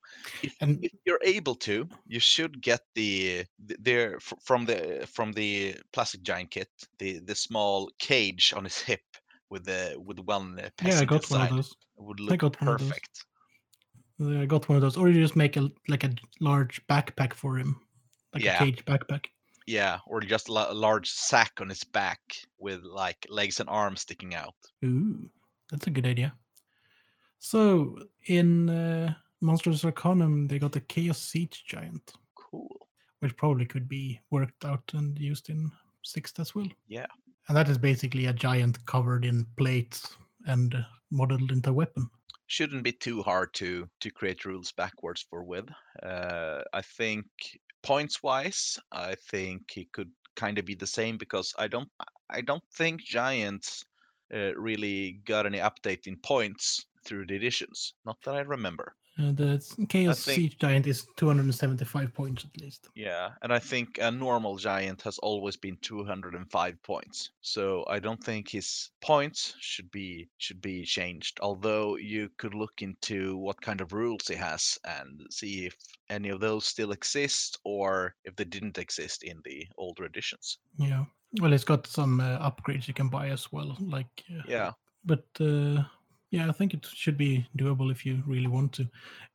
If, 0.42 0.54
And 0.60 0.84
if 0.84 0.92
you're 1.06 1.20
able 1.36 1.54
to, 1.68 1.88
you 2.06 2.20
should 2.20 2.60
get 2.60 2.80
the 2.94 3.44
the- 3.66 3.76
there 3.80 4.18
from 4.48 4.64
the 4.66 5.06
from 5.14 5.32
the 5.32 5.76
plastic 5.92 6.22
giant 6.22 6.50
kit 6.50 6.68
the 6.98 7.20
the 7.28 7.34
small 7.34 7.90
cage 7.98 8.52
on 8.56 8.64
his 8.64 8.78
hip 8.88 9.00
with 9.50 9.64
the 9.64 9.82
with 10.06 10.18
one 10.20 10.58
yeah, 10.82 11.00
I 11.00 11.04
got 11.04 11.30
one 11.30 11.40
of 11.42 11.50
those. 11.50 11.70
It 11.98 12.02
would 12.06 12.20
I 12.20 12.24
look 12.24 12.40
got 12.40 12.56
of 12.56 12.66
those. 12.66 12.88
perfect. 12.88 13.24
I 14.20 14.46
got 14.46 14.68
one 14.68 14.76
of 14.76 14.82
those, 14.82 14.96
or 14.96 15.08
you 15.08 15.20
just 15.22 15.36
make 15.36 15.56
a 15.56 15.70
like 15.88 16.04
a 16.04 16.12
large 16.40 16.84
backpack 16.88 17.34
for 17.34 17.56
him, 17.56 17.76
like 18.34 18.42
Yeah. 18.42 18.56
a 18.56 18.64
cage 18.64 18.84
backpack. 18.84 19.26
Yeah, 19.66 19.98
or 20.06 20.20
just 20.20 20.48
a 20.48 20.52
large 20.72 21.08
sack 21.10 21.52
on 21.60 21.68
his 21.68 21.84
back 21.84 22.20
with 22.58 22.82
like 22.82 23.26
legs 23.28 23.60
and 23.60 23.68
arms 23.68 24.00
sticking 24.00 24.34
out. 24.34 24.54
Ooh, 24.84 25.30
that's 25.70 25.86
a 25.86 25.90
good 25.90 26.06
idea. 26.06 26.32
So 27.38 27.98
in 28.26 28.68
uh, 28.68 29.14
Monsters 29.40 29.84
Arcanum, 29.84 30.46
they 30.48 30.58
got 30.58 30.72
the 30.72 30.80
Chaos 30.80 31.18
Siege 31.20 31.64
Giant, 31.66 32.12
Cool. 32.34 32.88
which 33.20 33.36
probably 33.36 33.66
could 33.66 33.88
be 33.88 34.20
worked 34.30 34.64
out 34.64 34.82
and 34.94 35.18
used 35.18 35.48
in 35.50 35.70
sixth 36.04 36.40
as 36.40 36.54
well. 36.54 36.68
Yeah. 36.88 37.06
And 37.48 37.56
that 37.56 37.68
is 37.68 37.78
basically 37.78 38.26
a 38.26 38.32
giant 38.32 38.84
covered 38.86 39.24
in 39.24 39.46
plates 39.56 40.16
and 40.46 40.74
uh, 40.74 40.82
modeled 41.10 41.50
into 41.50 41.70
a 41.70 41.72
weapon. 41.72 42.10
Shouldn't 42.46 42.82
be 42.82 42.92
too 42.92 43.22
hard 43.22 43.52
to 43.54 43.88
to 44.00 44.10
create 44.10 44.44
rules 44.44 44.72
backwards 44.72 45.24
for 45.28 45.44
with. 45.44 45.68
Uh, 46.02 46.62
I 46.72 46.80
think 46.82 47.26
points 47.82 48.22
wise, 48.22 48.78
I 48.90 49.14
think 49.30 49.76
it 49.76 49.92
could 49.92 50.10
kind 50.34 50.58
of 50.58 50.64
be 50.64 50.74
the 50.74 50.86
same 50.86 51.18
because 51.18 51.54
I 51.58 51.68
don't 51.68 51.88
I 52.30 52.40
don't 52.40 52.62
think 52.74 53.02
giants 53.02 53.84
uh, 54.34 54.54
really 54.56 55.20
got 55.26 55.46
any 55.46 55.58
update 55.58 56.06
in 56.06 56.16
points 56.16 56.86
through 57.08 57.26
the 57.26 57.34
editions. 57.34 57.94
Not 58.04 58.18
that 58.24 58.34
I 58.34 58.40
remember. 58.40 58.94
Uh, 59.20 59.32
the 59.32 59.86
Chaos 59.88 60.22
think- 60.24 60.36
Siege 60.36 60.58
Giant 60.58 60.86
is 60.86 61.04
275 61.16 62.14
points 62.14 62.44
at 62.44 62.60
least. 62.60 62.88
Yeah, 62.94 63.30
and 63.42 63.52
I 63.52 63.58
think 63.58 63.98
a 64.00 64.12
normal 64.12 64.56
giant 64.58 65.02
has 65.02 65.18
always 65.18 65.56
been 65.56 65.76
205 65.82 66.80
points. 66.84 67.30
So 67.40 67.84
I 67.88 67.98
don't 67.98 68.22
think 68.22 68.48
his 68.48 68.90
points 69.00 69.54
should 69.58 69.90
be 69.90 70.28
should 70.38 70.60
be 70.62 70.84
changed. 70.84 71.40
Although 71.40 71.96
you 71.96 72.30
could 72.36 72.54
look 72.54 72.80
into 72.80 73.36
what 73.38 73.60
kind 73.60 73.80
of 73.80 73.92
rules 73.92 74.28
he 74.28 74.36
has 74.36 74.78
and 74.84 75.26
see 75.30 75.66
if 75.66 75.74
any 76.10 76.28
of 76.28 76.38
those 76.40 76.64
still 76.66 76.92
exist 76.92 77.58
or 77.64 78.14
if 78.24 78.36
they 78.36 78.44
didn't 78.44 78.78
exist 78.78 79.24
in 79.24 79.40
the 79.44 79.66
older 79.78 80.04
editions. 80.04 80.58
Yeah. 80.78 81.04
Well, 81.40 81.52
it's 81.52 81.64
got 81.64 81.86
some 81.88 82.20
uh, 82.20 82.38
upgrades 82.48 82.86
you 82.86 82.94
can 82.94 83.08
buy 83.08 83.28
as 83.30 83.50
well. 83.52 83.76
Like, 83.80 84.22
uh, 84.30 84.42
Yeah. 84.48 84.72
but 85.04 85.26
uh, 85.40 85.82
yeah, 86.30 86.48
I 86.48 86.52
think 86.52 86.74
it 86.74 86.86
should 86.86 87.16
be 87.16 87.46
doable 87.56 87.90
if 87.90 88.04
you 88.04 88.22
really 88.26 88.46
want 88.48 88.72
to. 88.74 88.88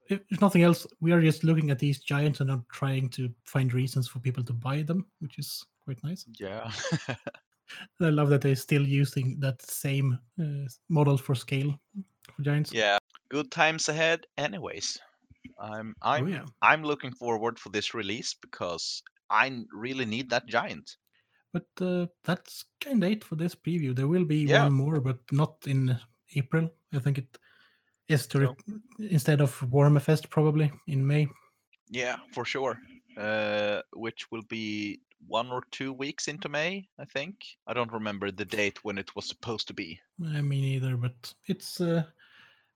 If, 0.09 0.19
if 0.29 0.41
nothing 0.41 0.63
else, 0.63 0.85
we 1.01 1.11
are 1.11 1.21
just 1.21 1.43
looking 1.43 1.71
at 1.71 1.79
these 1.79 1.99
giants 1.99 2.39
and 2.39 2.49
not 2.49 2.67
trying 2.69 3.09
to 3.09 3.29
find 3.45 3.73
reasons 3.73 4.07
for 4.07 4.19
people 4.19 4.43
to 4.43 4.53
buy 4.53 4.81
them, 4.83 5.05
which 5.19 5.39
is 5.39 5.65
quite 5.85 6.03
nice. 6.03 6.25
Yeah. 6.39 6.69
I 8.01 8.09
love 8.09 8.29
that 8.29 8.41
they're 8.41 8.55
still 8.55 8.85
using 8.85 9.39
that 9.39 9.61
same 9.61 10.19
uh, 10.39 10.67
model 10.89 11.17
for 11.17 11.33
scale 11.35 11.79
for 12.35 12.41
giants. 12.43 12.71
yeah. 12.73 12.97
Good 13.29 13.49
times 13.49 13.89
ahead 13.89 14.27
anyways. 14.37 14.99
I'm 15.59 15.95
Oh, 16.03 16.09
I'm 16.11 16.27
yeah. 16.27 16.45
I'm 16.61 16.83
looking 16.83 17.11
forward 17.11 17.57
for 17.57 17.69
this 17.69 17.93
release 17.95 18.35
because 18.39 19.01
I 19.29 19.63
really 19.73 20.05
need 20.05 20.29
that 20.29 20.45
giant. 20.45 20.97
But 21.51 21.65
uh, 21.81 22.07
that's 22.23 22.65
kind 22.79 23.03
of 23.03 23.11
it 23.11 23.23
for 23.23 23.35
this 23.35 23.55
preview. 23.55 23.95
There 23.95 24.07
will 24.07 24.25
be 24.25 24.45
Yeah. 24.45 24.63
one 24.63 24.73
more, 24.73 24.99
but 24.99 25.17
not 25.31 25.55
in 25.65 25.97
April. 26.35 26.69
I 26.93 26.99
think 26.99 27.17
it 27.17 27.37
is 28.07 28.27
to 28.27 28.39
re- 28.39 28.77
instead 29.09 29.41
of 29.41 29.57
Warmfest 29.61 30.29
probably 30.29 30.71
in 30.87 31.05
May. 31.05 31.27
Yeah, 31.89 32.17
for 32.33 32.45
sure. 32.45 32.79
Uh, 33.17 33.81
which 33.93 34.31
will 34.31 34.41
be 34.49 35.01
one 35.27 35.51
or 35.51 35.63
two 35.71 35.93
weeks 35.93 36.27
into 36.27 36.49
May, 36.49 36.87
I 36.99 37.05
think. 37.05 37.35
I 37.67 37.73
don't 37.73 37.91
remember 37.91 38.31
the 38.31 38.45
date 38.45 38.83
when 38.83 38.97
it 38.97 39.15
was 39.15 39.25
supposed 39.27 39.67
to 39.67 39.73
be. 39.73 39.99
I 40.35 40.41
mean, 40.41 40.63
either, 40.63 40.97
but 40.97 41.33
it's 41.47 41.79
uh, 41.79 42.03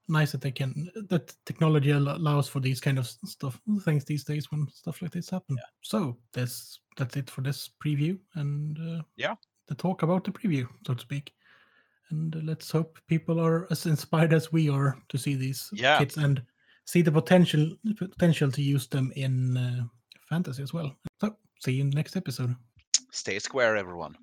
nice 0.08 0.32
that 0.32 0.40
they 0.40 0.52
can 0.52 0.90
that 1.10 1.34
technology 1.44 1.90
allows 1.90 2.48
for 2.48 2.60
these 2.60 2.80
kind 2.80 2.98
of 2.98 3.06
stuff 3.06 3.60
things 3.84 4.04
these 4.04 4.24
days 4.24 4.50
when 4.50 4.66
stuff 4.68 5.02
like 5.02 5.10
this 5.10 5.28
happen. 5.30 5.58
So 5.82 6.16
that's 6.32 6.80
that's 6.96 7.16
it 7.16 7.28
for 7.28 7.42
this 7.42 7.70
preview 7.84 8.18
and 8.34 8.78
uh, 8.78 9.02
Yeah. 9.16 9.34
the 9.66 9.74
talk 9.74 10.02
about 10.02 10.24
the 10.24 10.30
preview, 10.32 10.66
so 10.86 10.94
to 10.94 11.00
speak. 11.00 11.32
And 12.10 12.34
let's 12.44 12.70
hope 12.70 12.98
people 13.06 13.38
are 13.40 13.66
as 13.70 13.86
inspired 13.86 14.32
as 14.32 14.50
we 14.52 14.68
are 14.70 14.96
to 15.08 15.18
see 15.18 15.34
these 15.34 15.68
Yeah. 15.72 15.98
kits 15.98 16.16
and 16.16 16.42
see 16.86 17.02
the 17.02 17.12
potential 17.12 17.70
potential 17.98 18.50
to 18.52 18.62
use 18.62 18.86
them 18.88 19.12
in 19.16 19.56
uh, 19.56 19.84
fantasy 20.28 20.62
as 20.62 20.72
well. 20.72 20.96
So 21.20 21.36
see 21.60 21.72
you 21.72 21.82
in 21.82 21.90
the 21.90 21.96
next 21.96 22.16
episode. 22.16 22.54
Stay 23.10 23.38
square, 23.38 23.76
everyone. 23.76 24.16